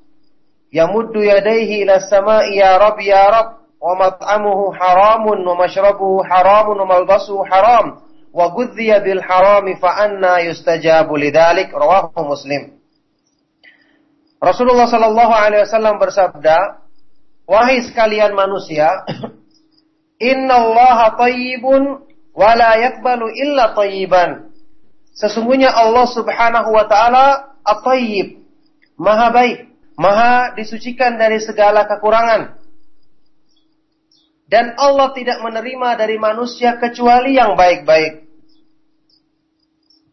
Yamuddu 0.70 1.18
yadayhi 1.26 1.82
ila 1.82 1.98
as-sama'i 1.98 2.62
ya 2.62 2.78
rab 2.78 2.94
ya 3.02 3.26
rab 3.34 3.48
wa 3.82 3.98
mat'amuhu 3.98 4.70
haramun 4.78 5.42
wa 5.42 5.58
mashrabuhu 5.58 6.22
haramun 6.22 6.78
wa 6.78 6.86
malbasuhu 6.86 7.42
haram 7.50 7.98
wa 8.30 8.46
gudhiya 8.54 9.02
bil 9.02 9.18
harami 9.18 9.74
fa 9.74 10.06
anna 10.06 10.38
yustajabu 10.46 11.18
lidzalik 11.18 11.74
rawahu 11.74 12.14
Muslim. 12.22 12.78
Rasulullah 14.38 14.86
sallallahu 14.86 15.34
alaihi 15.34 15.66
wasallam 15.66 15.98
bersabda, 15.98 16.78
"Wahai 17.50 17.82
sekalian 17.90 18.38
manusia, 18.38 19.02
innallaha 20.30 21.18
thayyibun 21.18 22.06
wa 22.38 22.54
la 22.54 22.78
yaqbalu 22.78 23.34
illa 23.34 23.74
thayyiban." 23.74 24.53
Sesungguhnya 25.14 25.70
Allah 25.70 26.10
Subhanahu 26.10 26.74
wa 26.74 26.84
taala 26.90 27.54
at-thayyib, 27.62 28.42
Maha 28.98 29.30
baik, 29.30 29.58
Maha 29.94 30.58
disucikan 30.58 31.14
dari 31.14 31.38
segala 31.38 31.86
kekurangan. 31.86 32.58
Dan 34.50 34.74
Allah 34.76 35.14
tidak 35.14 35.40
menerima 35.40 35.88
dari 35.96 36.18
manusia 36.18 36.76
kecuali 36.76 37.38
yang 37.38 37.54
baik-baik. 37.54 38.26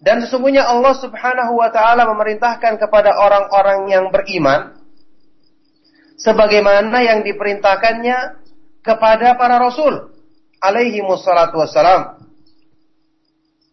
Dan 0.01 0.25
sesungguhnya 0.25 0.65
Allah 0.65 0.97
Subhanahu 0.97 1.61
wa 1.61 1.69
taala 1.69 2.09
memerintahkan 2.09 2.81
kepada 2.81 3.13
orang-orang 3.21 3.89
yang 3.89 4.05
beriman 4.09 4.81
sebagaimana 6.17 7.05
yang 7.05 7.21
diperintahkannya 7.21 8.41
kepada 8.81 9.37
para 9.37 9.61
rasul 9.61 10.13
alaihi 10.61 11.01
wassalam. 11.05 12.20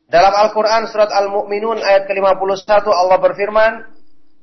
Dalam 0.08 0.32
Al-Qur'an 0.32 0.88
surat 0.88 1.12
Al-Mu'minun 1.12 1.84
ayat 1.84 2.08
ke-51 2.08 2.88
Allah 2.88 3.20
berfirman, 3.20 3.72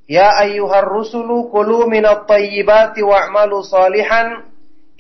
"Ya 0.06 0.30
ayyuhar 0.46 0.86
rusulu 0.86 1.50
kulu 1.50 1.90
minat 1.90 2.30
thayyibati 2.30 3.02
wa'malu 3.02 3.66
salihan 3.66 4.46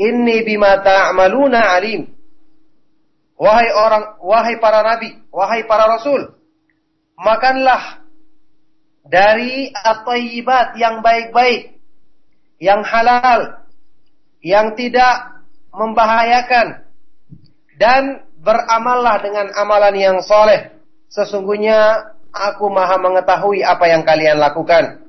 inni 0.01 0.41
bima 0.41 0.81
ta'maluna 0.81 1.77
alim." 1.77 2.09
Wahai 3.37 3.69
orang, 3.77 4.03
wahai 4.25 4.57
para 4.57 4.81
nabi, 4.81 5.13
wahai 5.29 5.69
para 5.69 5.85
rasul, 5.85 6.33
makanlah 7.19 8.01
dari 9.05 9.69
at-tayyibat 9.69 10.81
yang 10.81 11.05
baik-baik, 11.05 11.77
yang 12.57 12.81
halal, 12.81 13.69
yang 14.41 14.73
tidak 14.73 15.45
membahayakan 15.69 16.89
dan 17.77 18.25
beramallah 18.45 19.25
dengan 19.25 19.49
amalan 19.57 19.95
yang 19.97 20.17
soleh. 20.21 20.77
Sesungguhnya 21.09 22.13
aku 22.29 22.69
maha 22.69 23.01
mengetahui 23.01 23.65
apa 23.65 23.89
yang 23.89 24.05
kalian 24.05 24.37
lakukan. 24.37 25.01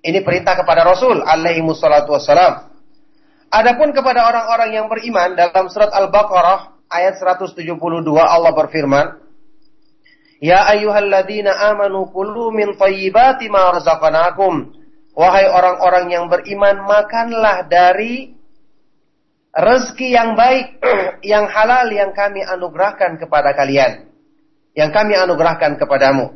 Ini 0.00 0.24
perintah 0.24 0.56
kepada 0.56 0.84
Rasul 0.84 1.20
alaihi 1.20 1.60
wassalatu 1.60 2.16
wassalam. 2.16 2.72
Adapun 3.52 3.92
kepada 3.92 4.26
orang-orang 4.26 4.70
yang 4.74 4.86
beriman 4.88 5.36
dalam 5.36 5.68
surat 5.68 5.92
Al-Baqarah 5.92 6.88
ayat 6.90 7.20
172 7.20 7.78
Allah 8.18 8.52
berfirman, 8.52 9.06
Ya 10.42 10.66
ayyuhalladzina 10.74 11.56
amanu 11.72 12.10
kulu 12.10 12.52
min 12.52 12.76
thayyibati 12.76 13.48
ma 13.48 13.78
razaqnakum. 13.78 14.76
Wahai 15.14 15.46
orang-orang 15.46 16.10
yang 16.10 16.26
beriman, 16.26 16.84
makanlah 16.84 17.64
dari 17.70 18.33
rezeki 19.54 20.08
yang 20.10 20.34
baik, 20.34 20.82
yang 21.32 21.46
halal 21.46 21.86
yang 21.94 22.10
kami 22.10 22.42
anugerahkan 22.42 23.16
kepada 23.22 23.54
kalian. 23.54 24.10
Yang 24.74 24.90
kami 24.90 25.14
anugerahkan 25.14 25.78
kepadamu. 25.78 26.34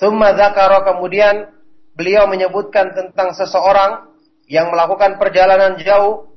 Thumma 0.00 0.32
zakara 0.34 0.82
kemudian 0.88 1.52
beliau 1.92 2.24
menyebutkan 2.24 2.96
tentang 2.96 3.36
seseorang 3.36 4.08
yang 4.48 4.72
melakukan 4.72 5.20
perjalanan 5.20 5.76
jauh 5.78 6.32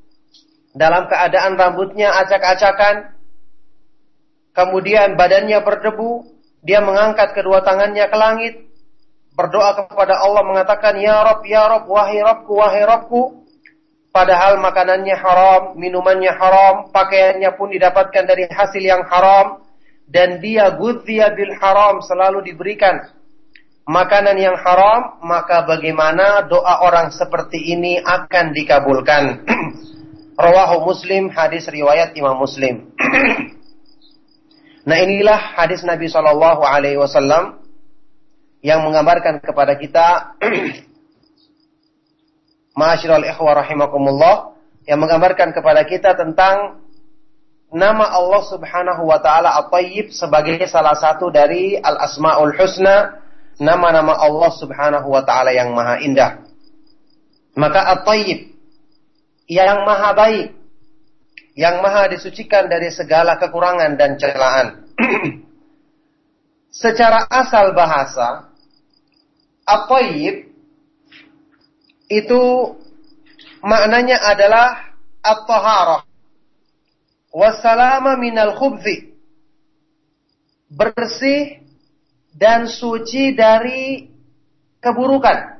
dalam 0.75 1.07
keadaan 1.07 1.55
rambutnya 1.55 2.11
acak-acakan, 2.19 3.15
kemudian 4.51 5.15
badannya 5.15 5.63
berdebu, 5.63 6.27
dia 6.59 6.83
mengangkat 6.83 7.31
kedua 7.31 7.63
tangannya 7.63 8.05
ke 8.11 8.17
langit, 8.19 8.53
berdoa 9.39 9.87
kepada 9.87 10.19
Allah 10.19 10.43
mengatakan, 10.43 10.99
Ya 10.99 11.23
Rob, 11.23 11.47
Ya 11.47 11.63
Rob, 11.71 11.87
wahai 11.87 12.19
Robku, 12.19 12.53
wahai 12.59 12.83
Robku, 12.83 13.44
Padahal 14.15 14.63
makanannya 14.63 15.11
haram, 15.11 15.61
minumannya 15.75 16.31
haram, 16.31 16.87
pakaiannya 16.95 17.51
pun 17.59 17.67
didapatkan 17.67 18.23
dari 18.23 18.47
hasil 18.47 18.79
yang 18.79 19.03
haram. 19.11 19.59
Dan 20.07 20.39
dia 20.39 20.71
gudhiya 20.71 21.35
bil 21.35 21.51
haram 21.59 21.99
selalu 21.99 22.47
diberikan 22.47 23.11
makanan 23.83 24.39
yang 24.39 24.55
haram, 24.55 25.19
maka 25.19 25.67
bagaimana 25.67 26.47
doa 26.47 26.87
orang 26.87 27.11
seperti 27.11 27.75
ini 27.75 27.99
akan 27.99 28.55
dikabulkan. 28.55 29.23
Rawahu 30.47 30.87
Muslim, 30.87 31.27
hadis 31.35 31.67
riwayat 31.67 32.15
Imam 32.15 32.39
Muslim. 32.39 32.95
nah 34.87 34.95
inilah 34.95 35.59
hadis 35.59 35.83
Nabi 35.83 36.07
Shallallahu 36.07 36.63
Alaihi 36.63 36.95
Wasallam 36.95 37.59
yang 38.63 38.79
menggambarkan 38.79 39.43
kepada 39.43 39.75
kita 39.75 40.37
Ma'asyiral 42.75 43.23
ikhwa 43.23 43.55
rahimakumullah 43.55 44.51
yang 44.83 44.99
menggambarkan 44.99 45.55
kepada 45.55 45.87
kita 45.87 46.11
tentang 46.19 46.83
nama 47.71 48.11
Allah 48.11 48.43
Subhanahu 48.51 49.07
wa 49.07 49.19
taala 49.23 49.55
At-Tayyib 49.63 50.11
sebagai 50.11 50.59
salah 50.67 50.95
satu 50.99 51.31
dari 51.31 51.79
Al-Asmaul 51.79 52.51
Husna, 52.55 53.23
nama-nama 53.63 54.19
Allah 54.19 54.51
Subhanahu 54.59 55.07
wa 55.07 55.23
taala 55.23 55.55
yang 55.55 55.71
maha 55.71 56.03
indah. 56.03 56.43
Maka 57.55 57.95
At-Tayyib 57.99 58.51
yang 59.47 59.87
maha 59.87 60.11
baik, 60.11 60.47
yang 61.55 61.79
maha 61.79 62.11
disucikan 62.11 62.67
dari 62.67 62.91
segala 62.91 63.39
kekurangan 63.39 63.95
dan 63.95 64.19
celaan. 64.19 64.67
Secara 66.83 67.23
asal 67.31 67.71
bahasa, 67.71 68.51
At-Tayyib 69.63 70.54
itu 72.11 72.75
maknanya 73.65 74.21
adalah 74.21 74.93
at-taharah 75.25 76.05
wassalama 77.33 78.15
minal 78.21 78.53
khubzi 78.55 79.15
bersih 80.69 81.65
dan 82.35 82.67
suci 82.67 83.33
dari 83.33 84.11
keburukan. 84.83 85.57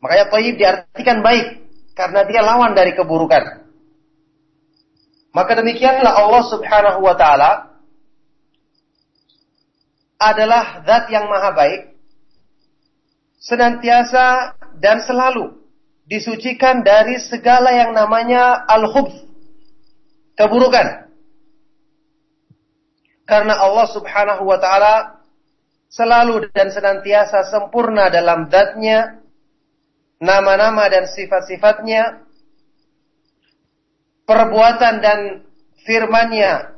Makanya 0.00 0.26
thayyib 0.32 0.54
diartikan 0.56 1.20
baik 1.20 1.60
karena 1.92 2.24
dia 2.24 2.40
lawan 2.40 2.72
dari 2.72 2.96
keburukan. 2.96 3.60
Maka 5.30 5.52
demikianlah 5.60 6.14
Allah 6.24 6.44
Subhanahu 6.48 7.00
wa 7.04 7.14
taala 7.14 7.70
adalah 10.20 10.84
zat 10.84 11.08
yang 11.08 11.28
maha 11.28 11.50
baik 11.54 11.80
senantiasa 13.40 14.56
dan 14.80 15.04
selalu 15.04 15.60
disucikan 16.10 16.82
dari 16.82 17.22
segala 17.22 17.70
yang 17.70 17.94
namanya 17.94 18.66
al-khubth, 18.66 19.14
keburukan. 20.34 21.06
Karena 23.28 23.54
Allah 23.62 23.86
Subhanahu 23.94 24.42
wa 24.42 24.58
taala 24.58 25.22
selalu 25.86 26.50
dan 26.50 26.74
senantiasa 26.74 27.46
sempurna 27.46 28.10
dalam 28.10 28.50
zatnya, 28.50 29.22
nama-nama 30.18 30.90
dan 30.90 31.06
sifat-sifatnya, 31.06 32.26
perbuatan 34.26 34.94
dan 34.98 35.46
firmannya, 35.86 36.74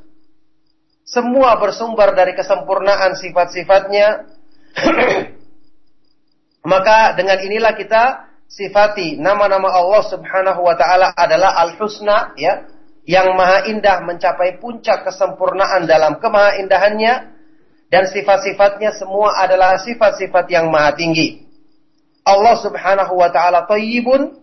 semua 1.08 1.56
bersumber 1.56 2.12
dari 2.12 2.36
kesempurnaan 2.36 3.16
sifat-sifatnya, 3.16 4.28
Maka 6.62 7.18
dengan 7.18 7.42
inilah 7.42 7.74
kita 7.74 8.30
sifati 8.46 9.18
nama-nama 9.18 9.72
Allah 9.72 10.02
Subhanahu 10.06 10.60
wa 10.62 10.78
taala 10.78 11.10
adalah 11.16 11.58
Al-Husna 11.66 12.38
ya, 12.38 12.70
yang 13.02 13.34
maha 13.34 13.66
indah 13.66 14.04
mencapai 14.06 14.62
puncak 14.62 15.02
kesempurnaan 15.02 15.90
dalam 15.90 16.22
kemahaindahannya 16.22 17.14
dan 17.90 18.04
sifat-sifatnya 18.08 18.94
semua 18.94 19.42
adalah 19.42 19.74
sifat-sifat 19.82 20.46
yang 20.54 20.70
maha 20.70 20.94
tinggi. 20.94 21.42
Allah 22.22 22.54
Subhanahu 22.62 23.18
wa 23.18 23.28
taala 23.34 23.66
thayyibun 23.66 24.38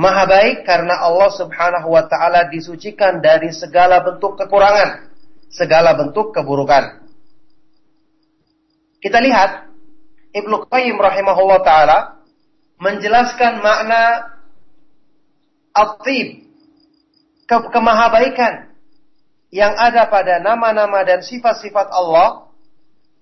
maha 0.00 0.24
baik 0.24 0.64
karena 0.64 1.04
Allah 1.04 1.28
Subhanahu 1.36 1.92
wa 1.92 2.08
taala 2.08 2.48
disucikan 2.48 3.20
dari 3.20 3.52
segala 3.52 4.00
bentuk 4.00 4.40
kekurangan, 4.40 5.12
segala 5.52 5.92
bentuk 5.92 6.32
keburukan. 6.32 7.04
Kita 9.04 9.20
lihat 9.20 9.65
Ibnu 10.36 10.68
Qayyim 10.68 11.00
rahimahullah 11.00 11.60
taala 11.64 11.98
menjelaskan 12.76 13.64
makna 13.64 14.36
at-tib 15.72 16.44
ke 17.48 17.56
kemahabaikan 17.72 18.68
yang 19.48 19.72
ada 19.80 20.04
pada 20.12 20.44
nama-nama 20.44 21.08
dan 21.08 21.24
sifat-sifat 21.24 21.88
Allah 21.88 22.52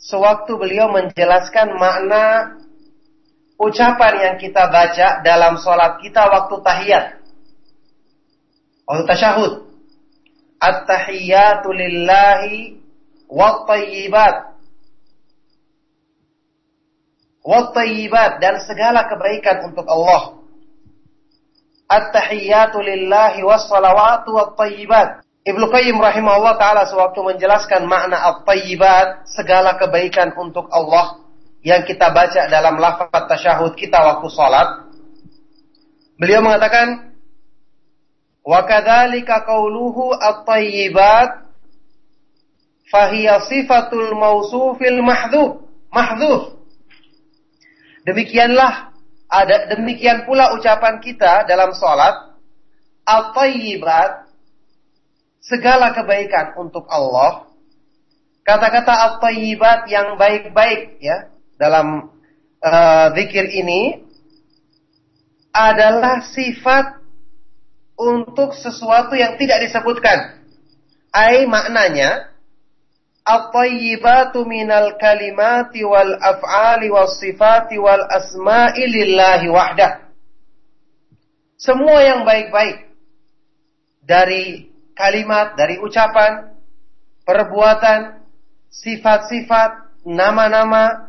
sewaktu 0.02 0.58
beliau 0.58 0.90
menjelaskan 0.90 1.78
makna 1.78 2.58
ucapan 3.62 4.14
yang 4.18 4.36
kita 4.42 4.66
baca 4.66 5.22
dalam 5.22 5.54
sholat 5.62 6.02
kita 6.02 6.26
waktu 6.26 6.54
tahiyat. 6.66 7.06
Waktu 8.90 9.04
tasyahud. 9.06 9.52
At-tahiyatu 10.58 11.68
lillahi 11.70 12.80
wa 13.30 13.68
tayyibat 13.68 14.53
wattayyibat 17.44 18.40
dan 18.40 18.58
segala 18.64 19.04
kebaikan 19.04 19.68
untuk 19.68 19.84
Allah. 19.84 20.40
At-tahiyyatu 21.84 22.80
lillahi 22.80 23.44
wassalawatu 23.44 24.32
wattayyibat. 24.32 25.22
Ibnu 25.44 25.68
Qayyim 25.68 26.00
rahimahullah 26.00 26.56
taala 26.56 26.88
sewaktu 26.88 27.20
menjelaskan 27.20 27.84
makna 27.84 28.16
at-tayyibat, 28.32 29.28
segala 29.28 29.76
kebaikan 29.76 30.32
untuk 30.40 30.72
Allah 30.72 31.20
yang 31.60 31.84
kita 31.84 32.08
baca 32.16 32.48
dalam 32.48 32.80
lafaz 32.80 33.12
tasyahud 33.12 33.76
kita 33.76 34.00
waktu 34.00 34.28
salat. 34.32 34.88
Beliau 36.16 36.40
mengatakan 36.40 37.12
wa 38.40 38.64
kadzalika 38.64 39.44
qauluhu 39.44 40.16
at-tayyibat 40.16 41.44
fahiya 42.88 43.44
sifatul 43.44 44.16
mausufil 44.16 45.00
mahdhuf 45.04 45.64
mahdhuf 45.92 46.63
Demikianlah 48.04 48.92
ada 49.32 49.72
demikian 49.72 50.28
pula 50.28 50.52
ucapan 50.52 51.00
kita 51.00 51.48
dalam 51.48 51.72
sholat 51.72 52.36
at-tayyibat 53.04 54.28
segala 55.40 55.96
kebaikan 55.96 56.56
untuk 56.60 56.84
Allah. 56.92 57.48
Kata-kata 58.44 58.92
at-tayyibat 58.92 59.88
yang 59.88 60.20
baik-baik 60.20 61.00
ya 61.00 61.32
dalam 61.56 62.12
uh, 62.60 63.06
zikir 63.16 63.48
ini 63.48 64.04
adalah 65.54 66.28
sifat 66.28 67.00
untuk 67.96 68.52
sesuatu 68.52 69.16
yang 69.16 69.40
tidak 69.40 69.64
disebutkan. 69.64 70.44
Ai 71.14 71.46
maknanya 71.46 72.33
at-tayyibatu 73.24 74.44
minal 74.44 75.00
kalimati 75.00 75.80
wal 75.80 76.12
af'ali 76.20 76.92
was 76.92 77.16
sifati. 77.16 77.80
Semua 81.56 81.98
yang 82.04 82.28
baik-baik 82.28 82.92
dari 84.04 84.68
kalimat, 84.92 85.56
dari 85.56 85.80
ucapan, 85.80 86.52
perbuatan, 87.24 88.20
sifat-sifat, 88.68 90.04
nama-nama, 90.04 91.08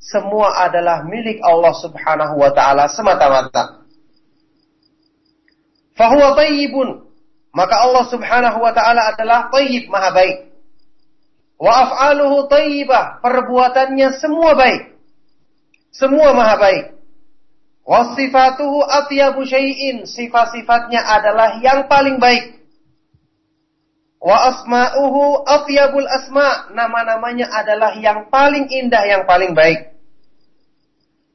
semua 0.00 0.64
adalah 0.64 1.04
milik 1.04 1.44
Allah 1.44 1.76
Subhanahu 1.76 2.40
wa 2.40 2.50
taala 2.56 2.88
semata-mata. 2.88 3.84
Fahuwa 5.92 6.32
tayyibun. 6.32 7.04
Maka 7.52 7.84
Allah 7.84 8.08
Subhanahu 8.08 8.58
wa 8.64 8.72
taala 8.72 9.12
adalah 9.12 9.52
tayyib, 9.52 9.92
maha 9.92 10.16
baik. 10.16 10.49
Wa 11.60 11.72
af'aluhu 11.84 12.48
tayyibah. 12.48 13.20
Perbuatannya 13.20 14.16
semua 14.16 14.56
baik. 14.56 14.96
Semua 15.92 16.32
maha 16.32 16.56
baik. 16.56 16.84
Wasifatuhu 17.84 18.80
atyabu 18.80 19.44
syai'in. 19.44 20.08
Sifat-sifatnya 20.08 21.04
adalah 21.04 21.60
yang 21.60 21.84
paling 21.84 22.16
baik. 22.16 22.64
Wa 24.24 24.56
asma'uhu 24.56 25.44
atyabul 25.44 26.08
asma. 26.08 26.72
Nama-namanya 26.72 27.52
adalah 27.52 27.92
yang 28.00 28.32
paling 28.32 28.72
indah, 28.72 29.04
yang 29.04 29.28
paling 29.28 29.52
baik. 29.52 29.92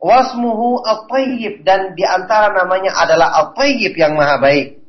Wasmuhu 0.02 0.82
at-tayyib. 0.82 1.62
Dan 1.62 1.94
di 1.94 2.02
antara 2.02 2.50
namanya 2.50 2.98
adalah 2.98 3.30
at-tayyib 3.46 3.94
yang 3.94 4.18
maha 4.18 4.42
baik. 4.42 4.85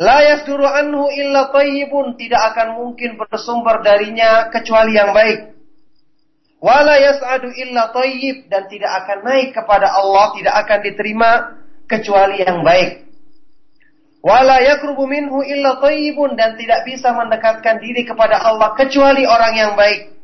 La 0.00 0.18
yasduru 0.26 0.66
anhu 0.66 1.06
illa 1.14 1.54
tayyibun. 1.54 2.18
Tidak 2.18 2.40
akan 2.54 2.68
mungkin 2.82 3.14
bersumber 3.14 3.82
darinya 3.86 4.50
kecuali 4.50 4.98
yang 4.98 5.14
baik. 5.14 5.54
Wala 6.64 6.96
yas'adu 6.96 7.52
illa 7.52 7.92
tayyib 7.92 8.48
dan 8.48 8.64
tidak 8.72 9.04
akan 9.04 9.18
naik 9.20 9.52
kepada 9.52 9.84
Allah, 9.84 10.32
tidak 10.32 10.54
akan 10.64 10.78
diterima 10.80 11.30
kecuali 11.84 12.40
yang 12.40 12.64
baik. 12.64 13.04
Wala 14.24 14.64
yakrubu 14.64 15.04
minhu 15.04 15.44
illa 15.44 15.76
tayyibun 15.84 16.32
dan 16.40 16.56
tidak 16.56 16.88
bisa 16.88 17.12
mendekatkan 17.12 17.76
diri 17.84 18.08
kepada 18.08 18.40
Allah 18.40 18.72
kecuali 18.72 19.28
orang 19.28 19.52
yang 19.52 19.72
baik. 19.76 20.16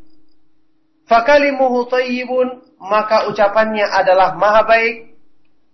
Fakalimuhu 1.05 1.85
tayyibun 1.93 2.65
maka 2.81 3.29
ucapannya 3.29 3.85
adalah 3.85 4.33
maha 4.41 4.65
baik. 4.65 5.13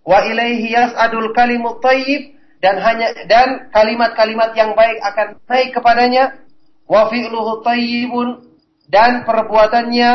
Wa 0.03 0.27
ilaihi 0.27 0.75
yas'adul 0.75 1.31
kalimut 1.31 1.79
tayyib 1.79 2.35
dan 2.57 2.81
hanya 2.81 3.13
dan 3.29 3.69
kalimat-kalimat 3.69 4.57
yang 4.57 4.73
baik 4.73 4.97
akan 5.01 5.27
naik 5.45 5.69
kepadanya. 5.77 6.41
Wa 6.89 7.09
fi'luhu 7.09 7.61
tayyibun. 7.61 8.49
Dan 8.87 9.27
perbuatannya 9.27 10.11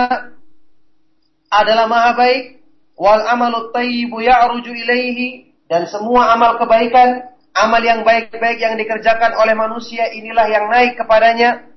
adalah 1.52 1.86
maha 1.86 2.10
baik. 2.18 2.64
Wal 2.98 3.22
amalu 3.30 3.70
tayyibu 3.70 4.18
ya'ruju 4.18 4.72
ilaihi. 4.74 5.54
Dan 5.70 5.86
semua 5.86 6.34
amal 6.34 6.58
kebaikan 6.58 7.30
amal 7.54 7.80
yang 7.84 8.02
baik-baik 8.02 8.58
yang 8.58 8.74
dikerjakan 8.76 9.36
oleh 9.38 9.54
manusia 9.54 10.10
inilah 10.10 10.46
yang 10.50 10.66
naik 10.66 10.98
kepadanya. 10.98 11.70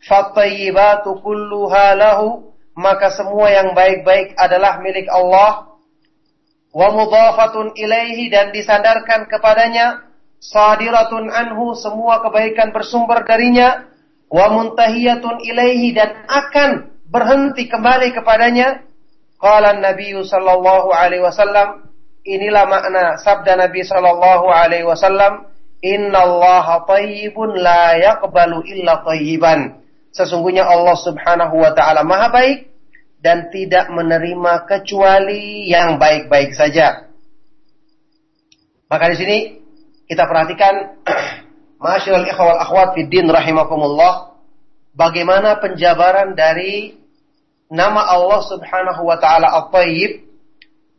Fatayyibatu 0.00 1.20
kulluha 1.20 1.92
lahu. 1.98 2.48
Maka 2.72 3.12
semua 3.12 3.52
yang 3.52 3.76
baik-baik 3.76 4.32
adalah 4.40 4.80
milik 4.80 5.04
Allah 5.12 5.69
wa 6.70 6.88
mudhafatun 6.94 7.74
ilaihi 7.74 8.30
dan 8.30 8.54
disandarkan 8.54 9.26
kepadanya 9.26 10.06
sadiratun 10.38 11.28
anhu 11.28 11.74
semua 11.74 12.22
kebaikan 12.22 12.70
bersumber 12.70 13.26
darinya 13.26 13.90
wa 14.30 14.46
muntahiyatun 14.54 15.42
ilaihi 15.42 15.92
dan 15.92 16.24
akan 16.30 16.94
berhenti 17.10 17.66
kembali 17.66 18.14
kepadanya 18.14 18.86
Qala 19.40 19.72
Nabi 19.72 20.12
sallallahu 20.12 20.92
alaihi 20.92 21.24
wasallam, 21.24 21.88
inilah 22.28 22.68
makna 22.68 23.16
sabda 23.24 23.56
Nabi 23.56 23.80
sallallahu 23.88 24.52
alaihi 24.52 24.84
wasallam, 24.84 25.48
"Innallaha 25.80 26.84
thayyibun 26.84 27.56
la 27.56 27.96
yaqbalu 27.96 28.60
illa 28.68 29.00
thayyiban." 29.00 29.80
Sesungguhnya 30.12 30.68
Allah 30.68 30.92
Subhanahu 30.92 31.56
wa 31.56 31.72
taala 31.72 32.04
Maha 32.04 32.28
baik 32.28 32.68
dan 33.20 33.52
tidak 33.52 33.92
menerima 33.92 34.64
kecuali 34.64 35.68
yang 35.68 36.00
baik-baik 36.00 36.56
saja. 36.56 37.08
Maka 38.88 39.04
di 39.12 39.16
sini 39.20 39.36
kita 40.08 40.26
perhatikan 40.26 40.74
Masyaallah 41.80 42.28
ikhwal 42.28 42.60
akhwat 42.60 42.88
fid 42.92 43.08
din 43.08 43.24
rahimakumullah 43.24 44.36
bagaimana 44.92 45.56
penjabaran 45.64 46.36
dari 46.36 46.92
nama 47.72 48.04
Allah 48.04 48.44
Subhanahu 48.44 49.00
wa 49.08 49.16
taala 49.16 49.48
At-Tayyib 49.64 50.28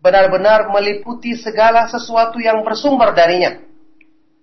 benar-benar 0.02 0.74
meliputi 0.74 1.38
segala 1.38 1.86
sesuatu 1.86 2.42
yang 2.42 2.66
bersumber 2.66 3.14
darinya. 3.14 3.62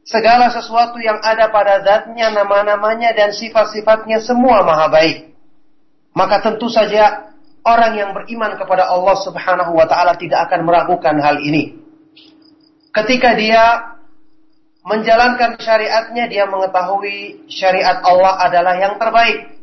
Segala 0.06 0.48
sesuatu 0.54 1.02
yang 1.02 1.18
ada 1.20 1.50
pada 1.50 1.82
zatnya, 1.82 2.30
nama-namanya 2.30 3.12
dan 3.18 3.34
sifat-sifatnya 3.34 4.22
semua 4.22 4.62
maha 4.62 4.88
baik. 4.88 5.34
Maka 6.14 6.40
tentu 6.40 6.70
saja 6.70 7.27
orang 7.68 7.92
yang 8.00 8.10
beriman 8.16 8.56
kepada 8.56 8.88
Allah 8.88 9.16
Subhanahu 9.20 9.76
wa 9.76 9.84
taala 9.84 10.16
tidak 10.16 10.48
akan 10.48 10.64
meragukan 10.64 11.16
hal 11.20 11.36
ini. 11.44 11.76
Ketika 12.88 13.36
dia 13.36 13.94
menjalankan 14.88 15.60
syariatnya, 15.60 16.24
dia 16.32 16.48
mengetahui 16.48 17.44
syariat 17.52 18.00
Allah 18.00 18.40
adalah 18.40 18.74
yang 18.80 18.96
terbaik. 18.96 19.60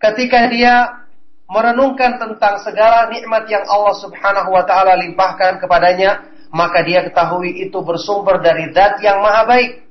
Ketika 0.00 0.48
dia 0.48 1.04
merenungkan 1.46 2.18
tentang 2.18 2.58
segala 2.64 3.06
nikmat 3.12 3.46
yang 3.46 3.62
Allah 3.68 3.94
Subhanahu 4.00 4.50
wa 4.50 4.64
taala 4.64 4.96
limpahkan 4.98 5.60
kepadanya, 5.60 6.24
maka 6.50 6.82
dia 6.82 7.04
ketahui 7.04 7.62
itu 7.68 7.78
bersumber 7.84 8.40
dari 8.40 8.72
zat 8.72 8.98
yang 9.04 9.20
maha 9.20 9.44
baik. 9.44 9.84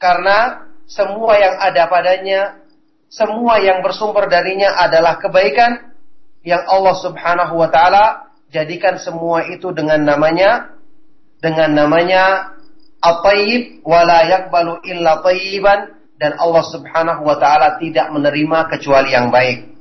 Karena 0.00 0.66
semua 0.88 1.36
yang 1.38 1.54
ada 1.60 1.88
padanya, 1.88 2.60
semua 3.06 3.62
yang 3.62 3.80
bersumber 3.80 4.26
darinya 4.26 4.74
adalah 4.76 5.16
kebaikan 5.22 5.85
yang 6.46 6.62
Allah 6.70 6.94
Subhanahu 7.02 7.58
wa 7.58 7.66
taala 7.66 8.30
jadikan 8.54 9.02
semua 9.02 9.50
itu 9.50 9.74
dengan 9.74 9.98
namanya 10.06 10.78
dengan 11.42 11.74
namanya 11.74 12.54
At-Tayyib 13.02 13.82
wa 13.82 14.06
la 14.06 14.30
yaqbalu 14.30 14.78
illa 14.86 15.20
tayyiban 15.26 15.98
dan 16.16 16.38
Allah 16.38 16.64
Subhanahu 16.70 17.26
wa 17.26 17.36
taala 17.42 17.82
tidak 17.82 18.08
menerima 18.14 18.58
kecuali 18.70 19.10
yang 19.10 19.34
baik. 19.34 19.74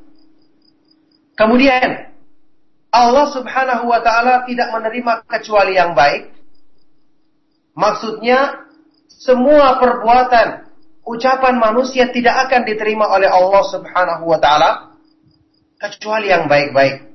Kemudian 1.37 2.11
Allah 2.89 3.27
Subhanahu 3.29 3.85
wa 3.85 4.01
taala 4.01 4.49
tidak 4.49 4.73
menerima 4.73 5.21
kecuali 5.29 5.77
yang 5.77 5.93
baik. 5.93 6.33
Maksudnya 7.77 8.65
semua 9.07 9.77
perbuatan 9.77 10.65
ucapan 11.05 11.61
manusia 11.61 12.09
tidak 12.09 12.49
akan 12.49 12.65
diterima 12.65 13.05
oleh 13.13 13.29
Allah 13.29 13.63
Subhanahu 13.69 14.25
wa 14.25 14.41
taala 14.41 14.94
kecuali 15.91 16.33
yang 16.33 16.49
baik-baik. 16.49 17.05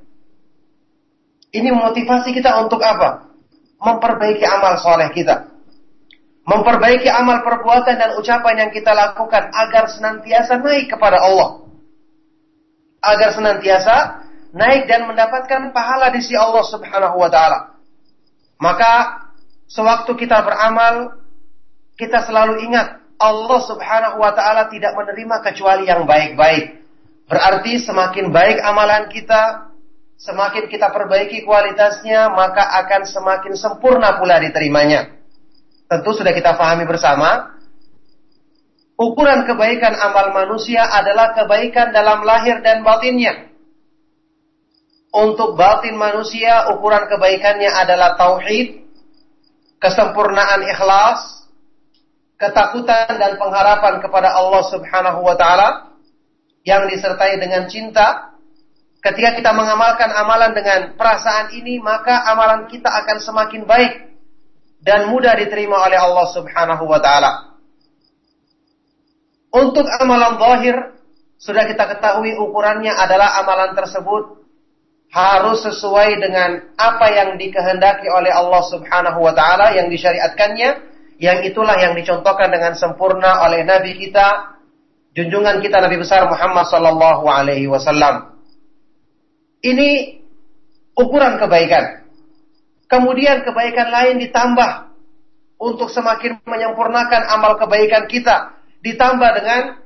Ini 1.51 1.69
motivasi 1.75 2.31
kita 2.31 2.63
untuk 2.63 2.79
apa? 2.79 3.27
Memperbaiki 3.81 4.45
amal 4.47 4.79
soleh 4.79 5.11
kita. 5.11 5.51
Memperbaiki 6.47 7.11
amal 7.11 7.43
perbuatan 7.43 7.95
dan 7.99 8.09
ucapan 8.15 8.67
yang 8.67 8.71
kita 8.71 8.95
lakukan 8.95 9.51
agar 9.51 9.91
senantiasa 9.91 10.57
naik 10.63 10.89
kepada 10.89 11.19
Allah 11.19 11.61
agar 13.01 13.33
senantiasa 13.33 13.95
naik 14.53 14.85
dan 14.85 15.09
mendapatkan 15.09 15.73
pahala 15.73 16.13
di 16.13 16.21
sisi 16.21 16.37
Allah 16.37 16.61
Subhanahu 16.69 17.17
wa 17.17 17.29
taala. 17.33 17.81
Maka 18.61 19.25
sewaktu 19.65 20.13
kita 20.21 20.45
beramal 20.45 21.17
kita 21.97 22.21
selalu 22.29 22.61
ingat 22.69 23.01
Allah 23.17 23.59
Subhanahu 23.65 24.21
wa 24.21 24.31
taala 24.37 24.69
tidak 24.69 24.93
menerima 24.93 25.35
kecuali 25.41 25.89
yang 25.89 26.05
baik-baik. 26.05 26.80
Berarti 27.31 27.79
semakin 27.79 28.27
baik 28.35 28.59
amalan 28.59 29.07
kita, 29.07 29.71
semakin 30.19 30.67
kita 30.67 30.91
perbaiki 30.91 31.47
kualitasnya, 31.47 32.27
maka 32.27 32.75
akan 32.83 33.07
semakin 33.07 33.55
sempurna 33.55 34.19
pula 34.19 34.35
diterimanya. 34.43 35.15
Tentu 35.87 36.11
sudah 36.11 36.35
kita 36.35 36.59
pahami 36.59 36.83
bersama 36.83 37.55
Ukuran 39.01 39.49
kebaikan 39.49 39.97
amal 39.97 40.29
manusia 40.29 40.85
adalah 40.85 41.33
kebaikan 41.33 41.89
dalam 41.89 42.21
lahir 42.21 42.61
dan 42.61 42.85
batinnya. 42.85 43.49
Untuk 45.09 45.57
batin 45.57 45.97
manusia, 45.97 46.69
ukuran 46.69 47.09
kebaikannya 47.09 47.65
adalah 47.65 48.13
tauhid, 48.13 48.85
kesempurnaan 49.81 50.61
ikhlas, 50.69 51.49
ketakutan 52.37 53.17
dan 53.17 53.41
pengharapan 53.41 54.05
kepada 54.05 54.37
Allah 54.37 54.69
Subhanahu 54.69 55.19
wa 55.25 55.33
taala 55.33 55.90
yang 56.67 56.85
disertai 56.89 57.37
dengan 57.41 57.65
cinta. 57.69 58.37
Ketika 59.01 59.33
kita 59.33 59.51
mengamalkan 59.57 60.13
amalan 60.13 60.53
dengan 60.53 60.93
perasaan 60.93 61.57
ini, 61.57 61.81
maka 61.81 62.21
amalan 62.29 62.69
kita 62.69 62.85
akan 62.85 63.17
semakin 63.17 63.65
baik 63.65 63.93
dan 64.81 65.09
mudah 65.09 65.33
diterima 65.37 65.89
oleh 65.89 65.97
Allah 65.97 66.27
Subhanahu 66.29 66.85
wa 66.85 67.01
taala. 67.01 67.57
Untuk 69.51 69.83
amalan 69.89 70.37
zahir, 70.37 70.77
sudah 71.41 71.65
kita 71.65 71.97
ketahui 71.97 72.37
ukurannya 72.37 72.93
adalah 72.93 73.41
amalan 73.41 73.73
tersebut 73.73 74.41
harus 75.11 75.59
sesuai 75.67 76.23
dengan 76.23 76.71
apa 76.79 77.07
yang 77.11 77.29
dikehendaki 77.35 78.07
oleh 78.07 78.31
Allah 78.31 78.63
Subhanahu 78.69 79.19
wa 79.19 79.33
taala 79.35 79.73
yang 79.75 79.89
disyariatkannya, 79.89 80.69
yang 81.19 81.41
itulah 81.41 81.75
yang 81.77 81.97
dicontohkan 81.97 82.53
dengan 82.53 82.77
sempurna 82.79 83.43
oleh 83.43 83.65
nabi 83.67 83.97
kita, 83.99 84.60
junjungan 85.15 85.59
kita 85.59 85.83
Nabi 85.83 85.99
besar 85.99 86.27
Muhammad 86.27 86.65
sallallahu 86.67 87.25
alaihi 87.27 87.67
wasallam. 87.67 88.35
Ini 89.61 90.21
ukuran 90.97 91.37
kebaikan. 91.37 92.07
Kemudian 92.89 93.45
kebaikan 93.47 93.87
lain 93.87 94.19
ditambah 94.19 94.91
untuk 95.61 95.87
semakin 95.93 96.41
menyempurnakan 96.43 97.21
amal 97.29 97.55
kebaikan 97.55 98.09
kita 98.09 98.57
ditambah 98.81 99.29
dengan 99.37 99.79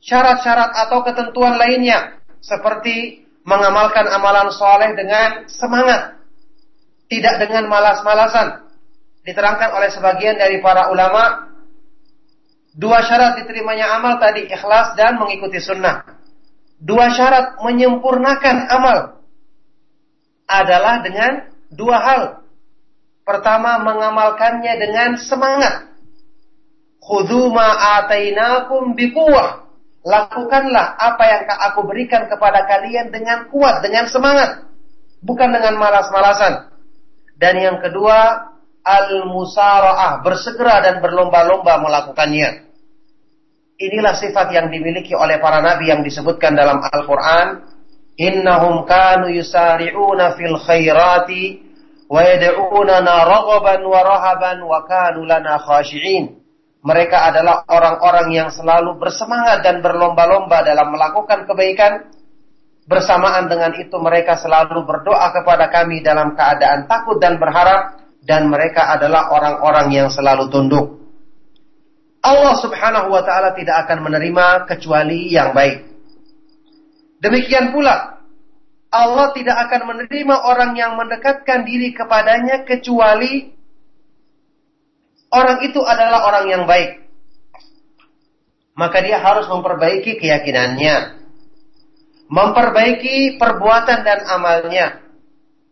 syarat-syarat 0.00 0.72
atau 0.88 1.04
ketentuan 1.04 1.60
lainnya 1.60 2.18
seperti 2.40 3.26
mengamalkan 3.46 4.08
amalan 4.10 4.50
soleh 4.50 4.90
dengan 4.96 5.46
semangat 5.46 6.16
tidak 7.06 7.46
dengan 7.46 7.70
malas-malasan. 7.70 8.66
Diterangkan 9.22 9.70
oleh 9.74 9.90
sebagian 9.90 10.38
dari 10.38 10.62
para 10.62 10.90
ulama, 10.90 11.50
dua 12.76 13.00
syarat 13.02 13.40
diterimanya 13.40 13.96
amal 13.96 14.20
tadi 14.20 14.44
ikhlas 14.46 14.92
dan 15.00 15.16
mengikuti 15.16 15.58
sunnah. 15.58 16.04
Dua 16.76 17.08
syarat 17.08 17.56
menyempurnakan 17.64 18.56
amal 18.68 18.98
adalah 20.44 21.00
dengan 21.00 21.48
dua 21.72 21.96
hal. 21.98 22.22
Pertama, 23.26 23.82
mengamalkannya 23.82 24.72
dengan 24.78 25.18
semangat. 25.18 25.90
Khudhu 27.02 27.50
ma'atainakum 27.50 28.94
biquwah. 28.94 29.66
Lakukanlah 30.06 30.94
apa 30.94 31.24
yang 31.26 31.42
aku 31.50 31.82
berikan 31.82 32.30
kepada 32.30 32.62
kalian 32.70 33.10
dengan 33.10 33.50
kuat, 33.50 33.82
dengan 33.82 34.06
semangat. 34.06 34.70
Bukan 35.26 35.50
dengan 35.50 35.74
malas-malasan. 35.74 36.70
Dan 37.34 37.58
yang 37.58 37.82
kedua, 37.82 38.46
al-musara'ah, 38.86 40.22
bersegera 40.22 40.86
dan 40.86 41.02
berlomba-lomba 41.02 41.82
melakukannya. 41.82 42.65
Inilah 43.76 44.16
sifat 44.16 44.48
yang 44.56 44.72
dimiliki 44.72 45.12
oleh 45.12 45.36
para 45.36 45.60
nabi 45.60 45.92
yang 45.92 46.00
disebutkan 46.00 46.56
dalam 46.56 46.80
Al-Quran. 46.80 47.76
Innahum 48.16 48.88
kanu 48.88 49.28
yusari'una 49.28 50.40
fil 50.40 50.56
khairati 50.56 51.60
wa 52.08 52.24
yad'unana 52.24 53.28
raghaban 53.28 53.84
wa 53.84 54.00
rahaban 54.00 54.58
wa 54.64 54.80
kanu 54.88 55.28
lana 55.28 55.60
khashi'in. 55.60 56.40
Mereka 56.80 57.18
adalah 57.28 57.68
orang-orang 57.68 58.32
yang 58.32 58.48
selalu 58.48 58.96
bersemangat 58.96 59.60
dan 59.60 59.84
berlomba-lomba 59.84 60.64
dalam 60.64 60.94
melakukan 60.94 61.44
kebaikan 61.44 62.08
Bersamaan 62.86 63.50
dengan 63.50 63.74
itu 63.74 63.98
mereka 63.98 64.38
selalu 64.38 64.86
berdoa 64.86 65.34
kepada 65.34 65.66
kami 65.74 66.06
dalam 66.06 66.38
keadaan 66.38 66.86
takut 66.86 67.18
dan 67.18 67.34
berharap 67.34 67.98
dan 68.22 68.46
mereka 68.46 68.94
adalah 68.94 69.26
orang-orang 69.34 69.90
yang 69.90 70.06
selalu 70.06 70.46
tunduk. 70.54 71.05
Allah 72.26 72.54
Subhanahu 72.58 73.14
wa 73.14 73.22
taala 73.22 73.54
tidak 73.54 73.86
akan 73.86 74.02
menerima 74.02 74.66
kecuali 74.66 75.30
yang 75.30 75.54
baik. 75.54 75.86
Demikian 77.22 77.70
pula 77.70 78.18
Allah 78.90 79.30
tidak 79.30 79.54
akan 79.70 79.94
menerima 79.94 80.36
orang 80.42 80.74
yang 80.74 80.98
mendekatkan 80.98 81.62
diri 81.62 81.94
kepadanya 81.94 82.66
kecuali 82.66 83.54
orang 85.30 85.62
itu 85.62 85.78
adalah 85.86 86.26
orang 86.26 86.44
yang 86.50 86.64
baik. 86.66 87.06
Maka 88.74 89.00
dia 89.00 89.22
harus 89.22 89.46
memperbaiki 89.48 90.18
keyakinannya 90.20 91.16
memperbaiki 92.26 93.38
perbuatan 93.38 93.98
dan 94.02 94.20
amalnya. 94.26 95.05